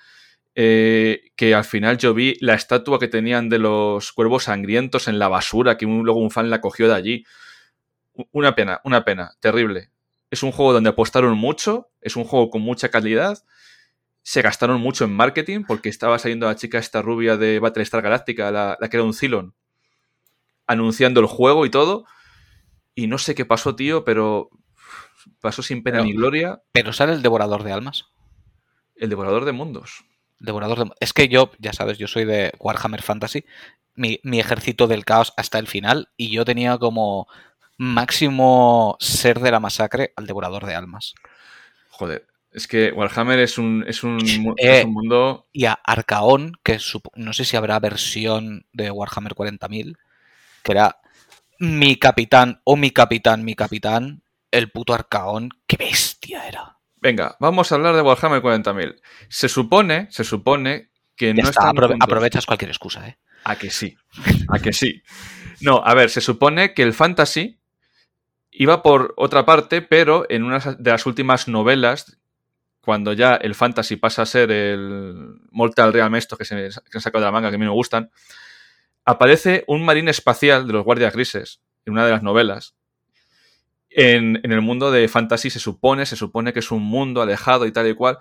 Eh, 0.54 1.32
que 1.38 1.56
al 1.56 1.64
final 1.64 1.98
yo 1.98 2.14
vi 2.14 2.36
la 2.42 2.56
estatua 2.56 3.00
que 3.00 3.08
tenían 3.08 3.48
de 3.48 3.58
los 3.58 4.12
cuervos 4.12 4.44
sangrientos 4.46 5.08
en 5.08 5.18
la 5.18 5.30
basura, 5.30 5.78
que 5.78 5.86
luego 5.86 6.20
un 6.20 6.32
fan 6.32 6.50
la 6.50 6.62
cogió 6.62 6.88
de 6.88 6.96
allí. 6.96 7.26
Una 8.32 8.56
pena, 8.56 8.82
una 8.84 9.06
pena, 9.06 9.32
terrible. 9.40 9.92
Es 10.30 10.44
un 10.44 10.52
juego 10.52 10.74
donde 10.74 10.90
apostaron 10.90 11.38
mucho, 11.38 11.90
es 12.02 12.16
un 12.16 12.26
juego 12.26 12.50
con 12.50 12.62
mucha 12.62 12.90
calidad, 12.90 13.44
se 14.24 14.42
gastaron 14.42 14.80
mucho 14.80 15.06
en 15.06 15.14
marketing 15.14 15.64
porque 15.66 15.90
estaba 15.90 16.20
saliendo 16.20 16.48
la 16.48 16.56
chica 16.56 16.78
esta 16.78 17.02
rubia 17.02 17.38
de 17.38 17.60
Battlestar 17.60 18.02
Galáctica, 18.02 18.52
la, 18.52 18.78
la 18.80 18.90
que 18.90 18.98
era 18.98 19.04
un 19.04 19.14
Cylon, 19.14 19.56
anunciando 20.68 21.20
el 21.22 21.26
juego 21.26 21.66
y 21.66 21.70
todo. 21.70 22.06
Y 22.94 23.08
no 23.08 23.18
sé 23.18 23.36
qué 23.36 23.46
pasó, 23.46 23.76
tío, 23.76 24.04
pero 24.04 24.50
pasó 25.40 25.62
sin 25.64 25.82
pena 25.82 26.02
ni 26.02 26.14
gloria. 26.14 26.62
Pero 26.74 26.92
sale 26.94 27.14
el 27.14 27.22
devorador 27.22 27.64
de 27.64 27.72
almas. 27.72 28.06
El 28.96 29.10
devorador 29.10 29.46
de 29.46 29.54
mundos. 29.54 30.04
Devorador 30.42 30.86
de... 30.86 30.92
Es 31.00 31.14
que 31.14 31.28
yo, 31.28 31.52
ya 31.60 31.74
sabes, 31.74 31.98
yo 31.98 32.08
soy 32.08 32.26
de 32.26 32.52
Warhammer 32.60 33.02
Fantasy, 33.02 33.46
mi, 33.96 34.20
ejército 34.40 34.88
del 34.88 35.06
caos 35.06 35.34
hasta 35.38 35.60
el 35.60 35.68
final, 35.68 36.10
y 36.18 36.32
yo 36.32 36.46
tenía 36.46 36.78
como 36.78 37.28
máximo 37.78 38.98
ser 39.00 39.40
de 39.40 39.52
la 39.52 39.60
masacre 39.60 40.14
al 40.16 40.28
Devorador 40.28 40.66
de 40.66 40.76
Almas. 40.76 41.14
Joder, 41.90 42.28
es 42.52 42.68
que 42.68 42.92
Warhammer 42.92 43.40
es 43.40 43.58
un, 43.58 43.84
es 43.88 44.04
un, 44.04 44.20
eh, 44.58 44.86
mundo... 44.86 45.48
Y 45.52 45.66
a 45.66 45.74
Arcaón, 45.74 46.54
que 46.64 46.80
no 47.16 47.34
sé 47.34 47.46
si 47.46 47.58
habrá 47.58 47.80
versión 47.80 48.66
de 48.74 48.92
Warhammer 48.92 49.36
40.000, 49.36 49.98
que 50.64 50.72
era 50.72 51.00
mi 51.60 51.96
capitán 51.98 52.62
o 52.64 52.76
mi 52.76 52.92
capitán, 52.92 53.46
mi 53.46 53.56
capitán, 53.56 54.24
el 54.50 54.72
puto 54.72 54.94
Arcaón, 54.94 55.50
qué 55.68 55.78
bestia 55.78 56.48
era. 56.48 56.81
Venga, 57.02 57.36
vamos 57.40 57.72
a 57.72 57.76
hablar 57.76 57.96
de 57.96 58.02
Warhammer 58.02 58.42
40.000. 58.42 59.02
Se 59.28 59.50
supone, 59.50 60.08
se 60.12 60.24
supone 60.24 60.92
que 61.16 61.34
no 61.34 61.50
está, 61.50 61.72
aprovechas 62.00 62.46
cualquier 62.46 62.70
excusa, 62.70 63.08
¿eh? 63.08 63.18
A 63.44 63.56
que 63.56 63.72
sí, 63.72 63.98
a 64.50 64.60
que 64.60 64.72
sí. 64.72 65.02
No, 65.62 65.82
a 65.84 65.96
ver, 65.96 66.12
se 66.12 66.22
supone 66.22 66.76
que 66.76 66.84
el 66.84 66.94
fantasy 66.94 67.60
iba 68.52 68.84
por 68.84 69.16
otra 69.18 69.46
parte, 69.46 69.82
pero 69.82 70.28
en 70.30 70.44
una 70.44 70.60
de 70.60 70.92
las 70.92 71.08
últimas 71.08 71.48
novelas, 71.48 72.20
cuando 72.82 73.14
ya 73.14 73.36
el 73.36 73.56
fantasy 73.56 73.96
pasa 73.96 74.22
a 74.22 74.28
ser 74.28 74.52
el 74.52 75.40
Mortal 75.50 75.94
Realm 75.94 76.14
esto 76.16 76.38
que 76.38 76.46
se, 76.46 76.56
que 76.56 76.98
han 76.98 77.02
sacado 77.02 77.24
de 77.24 77.28
la 77.28 77.32
manga, 77.32 77.50
que 77.50 77.56
a 77.56 77.60
mí 77.60 77.66
me 77.66 77.72
gustan, 77.72 78.12
aparece 79.06 79.64
un 79.68 79.84
marín 79.84 80.08
espacial 80.08 80.68
de 80.68 80.74
los 80.74 80.84
guardias 80.84 81.14
grises 81.14 81.62
en 81.86 81.94
una 81.94 82.06
de 82.06 82.12
las 82.12 82.22
novelas, 82.22 82.76
en, 83.92 84.40
el 84.44 84.62
mundo 84.62 84.92
de 84.92 85.08
fantasy 85.08 85.50
se 85.50 85.60
supone, 85.60 86.06
se 86.06 86.16
supone 86.16 86.54
que 86.54 86.60
es 86.60 86.72
un 86.72 86.84
mundo 86.84 87.22
alejado 87.22 87.66
y 87.66 87.72
tal 87.72 87.88
y 87.88 87.94
cual. 87.94 88.18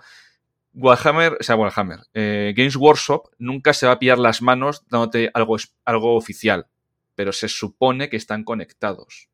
Warhammer, 0.73 1.37
o 1.39 1.43
sea, 1.43 1.55
Warhammer, 1.55 1.99
eh, 2.13 2.53
Games 2.55 2.75
Workshop 2.75 3.29
nunca 3.39 3.73
se 3.73 3.87
va 3.87 3.93
a 3.93 3.99
pillar 3.99 4.19
las 4.19 4.41
manos 4.41 4.85
dándote 4.89 5.29
algo, 5.33 5.57
algo 5.83 6.15
oficial, 6.15 6.67
pero 7.15 7.33
se 7.33 7.49
supone 7.49 8.09
que 8.09 8.17
están 8.17 8.43
conectados. 8.43 9.29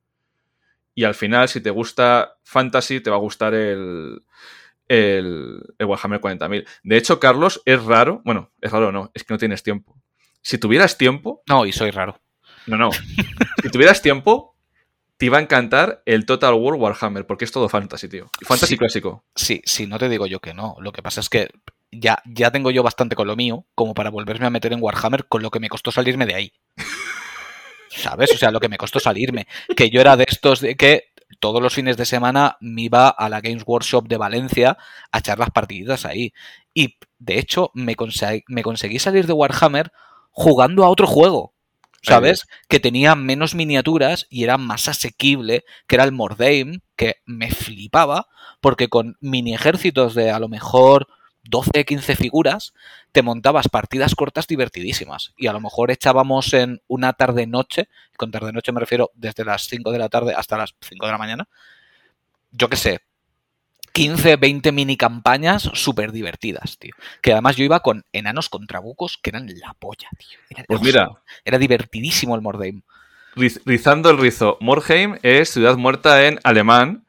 Y 0.96 1.04
al 1.04 1.14
final, 1.14 1.48
si 1.48 1.62
te 1.62 1.70
gusta 1.70 2.38
Fantasy, 2.44 3.02
te 3.02 3.12
va 3.12 3.18
a 3.18 3.20
gustar 3.20 3.54
el, 3.54 4.24
el, 4.88 5.62
el 5.78 5.86
Warhammer 5.86 6.20
40.000. 6.20 6.68
De 6.84 6.98
hecho, 6.98 7.20
Carlos, 7.20 7.62
es 7.66 7.84
raro, 7.84 8.22
bueno, 8.26 8.52
es 8.62 8.72
raro 8.72 8.92
no, 8.92 9.12
es 9.14 9.24
que 9.24 9.34
no 9.34 9.38
tienes 9.38 9.62
tiempo. 9.62 9.96
Si 10.42 10.58
tuvieras 10.58 10.98
tiempo... 10.98 11.44
No, 11.48 11.66
y 11.66 11.72
soy 11.72 11.92
raro. 11.92 12.20
No, 12.66 12.78
no. 12.78 12.90
si 13.62 13.70
tuvieras 13.70 14.02
tiempo, 14.02 14.57
te 15.18 15.26
iba 15.26 15.40
a 15.40 15.42
encantar 15.42 16.04
el 16.06 16.26
Total 16.26 16.54
War 16.54 16.76
Warhammer, 16.76 17.26
porque 17.26 17.46
es 17.46 17.52
todo 17.52 17.68
fantasy, 17.70 18.08
tío. 18.08 18.30
Fantasy 18.42 18.78
clásico. 18.78 19.26
Sí, 19.36 19.62
sí, 19.66 19.88
no 19.88 19.98
te 19.98 20.10
digo 20.10 20.28
yo 20.28 20.40
que 20.40 20.54
no. 20.54 20.76
Lo 20.80 20.92
que 20.92 21.02
pasa 21.02 21.22
es 21.22 21.30
que 21.30 21.50
ya, 21.92 22.22
ya 22.26 22.52
tengo 22.52 22.70
yo 22.70 22.84
bastante 22.84 23.16
con 23.16 23.28
lo 23.28 23.36
mío, 23.36 23.66
como 23.74 23.96
para 23.96 24.12
volverme 24.12 24.46
a 24.46 24.52
meter 24.52 24.74
en 24.74 24.82
Warhammer 24.82 25.28
con 25.28 25.42
lo 25.42 25.50
que 25.50 25.60
me 25.60 25.70
costó 25.70 25.92
salirme 25.92 26.28
de 26.28 26.36
ahí. 26.36 26.54
¿Sabes? 27.90 28.32
O 28.32 28.38
sea, 28.38 28.52
lo 28.52 28.60
que 28.60 28.70
me 28.70 28.78
costó 28.78 29.00
salirme. 29.00 29.48
Que 29.76 29.90
yo 29.90 30.02
era 30.02 30.16
de 30.18 30.26
estos 30.28 30.62
de 30.62 30.76
que 30.76 31.06
todos 31.40 31.62
los 31.62 31.74
fines 31.74 31.98
de 31.98 32.06
semana 32.06 32.58
me 32.60 32.84
iba 32.84 33.10
a 33.10 33.30
la 33.30 33.42
Games 33.42 33.64
Workshop 33.66 34.08
de 34.08 34.18
Valencia 34.18 34.78
a 35.12 35.18
echar 35.18 35.40
las 35.40 35.50
partiditas 35.50 36.06
ahí. 36.06 36.32
Y 36.76 37.00
de 37.18 37.40
hecho, 37.40 37.72
me, 37.74 37.96
me 38.48 38.64
conseguí 38.64 39.00
salir 39.00 39.26
de 39.26 39.34
Warhammer 39.34 39.92
jugando 40.30 40.84
a 40.84 40.90
otro 40.90 41.08
juego. 41.08 41.56
¿Sabes? 42.08 42.48
Que 42.68 42.80
tenía 42.80 43.16
menos 43.16 43.56
miniaturas 43.56 44.28
y 44.30 44.44
era 44.44 44.58
más 44.58 44.88
asequible, 44.88 45.66
que 45.88 45.96
era 45.96 46.04
el 46.04 46.12
Mordaim, 46.12 46.80
que 46.96 47.18
me 47.26 47.52
flipaba, 47.52 48.28
porque 48.62 48.90
con 48.90 49.18
mini 49.20 49.54
ejércitos 49.54 50.16
de 50.16 50.32
a 50.32 50.40
lo 50.40 50.48
mejor 50.48 51.08
12, 51.44 51.86
15 51.86 52.16
figuras, 52.16 52.74
te 53.12 53.22
montabas 53.22 53.70
partidas 53.70 54.16
cortas 54.16 54.48
divertidísimas. 54.48 55.34
Y 55.38 55.48
a 55.48 55.54
lo 55.54 55.62
mejor 55.62 55.92
echábamos 55.92 56.54
en 56.54 56.82
una 56.88 57.14
tarde-noche, 57.14 57.90
con 58.18 58.32
tarde-noche 58.32 58.72
me 58.72 58.80
refiero 58.80 59.12
desde 59.16 59.46
las 59.46 59.64
5 59.68 59.92
de 59.92 60.00
la 60.00 60.10
tarde 60.10 60.34
hasta 60.36 60.58
las 60.58 60.76
5 60.82 61.06
de 61.06 61.12
la 61.12 61.18
mañana, 61.18 61.48
yo 62.52 62.70
qué 62.70 62.78
sé, 62.78 63.02
15, 63.98 64.36
20 64.36 64.72
mini 64.74 64.96
campañas 64.96 65.72
súper 65.74 66.12
divertidas, 66.12 66.78
tío. 66.78 66.94
Que 67.20 67.32
además 67.32 67.56
yo 67.56 67.64
iba 67.64 67.80
con 67.80 68.06
enanos 68.14 68.48
contra 68.48 68.80
bucos 68.80 69.18
que 69.18 69.32
eran 69.32 69.48
la 69.48 69.74
polla, 69.74 70.08
tío. 70.20 70.64
pues 70.68 70.82
mira. 70.84 71.10
Era 71.44 71.58
divertidísimo 71.58 72.36
el 72.36 72.42
Mordaim. 72.42 72.84
rizando 73.36 74.12
el 74.12 74.20
rizo. 74.20 74.60
Morheim 74.62 75.18
es 75.24 75.50
ciudad 75.50 75.78
muerta 75.78 76.28
en 76.28 76.40
alemán. 76.44 77.08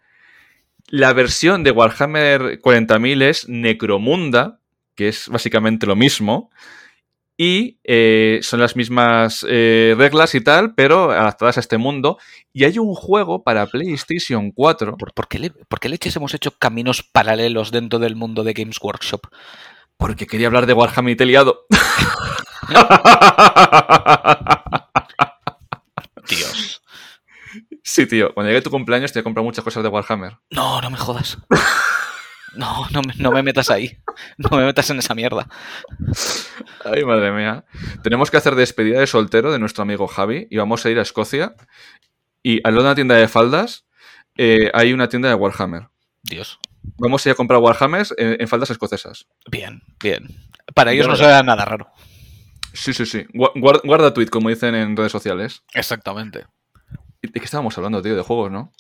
La 0.87 1.13
versión 1.13 1.63
de 1.63 1.73
Warhammer 1.73 2.59
40.000 2.63 3.23
es 3.23 3.49
Necromunda, 3.51 4.59
que 4.95 5.09
es 5.09 5.29
básicamente 5.29 5.87
lo 5.87 5.95
mismo. 5.95 6.51
Y 7.41 7.79
eh, 7.85 8.41
son 8.43 8.59
las 8.59 8.75
mismas 8.75 9.47
eh, 9.49 9.95
reglas 9.97 10.35
y 10.35 10.41
tal, 10.41 10.75
pero 10.75 11.13
adaptadas 11.13 11.57
a 11.57 11.61
este 11.61 11.79
mundo. 11.79 12.19
Y 12.53 12.65
hay 12.65 12.81
un 12.81 12.97
juego 12.97 13.45
para 13.45 13.69
PlayStation 13.69 14.51
4. 14.51 14.97
¿Por, 14.97 15.29
qué, 15.29 15.53
¿Por 15.69 15.79
qué 15.79 15.89
leches 15.89 16.17
hemos 16.17 16.35
hecho 16.35 16.51
caminos 16.59 17.05
paralelos 17.05 17.71
dentro 17.71 18.01
del 18.01 18.17
mundo 18.17 18.43
de 18.43 18.55
Games 18.55 18.79
Workshop? 18.83 19.29
Porque 19.97 20.27
quería 20.27 20.49
hablar 20.49 20.67
de 20.67 20.73
Warhammer 20.73 21.13
y 21.13 21.17
te 21.17 21.27
liado. 21.27 21.65
Dios. 26.29 26.83
Sí, 27.85 28.09
tío. 28.09 28.35
Cuando 28.35 28.51
llegue 28.51 28.63
tu 28.63 28.71
cumpleaños 28.71 29.13
te 29.13 29.21
voy 29.21 29.23
a 29.23 29.25
comprar 29.25 29.45
muchas 29.45 29.63
cosas 29.63 29.85
de 29.85 29.89
Warhammer. 29.89 30.39
No, 30.51 30.81
no 30.81 30.91
me 30.91 30.99
jodas. 30.99 31.39
No, 32.55 32.87
no, 33.19 33.31
me 33.31 33.43
metas 33.43 33.71
ahí. 33.71 33.99
No 34.37 34.57
me 34.57 34.65
metas 34.65 34.91
en 34.91 34.99
esa 34.99 35.15
mierda. 35.15 35.49
Ay, 36.85 37.05
madre 37.05 37.31
mía. 37.33 37.65
Tenemos 38.03 38.31
que 38.31 38.37
hacer 38.37 38.55
despedida 38.55 39.01
de 39.01 39.07
soltero 39.07 39.53
de 39.53 39.59
nuestro 39.59 39.83
amigo 39.83 40.07
Javi 40.07 40.49
y 40.51 40.57
vamos 40.57 40.85
a 40.85 40.91
ir 40.91 40.99
a 40.99 41.03
Escocia. 41.03 41.55
Y 42.43 42.61
al 42.67 42.75
lado 42.75 42.83
de 42.83 42.89
una 42.89 42.95
tienda 42.95 43.15
de 43.17 43.29
faldas 43.29 43.85
eh, 44.37 44.71
hay 44.73 44.93
una 44.93 45.09
tienda 45.09 45.29
de 45.29 45.35
Warhammer. 45.35 45.89
Dios. 46.23 46.59
Vamos 46.97 47.25
a 47.25 47.29
ir 47.29 47.33
a 47.33 47.37
comprar 47.37 47.61
Warhammers 47.61 48.15
en, 48.17 48.47
faldas 48.49 48.71
escocesas. 48.71 49.27
Bien, 49.51 49.83
bien. 50.01 50.29
Para 50.75 50.93
ellos 50.93 51.09
no 51.09 51.17
será 51.17 51.43
nada 51.43 51.65
raro. 51.65 51.89
Sí, 52.73 52.95
sí, 52.95 53.05
sí. 53.05 53.27
Guarda, 53.35 54.15
tweet, 54.15 54.29
como 54.29 54.49
dicen 54.49 54.75
en 54.75 54.97
redes 54.97 55.13
sociales. 55.13 55.65
Exactamente. 55.75 56.47
¿De 57.21 57.33
qué 57.33 57.45
estábamos 57.45 57.77
hablando, 57.77 58.01
tío? 58.01 58.15
De 58.15 58.23
juegos, 58.23 58.51
¿no? 58.53 58.73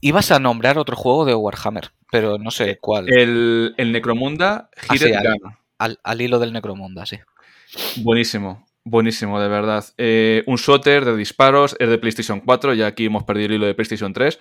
Ibas 0.00 0.30
a 0.30 0.38
nombrar 0.38 0.78
otro 0.78 0.96
juego 0.96 1.24
de 1.24 1.34
Warhammer, 1.34 1.92
pero 2.10 2.38
no 2.38 2.50
sé 2.50 2.78
cuál. 2.80 3.08
El, 3.08 3.74
Necromunda 3.78 4.70
ah, 4.88 5.96
al, 6.02 6.20
hilo 6.20 6.38
del 6.38 6.52
Necromunda, 6.52 7.06
sí. 7.06 7.18
Buenísimo, 7.96 8.66
buenísimo, 8.84 9.40
de 9.40 9.48
verdad. 9.48 9.84
Eh, 9.98 10.44
un 10.46 10.56
shooter 10.56 11.04
de 11.04 11.16
disparos, 11.16 11.76
es 11.78 11.88
de 11.88 11.98
PlayStation 11.98 12.40
4, 12.40 12.74
ya 12.74 12.86
aquí 12.86 13.06
hemos 13.06 13.24
perdido 13.24 13.46
el 13.46 13.52
hilo 13.54 13.66
de 13.66 13.74
PlayStation 13.74 14.12
3. 14.12 14.38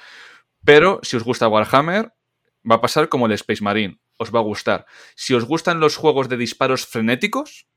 Pero 0.64 1.00
si 1.04 1.18
os 1.18 1.24
gusta 1.24 1.48
Warhammer, 1.48 2.14
va 2.70 2.76
a 2.76 2.82
pasar 2.82 3.10
como 3.10 3.26
el 3.26 3.32
Space 3.34 3.64
Marine. 3.64 4.00
Os 4.18 4.34
va 4.34 4.40
a 4.40 4.44
gustar. 4.44 4.86
Si 5.16 5.34
os 5.34 5.46
gustan 5.46 5.80
los 5.80 5.96
juegos 5.96 6.30
de 6.30 6.38
disparos 6.38 6.86
frenéticos, 6.86 7.68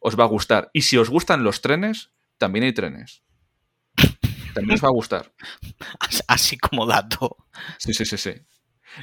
os 0.00 0.18
va 0.18 0.24
a 0.24 0.28
gustar. 0.28 0.70
Y 0.72 0.82
si 0.82 0.96
os 0.96 1.10
gustan 1.10 1.44
los 1.44 1.60
trenes, 1.60 2.10
también 2.38 2.64
hay 2.64 2.72
trenes. 2.72 3.22
También 4.56 4.74
os 4.74 4.84
va 4.84 4.88
a 4.88 4.92
gustar. 4.92 5.32
Así 6.28 6.56
como 6.56 6.86
dato. 6.86 7.36
Sí, 7.78 7.92
sí, 7.92 8.04
sí, 8.04 8.16
sí. 8.16 8.32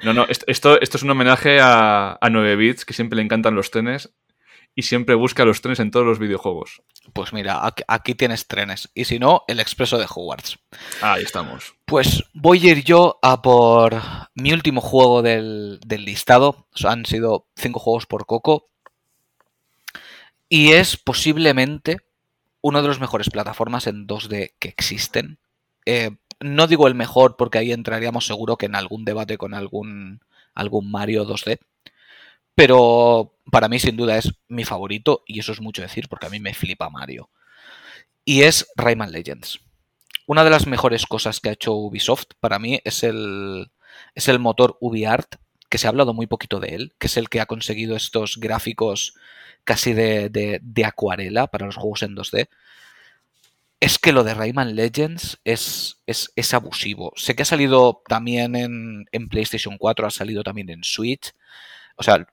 No, 0.03 0.13
no, 0.13 0.25
esto, 0.27 0.79
esto, 0.79 0.97
es 0.97 1.03
un 1.03 1.11
homenaje 1.11 1.59
a, 1.61 2.17
a 2.19 2.29
9 2.29 2.55
bits, 2.55 2.85
que 2.85 2.93
siempre 2.93 3.17
le 3.17 3.21
encantan 3.21 3.55
los 3.55 3.69
trenes 3.69 4.13
y 4.75 4.83
siempre 4.83 5.15
busca 5.15 5.45
los 5.45 5.61
trenes 5.61 5.79
en 5.79 5.91
todos 5.91 6.05
los 6.05 6.19
videojuegos. 6.19 6.81
Pues 7.13 7.33
mira, 7.33 7.61
aquí, 7.87 8.15
tienes 8.15 8.47
trenes. 8.47 8.89
Y 8.95 9.05
si 9.05 9.19
no, 9.19 9.43
el 9.47 9.59
expreso 9.59 9.99
de 9.99 10.07
Hogwarts. 10.09 10.57
Ahí 11.01 11.23
estamos. 11.23 11.75
Pues 11.85 12.23
voy 12.33 12.67
a 12.67 12.71
ir 12.71 12.83
yo 12.83 13.19
a 13.21 13.41
por 13.41 14.01
mi 14.33 14.51
último 14.51 14.81
juego 14.81 15.21
del, 15.21 15.79
del 15.85 16.05
listado. 16.05 16.67
han 16.85 17.05
sido 17.05 17.47
cinco 17.55 17.79
juegos 17.79 18.07
por 18.07 18.25
Coco. 18.25 18.69
Y 20.49 20.71
es 20.71 20.97
posiblemente 20.97 21.97
uno 22.61 22.81
de 22.81 22.87
los 22.87 22.99
mejores 22.99 23.29
plataformas 23.29 23.85
en 23.87 24.07
2D 24.07 24.53
que 24.57 24.69
existen. 24.69 25.37
Eh, 25.85 26.11
no 26.39 26.67
digo 26.67 26.87
el 26.87 26.95
mejor 26.95 27.35
porque 27.37 27.57
ahí 27.57 27.71
entraríamos 27.71 28.25
seguro 28.25 28.57
que 28.57 28.65
en 28.65 28.75
algún 28.75 29.05
debate 29.05 29.37
con 29.37 29.53
algún, 29.53 30.21
algún 30.53 30.91
Mario 30.91 31.25
2D. 31.25 31.59
Pero 32.55 33.35
para 33.51 33.67
mí 33.67 33.79
sin 33.79 33.97
duda 33.97 34.17
es 34.17 34.31
mi 34.47 34.63
favorito 34.63 35.23
y 35.25 35.39
eso 35.39 35.51
es 35.51 35.61
mucho 35.61 35.81
decir 35.81 36.07
porque 36.09 36.27
a 36.27 36.29
mí 36.29 36.39
me 36.39 36.53
flipa 36.53 36.89
Mario. 36.89 37.29
Y 38.25 38.43
es 38.43 38.67
Rayman 38.75 39.11
Legends. 39.11 39.59
Una 40.25 40.43
de 40.43 40.49
las 40.49 40.67
mejores 40.67 41.05
cosas 41.05 41.39
que 41.39 41.49
ha 41.49 41.53
hecho 41.53 41.73
Ubisoft 41.73 42.27
para 42.39 42.59
mí 42.59 42.79
es 42.85 43.03
el, 43.03 43.71
es 44.15 44.27
el 44.27 44.39
motor 44.39 44.77
UbiArt, 44.79 45.35
que 45.69 45.77
se 45.77 45.87
ha 45.87 45.89
hablado 45.89 46.13
muy 46.13 46.27
poquito 46.27 46.59
de 46.59 46.75
él, 46.75 46.93
que 46.99 47.07
es 47.07 47.17
el 47.17 47.29
que 47.29 47.41
ha 47.41 47.45
conseguido 47.45 47.95
estos 47.95 48.37
gráficos 48.37 49.15
casi 49.63 49.93
de, 49.93 50.29
de, 50.29 50.85
acuarela 50.85 51.47
para 51.47 51.65
los 51.65 51.75
juegos 51.75 52.03
en 52.03 52.15
2D. 52.15 52.47
Es 53.83 53.99
que 53.99 54.13
lo 54.13 54.23
de 54.23 54.33
Rayman 54.33 54.77
Legends 54.77 55.41
es, 55.43 55.97
abusivo. 56.53 57.11
Sé 57.17 57.35
que 57.35 57.41
ha 57.41 57.45
salido 57.45 58.01
también 58.07 58.55
en, 58.55 59.07
en, 59.11 59.27
PlayStation 59.27 59.77
4, 59.77 60.07
ha 60.07 60.09
salido 60.09 60.41
también 60.41 60.69
en 60.69 60.85
Switch. 60.85 61.33
O 61.97 62.03
sea, 62.03 62.25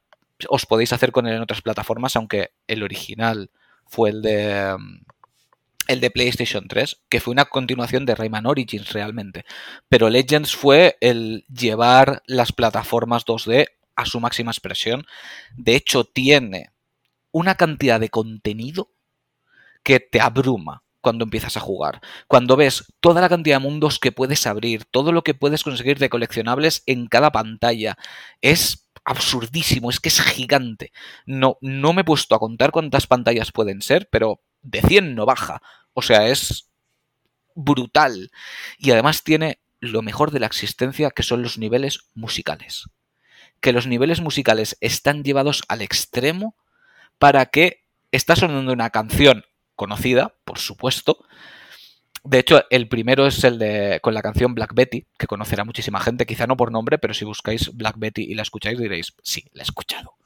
os 0.49 0.65
podéis 0.65 0.93
hacer 0.93 1.11
con 1.11 1.27
él 1.27 1.35
en 1.35 1.43
otras 1.43 1.61
plataformas, 1.61 2.15
aunque 2.15 2.53
el 2.69 2.85
original 2.85 3.51
fue 3.85 4.11
el 4.11 4.23
de 4.23 4.77
el 5.89 6.01
de 6.01 6.13
PlayStation 6.13 6.69
3, 6.69 7.01
que 7.09 7.19
fue 7.19 7.33
una 7.33 7.47
continuación 7.47 8.07
de 8.07 8.15
Rayman 8.15 8.47
Origins 8.47 8.93
realmente. 8.93 9.45
Pero 9.89 10.09
Legends 10.09 10.55
fue 10.55 10.99
el 11.01 11.45
llevar 11.53 12.23
las 12.27 12.53
plataformas 12.53 13.27
2D 13.27 13.67
a 13.97 14.07
su 14.07 14.21
máxima 14.21 14.53
expresión. 14.53 15.05
De 15.57 15.75
hecho, 15.75 16.05
tiene 16.05 16.71
una 17.33 17.57
cantidad 17.57 17.99
de 17.99 18.09
contenido 18.09 18.93
que 19.83 19.99
te 19.99 20.21
abruma 20.21 20.85
cuando 21.01 21.25
empiezas 21.25 21.57
a 21.57 21.61
jugar. 21.61 22.01
Cuando 22.29 22.57
ves 22.57 22.93
toda 23.01 23.21
la 23.21 23.29
cantidad 23.29 23.57
de 23.57 23.65
mundos 23.65 23.99
que 23.99 24.13
puedes 24.13 24.47
abrir, 24.47 24.85
todo 24.85 25.13
lo 25.13 25.23
que 25.23 25.35
puedes 25.35 25.63
conseguir 25.63 25.99
de 25.99 26.11
coleccionables 26.11 26.83
en 26.87 27.07
cada 27.07 27.33
pantalla. 27.33 27.97
Es 28.41 28.89
absurdísimo, 29.05 29.91
es 29.91 30.01
que 30.01 30.09
es 30.09 30.21
gigante. 30.21 30.93
No, 31.27 31.59
no 31.61 31.93
me 31.93 32.03
he 32.03 32.05
puesto 32.05 32.35
a 32.35 32.39
contar 32.39 32.71
cuántas 32.71 33.07
pantallas 33.07 33.53
pueden 33.53 33.83
ser, 33.83 34.09
pero 34.11 34.43
de 34.63 34.83
100 34.83 35.15
no 35.15 35.27
baja. 35.27 35.63
O 35.95 36.03
sea, 36.03 36.29
es 36.29 36.71
brutal. 37.55 38.31
Y 38.79 38.91
además 38.91 39.25
tiene 39.25 39.61
lo 39.81 40.03
mejor 40.03 40.31
de 40.31 40.41
la 40.41 40.47
existencia, 40.47 41.11
que 41.11 41.23
son 41.23 41.43
los 41.43 41.59
niveles 41.59 42.11
musicales. 42.15 42.89
Que 43.61 43.73
los 43.73 43.87
niveles 43.87 44.21
musicales 44.21 44.77
están 44.81 45.25
llevados 45.25 45.63
al 45.69 45.83
extremo 45.83 46.57
para 47.19 47.47
que 47.47 47.85
está 48.13 48.37
sonando 48.37 48.73
una 48.73 48.91
canción 48.91 49.45
conocida, 49.81 50.35
por 50.45 50.59
supuesto, 50.59 51.25
de 52.23 52.39
hecho, 52.39 52.65
el 52.69 52.87
primero 52.87 53.27
es 53.27 53.43
el 53.45 53.59
de 53.59 53.99
con 54.03 54.13
la 54.13 54.21
canción 54.21 54.55
Black 54.55 54.75
Betty, 54.75 55.07
que 55.19 55.27
conocerá 55.27 55.65
muchísima 55.65 56.01
gente, 56.01 56.27
quizá 56.27 56.47
no 56.47 56.55
por 56.55 56.71
nombre, 56.71 56.99
pero 56.99 57.15
si 57.15 57.25
buscáis 57.25 57.75
Black 57.75 57.95
Betty 57.97 58.25
y 58.25 58.35
la 58.35 58.43
escucháis 58.43 58.79
diréis, 58.79 59.15
sí, 59.23 59.47
la 59.55 59.63
he 59.63 59.65
escuchado. 59.65 60.17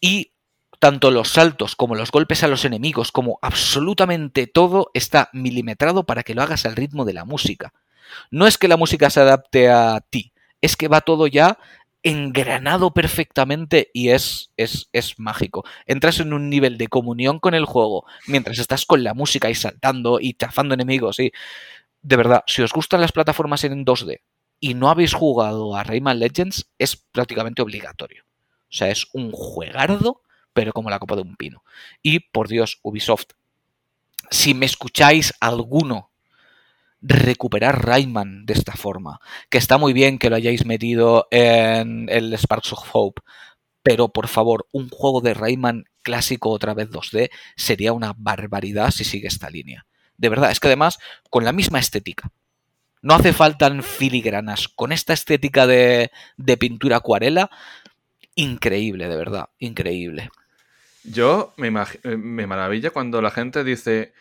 Y 0.00 0.34
tanto 0.78 1.10
los 1.10 1.30
saltos 1.30 1.74
como 1.74 1.96
los 1.96 2.12
golpes 2.12 2.44
a 2.44 2.48
los 2.48 2.64
enemigos, 2.64 3.10
como 3.10 3.40
absolutamente 3.42 4.46
todo 4.46 4.92
está 4.94 5.28
milimetrado 5.32 6.06
para 6.06 6.22
que 6.22 6.36
lo 6.36 6.42
hagas 6.42 6.66
al 6.66 6.76
ritmo 6.76 7.04
de 7.04 7.14
la 7.14 7.24
música. 7.24 7.72
No 8.30 8.46
es 8.46 8.58
que 8.58 8.68
la 8.68 8.76
música 8.76 9.10
se 9.10 9.18
adapte 9.18 9.70
a 9.70 10.00
ti, 10.08 10.32
es 10.60 10.76
que 10.76 10.86
va 10.86 11.00
todo 11.00 11.26
ya 11.26 11.58
engranado 12.02 12.92
perfectamente 12.92 13.90
y 13.92 14.10
es, 14.10 14.50
es, 14.56 14.88
es, 14.92 15.18
mágico. 15.18 15.64
Entras 15.86 16.20
en 16.20 16.32
un 16.32 16.48
nivel 16.48 16.78
de 16.78 16.88
comunión 16.88 17.40
con 17.40 17.54
el 17.54 17.64
juego 17.64 18.04
mientras 18.26 18.58
estás 18.58 18.86
con 18.86 19.02
la 19.02 19.14
música 19.14 19.50
y 19.50 19.54
saltando 19.54 20.18
y 20.20 20.34
chafando 20.34 20.74
enemigos. 20.74 21.18
Y 21.20 21.32
de 22.02 22.16
verdad, 22.16 22.44
si 22.46 22.62
os 22.62 22.72
gustan 22.72 23.00
las 23.00 23.12
plataformas 23.12 23.64
en 23.64 23.84
2D 23.84 24.20
y 24.60 24.74
no 24.74 24.90
habéis 24.90 25.12
jugado 25.12 25.76
a 25.76 25.84
Rayman 25.84 26.18
Legends, 26.18 26.70
es 26.78 26.96
prácticamente 26.96 27.62
obligatorio. 27.62 28.24
O 28.70 28.72
sea, 28.72 28.90
es 28.90 29.06
un 29.12 29.30
juegardo, 29.32 30.22
pero 30.52 30.72
como 30.72 30.90
la 30.90 30.98
copa 30.98 31.16
de 31.16 31.22
un 31.22 31.36
pino. 31.36 31.64
Y 32.02 32.20
por 32.20 32.48
Dios, 32.48 32.80
Ubisoft, 32.82 33.32
si 34.30 34.54
me 34.54 34.66
escucháis 34.66 35.32
alguno 35.40 36.07
recuperar 37.00 37.84
Rayman 37.84 38.46
de 38.46 38.54
esta 38.54 38.72
forma. 38.72 39.20
Que 39.50 39.58
está 39.58 39.78
muy 39.78 39.92
bien 39.92 40.18
que 40.18 40.30
lo 40.30 40.36
hayáis 40.36 40.64
metido 40.64 41.28
en 41.30 42.08
el 42.10 42.32
Sparks 42.34 42.72
of 42.72 42.88
Hope, 42.92 43.22
pero 43.82 44.08
por 44.08 44.28
favor, 44.28 44.66
un 44.72 44.88
juego 44.88 45.20
de 45.20 45.34
Rayman 45.34 45.84
clásico 46.02 46.50
otra 46.50 46.74
vez 46.74 46.90
2D 46.90 47.30
sería 47.56 47.92
una 47.92 48.14
barbaridad 48.16 48.90
si 48.90 49.04
sigue 49.04 49.28
esta 49.28 49.50
línea. 49.50 49.86
De 50.16 50.28
verdad, 50.28 50.50
es 50.50 50.60
que 50.60 50.68
además, 50.68 50.98
con 51.30 51.44
la 51.44 51.52
misma 51.52 51.78
estética. 51.78 52.30
No 53.00 53.14
hace 53.14 53.32
falta 53.32 53.70
filigranas. 53.82 54.68
Con 54.68 54.90
esta 54.90 55.12
estética 55.12 55.66
de, 55.66 56.10
de 56.36 56.56
pintura 56.56 56.96
acuarela, 56.96 57.48
increíble, 58.34 59.08
de 59.08 59.16
verdad, 59.16 59.48
increíble. 59.58 60.30
Yo 61.04 61.54
me, 61.56 61.70
me 61.70 62.46
maravilla 62.46 62.90
cuando 62.90 63.22
la 63.22 63.30
gente 63.30 63.64
dice, 63.64 64.12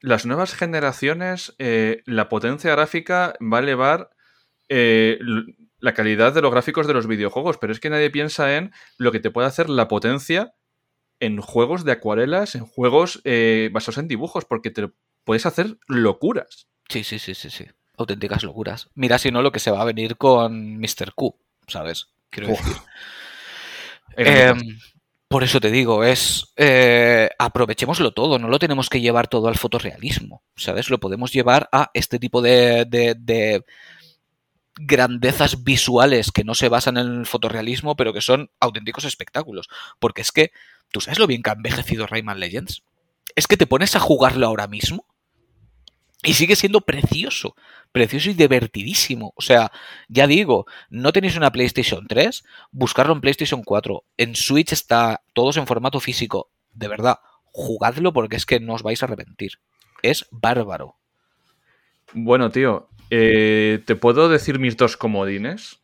las 0.00 0.26
nuevas 0.26 0.54
generaciones, 0.54 1.54
eh, 1.58 2.02
la 2.06 2.28
potencia 2.28 2.70
gráfica 2.70 3.34
va 3.40 3.58
a 3.58 3.62
elevar 3.62 4.10
eh, 4.68 5.18
la 5.78 5.94
calidad 5.94 6.32
de 6.32 6.42
los 6.42 6.50
gráficos 6.50 6.86
de 6.86 6.94
los 6.94 7.06
videojuegos, 7.06 7.58
pero 7.58 7.72
es 7.72 7.80
que 7.80 7.90
nadie 7.90 8.10
piensa 8.10 8.56
en 8.56 8.72
lo 8.98 9.12
que 9.12 9.20
te 9.20 9.30
puede 9.30 9.48
hacer 9.48 9.68
la 9.68 9.88
potencia 9.88 10.54
en 11.20 11.40
juegos 11.40 11.84
de 11.84 11.92
acuarelas, 11.92 12.54
en 12.54 12.66
juegos 12.66 13.20
eh, 13.24 13.70
basados 13.72 13.98
en 13.98 14.08
dibujos, 14.08 14.44
porque 14.44 14.70
te, 14.70 14.90
puedes 15.24 15.46
hacer 15.46 15.78
locuras. 15.88 16.68
Sí, 16.88 17.04
sí, 17.04 17.18
sí, 17.18 17.34
sí, 17.34 17.50
sí. 17.50 17.66
Auténticas 17.96 18.42
locuras. 18.44 18.90
Mira, 18.94 19.18
si 19.18 19.30
no, 19.30 19.42
lo 19.42 19.52
que 19.52 19.60
se 19.60 19.70
va 19.70 19.80
a 19.80 19.86
venir 19.86 20.16
con 20.16 20.78
Mr. 20.78 21.14
Q, 21.14 21.34
¿sabes? 21.66 22.08
Quiero 22.30 22.48
decir. 22.48 22.76
Em, 24.18 24.78
por 25.28 25.42
eso 25.42 25.60
te 25.60 25.70
digo, 25.70 26.04
es 26.04 26.52
eh, 26.56 27.28
aprovechémoslo 27.38 28.12
todo, 28.12 28.38
no 28.38 28.48
lo 28.48 28.58
tenemos 28.58 28.88
que 28.88 29.00
llevar 29.00 29.28
todo 29.28 29.48
al 29.48 29.56
fotorrealismo, 29.56 30.42
¿sabes? 30.56 30.88
Lo 30.88 31.00
podemos 31.00 31.32
llevar 31.32 31.68
a 31.72 31.90
este 31.94 32.18
tipo 32.18 32.42
de, 32.42 32.86
de 32.88 33.64
grandezas 34.78 35.64
visuales 35.64 36.30
que 36.30 36.44
no 36.44 36.54
se 36.54 36.68
basan 36.68 36.96
en 36.98 37.20
el 37.20 37.26
fotorrealismo, 37.26 37.96
pero 37.96 38.12
que 38.12 38.20
son 38.20 38.50
auténticos 38.60 39.04
espectáculos. 39.04 39.68
Porque 39.98 40.22
es 40.22 40.32
que, 40.32 40.52
¿tú 40.92 41.00
sabes 41.00 41.18
lo 41.18 41.26
bien 41.26 41.42
que 41.42 41.50
ha 41.50 41.54
envejecido 41.54 42.06
Rayman 42.06 42.40
Legends? 42.40 42.82
Es 43.34 43.46
que 43.46 43.56
te 43.56 43.66
pones 43.66 43.96
a 43.96 44.00
jugarlo 44.00 44.46
ahora 44.46 44.66
mismo 44.66 45.06
y 46.26 46.34
sigue 46.34 46.56
siendo 46.56 46.82
precioso, 46.82 47.56
precioso 47.92 48.28
y 48.28 48.34
divertidísimo. 48.34 49.32
O 49.36 49.40
sea, 49.40 49.72
ya 50.08 50.26
digo, 50.26 50.66
no 50.90 51.12
tenéis 51.12 51.36
una 51.36 51.52
PlayStation 51.52 52.06
3, 52.06 52.44
buscarlo 52.72 53.14
en 53.14 53.20
PlayStation 53.22 53.62
4. 53.62 54.04
En 54.18 54.36
Switch 54.36 54.72
está 54.72 55.22
todos 55.32 55.56
en 55.56 55.66
formato 55.66 56.00
físico. 56.00 56.50
De 56.74 56.88
verdad, 56.88 57.20
jugadlo 57.44 58.12
porque 58.12 58.36
es 58.36 58.44
que 58.44 58.60
no 58.60 58.74
os 58.74 58.82
vais 58.82 59.02
a 59.02 59.06
arrepentir. 59.06 59.52
Es 60.02 60.26
bárbaro. 60.30 60.96
Bueno, 62.12 62.50
tío, 62.50 62.88
eh, 63.10 63.82
¿Te 63.86 63.96
puedo 63.96 64.28
decir 64.28 64.58
mis 64.58 64.76
dos 64.76 64.96
comodines? 64.96 65.78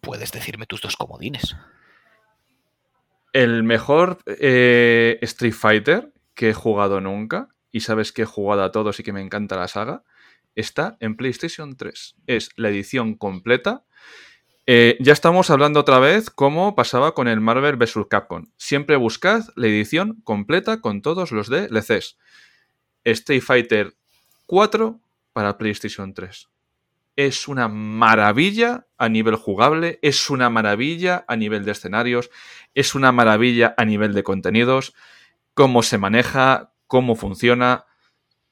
Puedes 0.00 0.32
decirme 0.32 0.66
tus 0.66 0.80
dos 0.80 0.96
comodines. 0.96 1.56
El 3.32 3.62
mejor 3.64 4.18
eh, 4.26 5.18
Street 5.22 5.52
Fighter 5.52 6.12
que 6.34 6.50
he 6.50 6.54
jugado 6.54 7.00
nunca, 7.00 7.48
y 7.76 7.80
sabes 7.80 8.10
que 8.10 8.22
he 8.22 8.24
jugado 8.24 8.64
a 8.64 8.72
todos 8.72 8.98
y 8.98 9.02
que 9.02 9.12
me 9.12 9.20
encanta 9.20 9.54
la 9.54 9.68
saga, 9.68 10.02
está 10.54 10.96
en 11.00 11.14
PlayStation 11.14 11.76
3. 11.76 12.16
Es 12.26 12.48
la 12.56 12.70
edición 12.70 13.16
completa. 13.16 13.84
Eh, 14.64 14.96
ya 14.98 15.12
estamos 15.12 15.50
hablando 15.50 15.80
otra 15.80 15.98
vez 15.98 16.30
como 16.30 16.74
pasaba 16.74 17.12
con 17.12 17.28
el 17.28 17.42
Marvel 17.42 17.76
vs. 17.76 18.06
Capcom. 18.08 18.46
Siempre 18.56 18.96
buscad 18.96 19.44
la 19.56 19.66
edición 19.66 20.22
completa 20.24 20.80
con 20.80 21.02
todos 21.02 21.32
los 21.32 21.50
DLCs. 21.50 22.16
Street 23.04 23.42
Fighter 23.42 23.94
4 24.46 24.98
para 25.34 25.58
PlayStation 25.58 26.14
3. 26.14 26.48
Es 27.14 27.46
una 27.46 27.68
maravilla 27.68 28.86
a 28.96 29.10
nivel 29.10 29.36
jugable, 29.36 29.98
es 30.00 30.30
una 30.30 30.48
maravilla 30.48 31.26
a 31.28 31.36
nivel 31.36 31.66
de 31.66 31.72
escenarios, 31.72 32.30
es 32.74 32.94
una 32.94 33.12
maravilla 33.12 33.74
a 33.76 33.84
nivel 33.84 34.14
de 34.14 34.22
contenidos, 34.22 34.94
cómo 35.52 35.82
se 35.82 35.98
maneja, 35.98 36.72
cómo 36.86 37.16
funciona, 37.16 37.84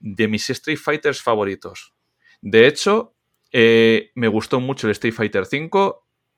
de 0.00 0.28
mis 0.28 0.50
Street 0.50 0.78
Fighters 0.78 1.22
favoritos. 1.22 1.94
De 2.42 2.66
hecho, 2.66 3.14
eh, 3.52 4.10
me 4.14 4.28
gustó 4.28 4.60
mucho 4.60 4.86
el 4.86 4.92
Street 4.92 5.14
Fighter 5.14 5.44
V 5.50 5.94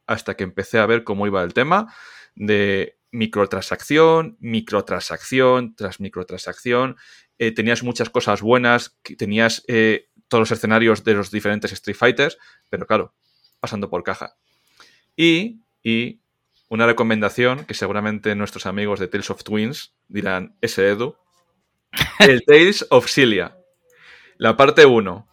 hasta 0.06 0.36
que 0.36 0.44
empecé 0.44 0.78
a 0.78 0.86
ver 0.86 1.02
cómo 1.02 1.26
iba 1.26 1.42
el 1.42 1.52
tema 1.52 1.92
de 2.36 2.98
microtransacción, 3.10 4.36
microtransacción 4.40 5.74
tras 5.74 5.98
microtransacción. 5.98 6.96
Eh, 7.38 7.52
tenías 7.52 7.82
muchas 7.82 8.10
cosas 8.10 8.40
buenas, 8.40 8.98
tenías 9.18 9.64
eh, 9.66 10.10
todos 10.28 10.42
los 10.42 10.52
escenarios 10.52 11.04
de 11.04 11.14
los 11.14 11.30
diferentes 11.30 11.72
Street 11.72 11.96
Fighters, 11.96 12.38
pero 12.68 12.86
claro, 12.86 13.14
pasando 13.58 13.90
por 13.90 14.02
caja. 14.02 14.36
Y, 15.16 15.62
y 15.82 16.20
una 16.68 16.86
recomendación 16.86 17.64
que 17.64 17.74
seguramente 17.74 18.34
nuestros 18.34 18.66
amigos 18.66 19.00
de 19.00 19.08
Tales 19.08 19.30
of 19.30 19.42
Twins 19.42 19.94
dirán, 20.08 20.56
ese 20.60 20.88
Edu, 20.88 21.16
el 22.20 22.44
Tales 22.44 22.86
of 22.90 23.08
Cilia, 23.08 23.56
la 24.36 24.56
parte 24.56 24.86
1. 24.86 25.28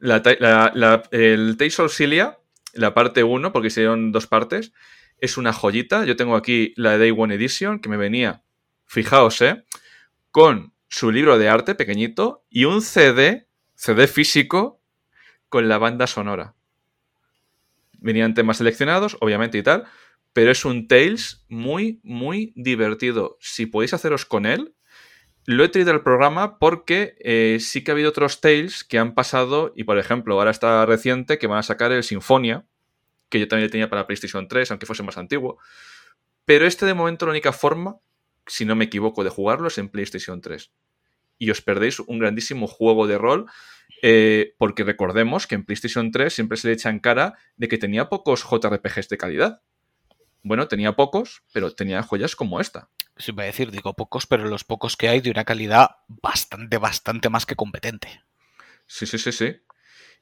el 0.00 1.56
Tales 1.56 1.80
of 1.80 1.94
Cilia, 1.94 2.38
la 2.72 2.94
parte 2.94 3.24
1, 3.24 3.52
porque 3.52 3.68
hicieron 3.68 4.12
dos 4.12 4.26
partes, 4.26 4.72
es 5.18 5.36
una 5.36 5.52
joyita. 5.52 6.04
Yo 6.04 6.16
tengo 6.16 6.36
aquí 6.36 6.72
la 6.76 6.98
Day 6.98 7.12
One 7.16 7.34
Edition 7.34 7.80
que 7.80 7.88
me 7.88 7.96
venía, 7.96 8.42
fijaos, 8.86 9.40
¿eh? 9.42 9.64
con 10.30 10.72
su 10.88 11.10
libro 11.10 11.38
de 11.38 11.48
arte 11.48 11.74
pequeñito 11.74 12.44
y 12.48 12.64
un 12.64 12.82
CD 12.82 13.48
CD 13.80 14.06
físico 14.06 14.82
con 15.48 15.66
la 15.70 15.78
banda 15.78 16.06
sonora. 16.06 16.54
Venían 17.98 18.34
temas 18.34 18.58
seleccionados, 18.58 19.16
obviamente 19.22 19.56
y 19.56 19.62
tal, 19.62 19.86
pero 20.34 20.50
es 20.50 20.66
un 20.66 20.86
Tales 20.86 21.46
muy, 21.48 21.98
muy 22.02 22.52
divertido. 22.56 23.38
Si 23.40 23.64
podéis 23.64 23.94
haceros 23.94 24.26
con 24.26 24.44
él, 24.44 24.74
lo 25.50 25.64
he 25.64 25.68
traído 25.68 25.90
al 25.90 26.02
programa 26.02 26.58
porque 26.58 27.16
eh, 27.18 27.58
sí 27.60 27.82
que 27.82 27.90
ha 27.90 27.94
habido 27.94 28.10
otros 28.10 28.40
Tales 28.40 28.84
que 28.84 28.98
han 28.98 29.14
pasado, 29.14 29.72
y 29.74 29.82
por 29.82 29.98
ejemplo, 29.98 30.34
ahora 30.34 30.52
está 30.52 30.86
reciente 30.86 31.38
que 31.38 31.48
van 31.48 31.58
a 31.58 31.62
sacar 31.64 31.90
el 31.90 32.04
Sinfonia, 32.04 32.64
que 33.28 33.40
yo 33.40 33.48
también 33.48 33.68
tenía 33.68 33.90
para 33.90 34.06
PlayStation 34.06 34.46
3, 34.46 34.70
aunque 34.70 34.86
fuese 34.86 35.02
más 35.02 35.18
antiguo. 35.18 35.58
Pero 36.44 36.66
este 36.66 36.86
de 36.86 36.94
momento 36.94 37.26
la 37.26 37.32
única 37.32 37.52
forma, 37.52 37.96
si 38.46 38.64
no 38.64 38.76
me 38.76 38.84
equivoco, 38.84 39.24
de 39.24 39.30
jugarlo 39.30 39.66
es 39.66 39.78
en 39.78 39.88
PlayStation 39.88 40.40
3 40.40 40.70
y 41.38 41.50
os 41.50 41.62
perdéis 41.62 41.98
un 41.98 42.20
grandísimo 42.20 42.68
juego 42.68 43.08
de 43.08 43.18
rol. 43.18 43.46
Eh, 44.02 44.54
porque 44.56 44.84
recordemos 44.84 45.48
que 45.48 45.56
en 45.56 45.64
PlayStation 45.64 46.12
3 46.12 46.32
siempre 46.32 46.56
se 46.58 46.68
le 46.68 46.74
echa 46.74 46.90
en 46.90 47.00
cara 47.00 47.34
de 47.56 47.66
que 47.66 47.76
tenía 47.76 48.08
pocos 48.08 48.44
JRPGs 48.48 49.08
de 49.08 49.18
calidad. 49.18 49.62
Bueno, 50.42 50.68
tenía 50.68 50.94
pocos, 50.94 51.42
pero 51.52 51.74
tenía 51.74 52.02
joyas 52.02 52.36
como 52.36 52.60
esta. 52.60 52.88
Sí, 53.20 53.32
voy 53.32 53.44
a 53.44 53.46
decir, 53.46 53.70
digo 53.70 53.94
pocos, 53.94 54.26
pero 54.26 54.46
los 54.46 54.64
pocos 54.64 54.96
que 54.96 55.08
hay 55.08 55.20
de 55.20 55.30
una 55.30 55.44
calidad 55.44 55.98
bastante, 56.08 56.78
bastante 56.78 57.28
más 57.28 57.44
que 57.44 57.54
competente. 57.54 58.24
Sí, 58.86 59.06
sí, 59.06 59.18
sí, 59.18 59.30
sí. 59.30 59.60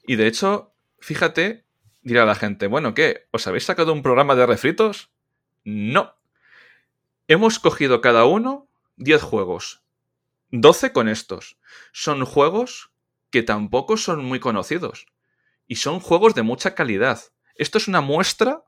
Y 0.07 0.17
de 0.17 0.27
hecho, 0.27 0.75
fíjate, 0.99 1.65
dirá 2.03 2.25
la 2.25 2.35
gente, 2.35 2.67
bueno, 2.67 2.95
¿qué? 2.95 3.29
¿Os 3.31 3.47
habéis 3.47 3.65
sacado 3.65 3.93
un 3.93 4.03
programa 4.03 4.35
de 4.35 4.47
refritos? 4.47 5.11
No. 5.65 6.17
Hemos 7.29 7.61
cogido 7.61 8.01
cada 8.01 8.25
uno 8.25 8.69
10 8.97 9.23
juegos 9.23 9.83
12 10.51 10.93
con 10.93 11.09
estos. 11.09 11.59
Son 11.93 12.25
juegos 12.25 12.91
que 13.31 13.43
tampoco 13.43 13.97
son 13.97 14.25
muy 14.25 14.41
conocidos. 14.41 15.07
Y 15.67 15.77
son 15.77 16.01
juegos 16.01 16.35
de 16.35 16.43
mucha 16.43 16.75
calidad. 16.75 17.21
Esto 17.55 17.79
es 17.79 17.87
una 17.89 18.01
muestra 18.01 18.65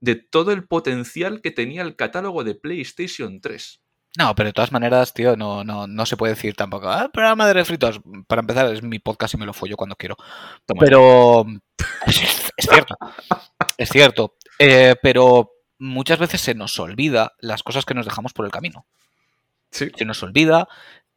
de 0.00 0.16
todo 0.16 0.52
el 0.52 0.66
potencial 0.66 1.40
que 1.40 1.50
tenía 1.50 1.82
el 1.82 1.96
catálogo 1.96 2.44
de 2.44 2.54
PlayStation 2.54 3.40
3. 3.40 3.82
No, 4.18 4.34
pero 4.34 4.48
de 4.48 4.52
todas 4.52 4.72
maneras, 4.72 5.14
tío, 5.14 5.36
no, 5.36 5.62
no, 5.62 5.86
no 5.86 6.06
se 6.06 6.16
puede 6.16 6.34
decir 6.34 6.54
tampoco. 6.54 6.88
Ah, 6.88 7.10
programa 7.12 7.46
de 7.46 7.52
refritos. 7.52 8.00
Para 8.26 8.40
empezar, 8.40 8.66
es 8.72 8.82
mi 8.82 8.98
podcast 8.98 9.34
y 9.34 9.36
me 9.36 9.46
lo 9.46 9.52
follo 9.52 9.76
cuando 9.76 9.96
quiero. 9.96 10.16
Pero. 10.78 11.46
Es, 12.06 12.16
cierto. 12.68 12.96
es 13.78 13.88
cierto. 13.88 14.36
Eh, 14.58 14.96
pero 15.00 15.52
muchas 15.78 16.18
veces 16.18 16.40
se 16.40 16.54
nos 16.54 16.78
olvida 16.80 17.34
las 17.38 17.62
cosas 17.62 17.84
que 17.84 17.94
nos 17.94 18.04
dejamos 18.04 18.32
por 18.32 18.44
el 18.44 18.50
camino. 18.50 18.84
Sí. 19.70 19.90
Se 19.96 20.04
nos 20.04 20.22
olvida 20.24 20.68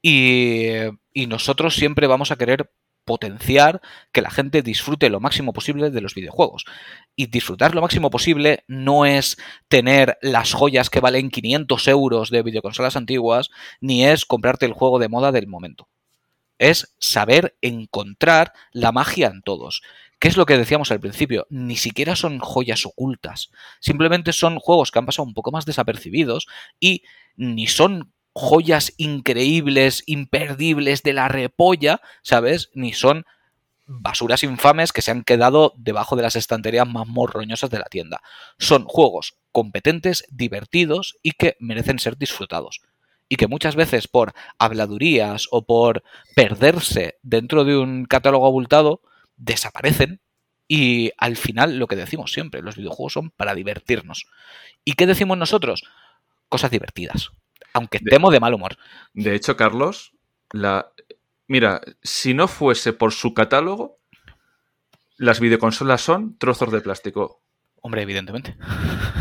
y, 0.02 0.70
nosotros 1.28 1.76
siempre 1.76 2.08
vamos 2.08 2.32
a 2.32 2.36
querer 2.36 2.72
potenciar 3.06 3.82
que 4.12 4.22
la 4.22 4.30
gente 4.30 4.62
disfrute 4.62 5.10
lo 5.10 5.20
máximo 5.20 5.54
posible 5.54 5.90
de 5.90 6.02
los 6.02 6.16
videojuegos. 6.16 6.66
Y 7.16 7.28
disfrutar 7.28 7.76
lo 7.76 7.82
máximo 7.82 8.10
posible 8.10 8.64
no 8.68 9.06
es 9.06 9.38
tener 9.68 10.18
las 10.22 10.54
joyas 10.54 10.90
que 10.90 11.00
valen 11.00 11.30
500 11.30 11.88
euros 11.88 12.30
de 12.30 12.44
videoconsolas 12.44 12.96
antiguas, 12.96 13.50
ni 13.82 14.06
es 14.06 14.26
comprarte 14.26 14.66
el 14.66 14.74
juego 14.74 15.00
de 15.00 15.10
moda 15.10 15.32
del 15.32 15.48
momento. 15.48 15.88
Es 16.60 16.96
saber 17.00 17.56
encontrar 17.62 18.54
la 18.72 18.92
magia 18.92 19.28
en 19.28 19.42
todos. 19.42 19.82
¿Qué 20.20 20.30
es 20.30 20.38
lo 20.38 20.46
que 20.46 20.58
decíamos 20.58 20.90
al 20.92 21.02
principio? 21.02 21.46
Ni 21.50 21.76
siquiera 21.76 22.16
son 22.16 22.40
joyas 22.40 22.86
ocultas. 22.86 23.52
Simplemente 23.82 24.32
son 24.32 24.58
juegos 24.58 24.90
que 24.90 25.00
han 25.00 25.06
pasado 25.06 25.28
un 25.28 25.34
poco 25.34 25.52
más 25.52 25.66
desapercibidos 25.66 26.48
y 26.80 27.04
ni 27.36 27.68
son 27.68 28.14
joyas 28.34 28.94
increíbles, 28.98 30.04
imperdibles 30.06 31.04
de 31.04 31.14
la 31.14 31.28
repolla, 31.28 32.02
¿sabes? 32.22 32.70
Ni 32.74 32.94
son 32.94 33.26
basuras 33.86 34.44
infames 34.44 34.92
que 34.92 35.02
se 35.02 35.12
han 35.12 35.24
quedado 35.24 35.74
debajo 35.78 36.16
de 36.16 36.24
las 36.24 36.36
estanterías 36.36 36.88
más 36.88 37.08
morroñosas 37.08 37.70
de 37.70 37.80
la 37.80 37.86
tienda. 37.86 38.22
Son 38.58 38.86
juegos 38.86 39.36
competentes, 39.52 40.26
divertidos 40.32 41.18
y 41.22 41.32
que 41.32 41.56
merecen 41.60 42.00
ser 42.00 42.18
disfrutados. 42.18 42.82
Y 43.30 43.36
que 43.36 43.48
muchas 43.48 43.76
veces 43.76 44.08
por 44.08 44.34
habladurías 44.58 45.48
o 45.52 45.66
por 45.66 46.04
perderse 46.36 47.18
dentro 47.24 47.64
de 47.64 47.78
un 47.78 48.06
catálogo 48.06 48.46
abultado, 48.46 49.02
desaparecen 49.38 50.22
y 50.68 51.12
al 51.18 51.36
final 51.36 51.78
lo 51.78 51.88
que 51.88 51.96
decimos 51.96 52.32
siempre, 52.32 52.62
los 52.62 52.78
videojuegos 52.78 53.14
son 53.14 53.32
para 53.32 53.56
divertirnos. 53.56 54.26
¿Y 54.86 54.94
qué 54.94 55.08
decimos 55.08 55.38
nosotros? 55.38 55.84
Cosas 56.50 56.72
divertidas 56.72 57.32
aunque 57.74 57.98
estemos 57.98 58.32
de, 58.32 58.40
mal 58.40 58.54
humor. 58.54 58.78
De 59.14 59.36
hecho, 59.36 59.58
Carlos, 59.58 60.14
la... 60.52 60.92
mira, 61.48 61.82
si 62.02 62.34
no 62.34 62.48
fuese 62.48 62.94
por 62.94 63.12
su 63.12 63.34
catálogo, 63.34 64.00
las 65.18 65.40
videoconsolas 65.40 66.02
son 66.02 66.38
trozos 66.38 66.72
de 66.72 66.82
plástico. 66.82 67.42
Hombre, 67.86 68.02
evidentemente. 68.02 68.56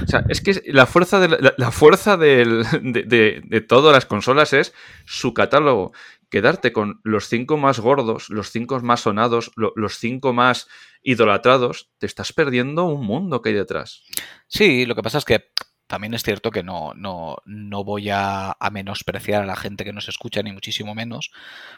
O 0.04 0.06
sea, 0.06 0.24
es 0.28 0.40
que 0.40 0.62
la 0.66 0.86
fuerza 0.86 1.18
de, 1.18 1.52
la, 1.56 1.70
fuerza 1.72 2.16
de, 2.16 2.64
de, 2.80 3.60
todas 3.60 3.92
las 3.92 4.06
consolas 4.06 4.52
es 4.52 4.72
su 5.04 5.34
catálogo. 5.34 5.92
quedarte 6.30 6.72
con 6.72 7.00
los 7.02 7.26
cinco 7.26 7.56
más 7.56 7.80
gordos, 7.80 8.30
los 8.30 8.50
cinco 8.50 8.78
más 8.78 9.00
sonados, 9.00 9.50
los 9.56 9.98
cinco 9.98 10.32
más 10.32 10.68
idolatrados, 11.02 11.90
te 11.98 12.06
estás 12.06 12.32
perdiendo 12.32 12.84
un 12.84 13.04
mundo 13.04 13.42
que 13.42 13.48
hay 13.48 13.56
detrás. 13.56 14.04
Sí, 14.46 14.86
lo 14.86 14.94
que 14.94 15.02
pasa 15.02 15.18
es 15.18 15.24
que 15.24 15.50
también 15.92 16.14
es 16.14 16.22
cierto 16.22 16.50
que 16.50 16.62
no, 16.62 16.94
no, 16.94 17.36
no 17.44 17.84
voy 17.84 18.08
a, 18.08 18.56
menospreciar 18.72 19.42
a 19.42 19.46
la 19.46 19.56
gente 19.56 19.84
que 19.84 19.92
nos 19.92 20.08
escucha, 20.08 20.42
ni 20.42 20.50
muchísimo 20.50 20.94
menos, 20.94 21.30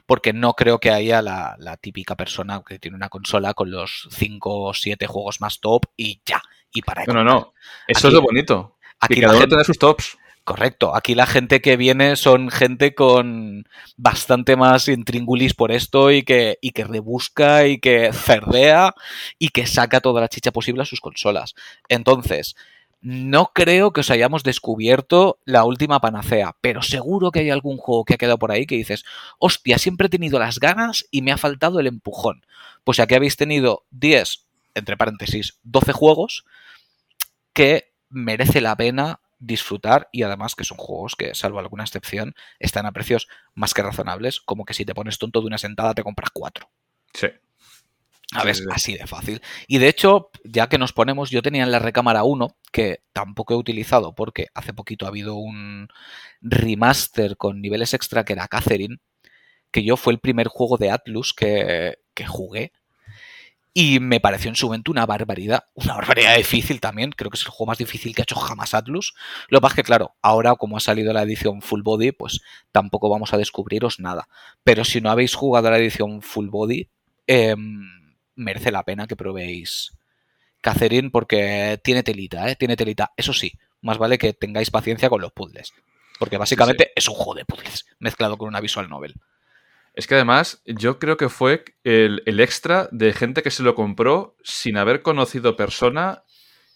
porque 0.07 0.33
no 0.33 0.53
creo 0.53 0.79
que 0.79 0.91
haya 0.91 1.21
la, 1.21 1.77
típica 1.81 2.15
persona 2.15 2.63
que 2.65 2.79
tiene 2.79 2.97
una 2.97 3.09
consola 3.09 3.55
con 3.55 3.73
los 3.73 4.07
cinco 4.13 4.67
o 4.67 4.73
siete 4.73 5.09
juegos 5.09 5.41
más 5.41 5.59
top 5.59 5.87
y 5.97 6.21
ya, 6.25 6.41
y 6.73 6.83
para 6.83 7.05
No, 7.07 7.15
no, 7.15 7.25
no. 7.25 7.55
Eso 7.89 8.07
es 8.07 8.15
lo 8.15 8.23
bonito. 8.23 8.77
Aquí 9.01 9.21
cada 9.21 9.37
uno 9.37 9.49
tiene 9.49 9.65
sus 9.65 9.81
tops. 9.81 10.17
Correcto. 10.45 10.95
Aquí 10.95 11.17
la 11.17 11.27
gente 11.27 11.61
que 11.61 11.77
viene 11.77 12.15
son 12.15 12.51
gente 12.51 12.95
con 12.95 13.67
bastante 13.97 14.55
más 14.55 14.87
intríngulis 14.87 15.55
por 15.55 15.73
esto 15.73 16.13
y 16.13 16.23
que, 16.23 16.59
y 16.61 16.71
que 16.71 16.85
rebusca 16.85 17.67
y 17.67 17.79
que 17.79 18.13
cerdea 18.13 18.95
y 19.41 19.49
que 19.49 19.67
saca 19.67 20.01
toda 20.01 20.21
la 20.21 20.29
chicha 20.29 20.53
posible 20.53 20.83
a 20.83 20.87
sus 20.87 21.01
consolas. 21.01 21.55
Entonces, 21.89 22.55
no 23.05 23.53
creo 23.53 23.93
que 23.93 24.01
os 24.01 24.11
hayamos 24.11 24.45
descubierto 24.45 25.39
la 25.45 25.65
última 25.65 26.01
panacea, 26.01 26.57
pero 26.63 26.81
seguro 26.81 27.33
que 27.33 27.41
hay 27.41 27.51
algún 27.51 27.77
juego 27.77 28.07
que 28.07 28.15
ha 28.15 28.17
quedado 28.17 28.39
por 28.39 28.51
ahí 28.51 28.65
que 28.65 28.77
dices, 28.77 29.05
hostia, 29.39 29.77
siempre 29.77 30.07
he 30.07 30.11
tenido 30.11 30.39
las 30.39 30.59
ganas 30.59 31.05
y 31.11 31.21
me 31.21 31.31
ha 31.31 31.37
faltado 31.37 31.81
el 31.81 31.87
empujón. 31.87 32.47
Pues 32.83 32.99
aquí 33.01 33.15
habéis 33.15 33.37
tenido 33.37 33.85
10, 33.91 34.47
entre 34.75 34.97
paréntesis, 34.97 35.59
12 35.65 35.93
juegos 35.93 36.47
que 37.53 37.93
merece 38.09 38.63
la 38.63 38.75
pena 38.75 39.21
disfrutar 39.39 40.09
y 40.11 40.23
además 40.23 40.55
que 40.55 40.65
son 40.65 40.79
juegos 40.79 41.15
que, 41.15 41.35
salvo 41.35 41.59
alguna 41.59 41.85
excepción, 41.85 42.35
están 42.59 42.87
a 42.87 42.93
precios 42.93 43.29
más 43.53 43.75
que 43.75 43.83
razonables, 43.83 44.41
como 44.41 44.65
que 44.65 44.73
si 44.73 44.87
te 44.87 44.95
pones 44.95 45.19
tonto 45.19 45.43
de 45.43 45.49
una 45.49 45.59
sentada 45.59 45.93
te 45.93 46.03
compras 46.03 46.31
cuatro. 46.33 46.71
Sí. 47.13 47.27
A 48.35 48.45
ver, 48.45 48.57
así 48.73 48.95
de 48.95 49.07
fácil. 49.07 49.41
Y 49.67 49.79
de 49.79 49.89
hecho, 49.89 50.31
ya 50.45 50.69
que 50.69 50.79
nos 50.79 50.93
ponemos, 50.93 51.31
yo 51.31 51.43
tenía 51.43 51.63
en 51.63 51.71
la 51.71 51.79
recámara 51.79 52.25
1, 52.25 52.57
que 52.73 53.03
tampoco 53.13 53.55
he 53.55 53.57
utilizado 53.57 54.15
porque 54.15 54.49
hace 54.55 54.73
poquito 54.73 55.07
ha 55.07 55.09
habido 55.09 55.37
un 55.37 55.89
remaster 56.41 57.37
con 57.37 57.61
niveles 57.61 57.95
extra 57.95 58.25
que 58.25 58.33
era 58.35 58.49
Catherine, 58.49 58.99
que 59.71 59.85
yo 59.85 59.97
fue 59.97 60.13
el 60.13 60.21
primer 60.21 60.49
juego 60.49 60.77
de 60.77 60.91
Atlus 60.91 61.33
que, 61.33 61.99
que 62.15 62.27
jugué 62.27 62.73
y 63.77 63.99
me 63.99 64.21
pareció 64.21 64.49
en 64.51 64.55
su 64.55 64.67
momento 64.67 64.93
una 64.93 65.05
barbaridad, 65.05 65.65
una 65.75 65.95
barbaridad 65.95 66.37
difícil 66.37 66.81
también, 66.81 67.11
creo 67.11 67.29
que 67.29 67.37
es 67.37 67.43
el 67.43 67.49
juego 67.49 67.71
más 67.71 67.79
difícil 67.79 68.15
que 68.15 68.23
ha 68.23 68.25
hecho 68.25 68.37
jamás 68.37 68.73
Atlus. 68.73 69.15
Lo 69.49 69.59
que 69.59 69.63
pasa 69.63 69.73
es 69.73 69.77
que, 69.77 69.83
claro, 69.83 70.15
ahora 70.23 70.55
como 70.55 70.77
ha 70.77 70.81
salido 70.81 71.13
la 71.13 71.25
edición 71.25 71.61
Full 71.61 71.83
Body, 71.83 72.13
pues 72.13 72.41
tampoco 72.71 73.11
vamos 73.11 73.35
a 73.35 73.37
descubriros 73.37 73.99
nada. 73.99 74.29
Pero 74.63 74.85
si 74.85 75.01
no 75.01 75.11
habéis 75.11 75.35
jugado 75.35 75.71
la 75.71 75.79
edición 75.79 76.23
Full 76.23 76.51
Body, 76.51 76.89
em, 77.27 78.04
merece 78.37 78.71
la 78.71 78.83
pena 78.83 79.07
que 79.07 79.17
probéis 79.17 79.93
Catherine 80.61 81.11
porque 81.11 81.79
tiene 81.85 82.03
telita, 82.03 82.49
¿eh? 82.51 82.57
Tiene 82.57 82.77
telita. 82.77 83.13
Eso 83.17 83.33
sí, 83.33 83.53
más 83.83 83.99
vale 83.99 84.17
que 84.19 84.33
tengáis 84.33 84.71
paciencia 84.71 85.11
con 85.11 85.21
los 85.21 85.33
puzzles. 85.33 85.75
Porque 86.19 86.39
básicamente 86.39 86.93
es 86.97 87.09
un 87.09 87.15
juego 87.15 87.35
de 87.35 87.45
puzzles 87.45 87.87
mezclado 87.99 88.39
con 88.39 88.49
una 88.49 88.61
visual 88.61 88.89
novel. 88.89 89.15
Es 89.95 90.07
que 90.07 90.15
además 90.15 90.63
yo 90.65 90.99
creo 90.99 91.17
que 91.17 91.29
fue 91.29 91.65
el, 91.85 92.23
extra 92.41 92.89
de 92.91 93.13
gente 93.13 93.43
que 93.43 93.51
se 93.51 93.63
lo 93.63 93.75
compró 93.75 94.37
sin 94.43 94.77
haber 94.77 95.03
conocido 95.03 95.55
persona 95.55 96.25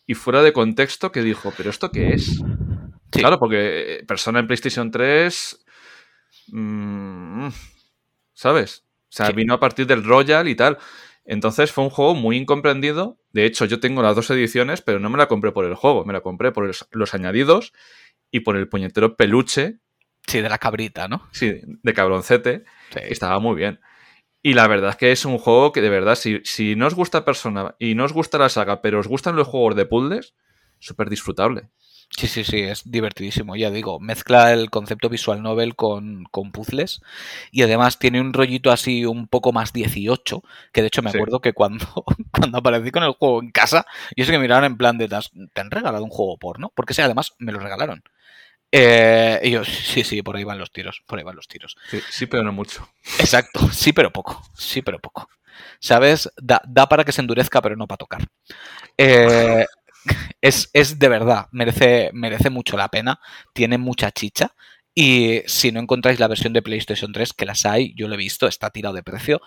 y 0.06 0.14
fuera 0.14 0.42
de 0.42 0.52
contexto 0.52 1.11
que 1.11 1.22
dijo, 1.22 1.52
pero 1.56 1.70
¿esto 1.70 1.90
qué 1.90 2.11
es? 2.11 2.40
Claro, 3.11 3.38
porque 3.38 4.04
persona 4.06 4.38
en 4.40 4.46
PlayStation 4.46 4.90
3... 4.90 5.64
Mm, 6.48 7.48
¿Sabes? 8.34 8.84
O 9.04 9.12
sea, 9.12 9.30
vino 9.30 9.54
a 9.54 9.61
partir 9.61 9.86
del 9.86 10.04
Royal 10.04 10.46
y 10.46 10.54
tal. 10.54 10.78
Entonces 11.30 11.70
fue 11.70 11.84
un 11.84 11.90
juego 11.90 12.14
muy 12.14 12.38
incomprendido. 12.38 13.20
De 13.32 13.44
hecho, 13.44 13.66
yo 13.66 13.78
tengo 13.80 14.02
las 14.02 14.16
dos 14.16 14.30
ediciones, 14.30 14.80
pero 14.80 14.98
no 14.98 15.10
me 15.10 15.18
la 15.18 15.28
compré 15.28 15.52
por 15.52 15.66
el 15.66 15.74
juego, 15.74 16.04
me 16.06 16.14
la 16.14 16.22
compré 16.22 16.52
por 16.52 16.68
los 16.90 17.14
añadidos 17.14 17.74
y 18.30 18.40
por 18.40 18.56
el 18.56 18.68
puñetero 18.68 19.14
peluche 19.14 19.78
Sí, 20.26 20.40
de 20.42 20.48
la 20.48 20.58
cabrita, 20.58 21.08
¿no? 21.08 21.26
Sí, 21.32 21.60
de 21.64 21.94
cabroncete. 21.94 22.64
estaba 22.94 23.38
muy 23.40 23.56
bien. 23.56 23.80
Y 24.42 24.54
la 24.54 24.68
verdad 24.68 24.90
es 24.90 24.96
que 24.96 25.10
es 25.12 25.24
un 25.24 25.38
juego 25.38 25.72
que 25.72 25.80
de 25.80 25.88
verdad, 25.90 26.14
si, 26.16 26.40
si 26.44 26.76
no 26.76 26.86
os 26.86 26.94
gusta 26.94 27.24
Persona 27.24 27.74
y 27.78 27.94
no 27.94 28.04
os 28.04 28.12
gusta 28.12 28.38
la 28.38 28.48
saga, 28.48 28.82
pero 28.82 29.00
os 29.00 29.06
gustan 29.08 29.36
los 29.36 29.48
juegos 29.48 29.74
de 29.76 29.86
puzzles, 29.86 30.34
súper 30.78 31.08
disfrutable. 31.10 31.70
Sí, 32.11 32.26
sí, 32.26 32.42
sí, 32.42 32.61
es 32.61 32.90
divertidísimo, 32.90 33.54
ya 33.54 33.70
digo. 33.70 34.00
Mezcla 34.00 34.52
el 34.52 34.70
concepto 34.70 35.09
visual 35.09 35.42
novel 35.42 35.76
con, 35.76 36.24
con, 36.24 36.50
puzzles 36.50 37.00
y 37.52 37.62
además 37.62 37.98
tiene 37.98 38.20
un 38.20 38.32
rollito 38.32 38.72
así 38.72 39.04
un 39.04 39.28
poco 39.28 39.52
más 39.52 39.72
18, 39.72 40.42
que 40.72 40.80
de 40.80 40.88
hecho 40.88 41.02
me 41.02 41.11
acuerdo 41.11 41.40
que 41.40 41.52
cuando, 41.52 41.86
cuando 42.32 42.59
aparecí 42.59 42.90
con 42.90 43.04
el 43.04 43.12
juego 43.12 43.42
en 43.42 43.50
casa, 43.50 43.86
yo 44.16 44.24
sé 44.24 44.32
que 44.32 44.38
miraron 44.38 44.64
en 44.64 44.76
plan 44.76 44.98
de, 44.98 45.09
¿te 45.09 45.61
han 45.61 45.70
regalado 45.70 46.02
un 46.02 46.11
juego 46.11 46.38
porno? 46.38 46.72
Porque 46.74 46.94
sí, 46.94 47.02
además 47.02 47.34
me 47.38 47.52
lo 47.52 47.61
regalaron. 47.61 48.02
Eh, 48.70 49.40
y 49.42 49.50
yo, 49.50 49.64
sí, 49.64 50.04
sí, 50.04 50.22
por 50.22 50.36
ahí 50.36 50.44
van 50.44 50.59
los 50.59 50.72
tiros, 50.72 51.02
por 51.06 51.18
ahí 51.18 51.24
van 51.24 51.36
los 51.36 51.48
tiros. 51.48 51.76
Sí, 52.11 52.26
pero 52.26 52.42
no 52.42 52.52
mucho. 52.52 52.88
Exacto, 53.18 53.61
sí, 53.72 53.92
pero 53.92 54.12
poco, 54.12 54.42
sí, 54.54 54.82
pero 54.82 54.98
poco. 54.98 55.28
¿Sabes? 55.80 56.30
Da, 56.36 56.61
para 56.88 57.04
que 57.04 57.12
se 57.12 57.20
endurezca, 57.20 57.62
pero 57.62 57.76
no 57.76 57.86
para 57.86 57.98
tocar. 57.98 58.22
Eh, 58.96 59.64
es, 60.40 60.70
es, 60.72 60.99
de 60.99 61.09
verdad, 61.09 61.49
merece, 61.53 62.11
merece 62.12 62.51
mucho 62.51 62.76
la 62.76 62.88
pena, 62.88 63.20
tiene 63.53 63.78
mucha 63.78 64.11
chicha. 64.11 64.55
Y 64.94 65.42
si 65.46 65.70
no 65.70 65.80
encontráis 65.80 66.18
la 66.18 66.28
versión 66.28 66.53
de 66.53 66.62
PlayStation 66.62 67.12
3, 67.12 67.32
que 67.32 67.46
las 67.46 67.64
hay, 67.66 67.94
yo 67.94 68.09
lo 68.09 68.14
he 68.14 68.18
visto, 68.18 68.49
está 68.49 68.70
tirado 68.70 68.94
de 68.94 69.03
precio. 69.03 69.40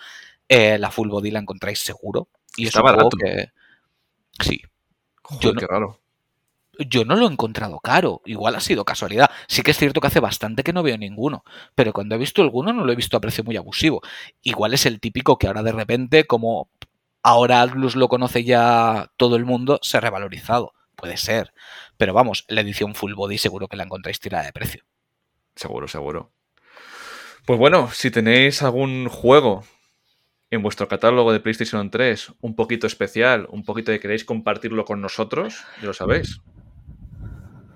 Eh, 0.48 0.78
la 0.78 0.90
Full 0.90 1.10
Body 1.10 1.30
la 1.30 1.40
encontráis 1.40 1.80
seguro. 1.80 2.28
Y 2.56 2.66
está 2.66 2.80
barato. 2.80 3.10
Sí. 4.40 4.62
Joder, 5.22 5.56
qué 5.56 5.66
raro 5.66 6.02
yo 6.78 7.04
no 7.04 7.16
lo 7.16 7.26
he 7.26 7.32
encontrado 7.32 7.80
caro. 7.80 8.22
Igual 8.24 8.56
ha 8.56 8.60
sido 8.60 8.84
casualidad. 8.84 9.30
Sí 9.46 9.62
que 9.62 9.72
es 9.72 9.78
cierto 9.78 10.00
que 10.00 10.06
hace 10.06 10.20
bastante 10.20 10.62
que 10.62 10.72
no 10.72 10.82
veo 10.82 10.96
ninguno. 10.98 11.44
Pero 11.74 11.92
cuando 11.92 12.14
he 12.14 12.18
visto 12.18 12.42
alguno 12.42 12.72
no 12.72 12.84
lo 12.84 12.92
he 12.92 12.96
visto 12.96 13.16
a 13.16 13.20
precio 13.20 13.44
muy 13.44 13.56
abusivo. 13.56 14.02
Igual 14.42 14.74
es 14.74 14.86
el 14.86 15.00
típico 15.00 15.38
que 15.38 15.46
ahora 15.46 15.62
de 15.62 15.72
repente, 15.72 16.24
como 16.24 16.68
ahora 17.22 17.62
Atlus 17.62 17.96
lo 17.96 18.08
conoce 18.08 18.44
ya 18.44 19.10
todo 19.16 19.36
el 19.36 19.44
mundo, 19.44 19.78
se 19.82 19.96
ha 19.96 20.00
revalorizado. 20.00 20.72
Puede 20.96 21.16
ser. 21.16 21.52
Pero 21.96 22.14
vamos, 22.14 22.44
la 22.48 22.60
edición 22.60 22.94
Full 22.94 23.14
Body 23.14 23.38
seguro 23.38 23.68
que 23.68 23.76
la 23.76 23.84
encontráis 23.84 24.20
tirada 24.20 24.44
de 24.44 24.52
precio. 24.52 24.84
Seguro, 25.56 25.88
seguro. 25.88 26.32
Pues 27.46 27.58
bueno, 27.58 27.90
si 27.92 28.10
tenéis 28.10 28.62
algún 28.62 29.08
juego 29.08 29.64
en 30.50 30.62
vuestro 30.62 30.86
catálogo 30.86 31.32
de 31.32 31.40
PlayStation 31.40 31.90
3 31.90 32.34
un 32.40 32.54
poquito 32.54 32.86
especial, 32.86 33.46
un 33.50 33.64
poquito 33.64 33.90
que 33.90 34.00
queréis 34.00 34.24
compartirlo 34.24 34.84
con 34.84 35.00
nosotros, 35.00 35.64
ya 35.80 35.86
lo 35.86 35.94
sabéis 35.94 36.40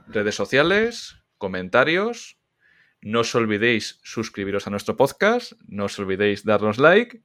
redes 0.08 0.34
sociales, 0.34 1.18
comentarios. 1.38 2.38
No 3.02 3.20
os 3.20 3.34
olvidéis 3.34 4.00
suscribiros 4.02 4.66
a 4.66 4.70
nuestro 4.70 4.96
podcast, 4.96 5.52
no 5.68 5.84
os 5.84 5.98
olvidéis 5.98 6.42
darnos 6.44 6.78
like 6.78 7.22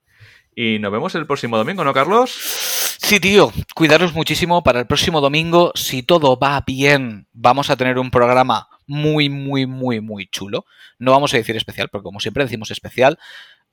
y 0.56 0.80
nos 0.80 0.92
vemos 0.92 1.16
el 1.16 1.26
próximo 1.26 1.58
domingo, 1.58 1.84
¿no, 1.84 1.94
Carlos? 1.94 2.32
Sí, 2.32 3.20
tío, 3.20 3.52
cuidaros 3.76 4.14
muchísimo 4.14 4.64
para 4.64 4.80
el 4.80 4.88
próximo 4.88 5.22
domingo. 5.22 5.72
Si 5.76 6.04
todo 6.04 6.38
va 6.38 6.62
bien, 6.66 7.28
vamos 7.34 7.70
a 7.70 7.76
tener 7.76 7.98
un 7.98 8.12
programa 8.12 8.70
muy, 8.86 9.30
muy, 9.30 9.66
muy, 9.66 10.02
muy 10.02 10.28
chulo. 10.28 10.66
No 11.00 11.12
vamos 11.12 11.34
a 11.34 11.38
decir 11.38 11.56
especial, 11.56 11.90
porque 11.90 12.04
como 12.04 12.20
siempre 12.20 12.44
decimos 12.44 12.72
especial, 12.72 13.18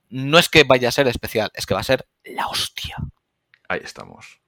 no 0.09 0.39
es 0.39 0.49
que 0.49 0.63
vaya 0.63 0.89
a 0.89 0.91
ser 0.91 1.07
especial, 1.07 1.51
es 1.53 1.65
que 1.65 1.73
va 1.73 1.81
a 1.81 1.83
ser 1.83 2.07
la 2.23 2.47
hostia. 2.47 2.97
Ahí 3.67 3.81
estamos. 3.83 4.39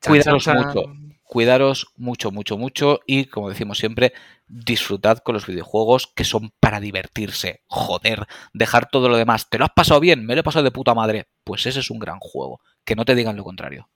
Cuidaros 0.00 0.46
mucho 0.46 0.92
cuidaros 1.28 1.92
mucho, 1.96 2.32
mucho, 2.32 2.58
mucho 2.58 3.00
y, 3.06 3.26
como 3.26 3.50
decimos 3.50 3.78
siempre, 3.78 4.12
disfrutad 4.48 5.18
con 5.18 5.34
los 5.34 5.46
videojuegos 5.46 6.06
que 6.06 6.24
son 6.24 6.50
para 6.58 6.80
divertirse. 6.80 7.62
Joder, 7.66 8.26
dejar 8.54 8.88
todo 8.90 9.08
lo 9.08 9.16
demás. 9.16 9.48
¿Te 9.48 9.58
lo 9.58 9.66
has 9.66 9.72
pasado 9.72 10.00
bien? 10.00 10.26
Me 10.26 10.34
lo 10.34 10.40
he 10.40 10.44
pasado 10.44 10.64
de 10.64 10.70
puta 10.70 10.94
madre. 10.94 11.28
Pues 11.44 11.66
ese 11.66 11.80
es 11.80 11.90
un 11.90 11.98
gran 11.98 12.18
juego. 12.18 12.60
Que 12.84 12.96
no 12.96 13.04
te 13.04 13.14
digan 13.14 13.36
lo 13.36 13.44
contrario. 13.44 13.88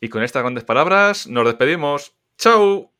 Y 0.00 0.08
con 0.08 0.22
estas 0.22 0.42
grandes 0.42 0.64
palabras 0.64 1.26
nos 1.28 1.46
despedimos. 1.46 2.12
¡Chao! 2.36 2.93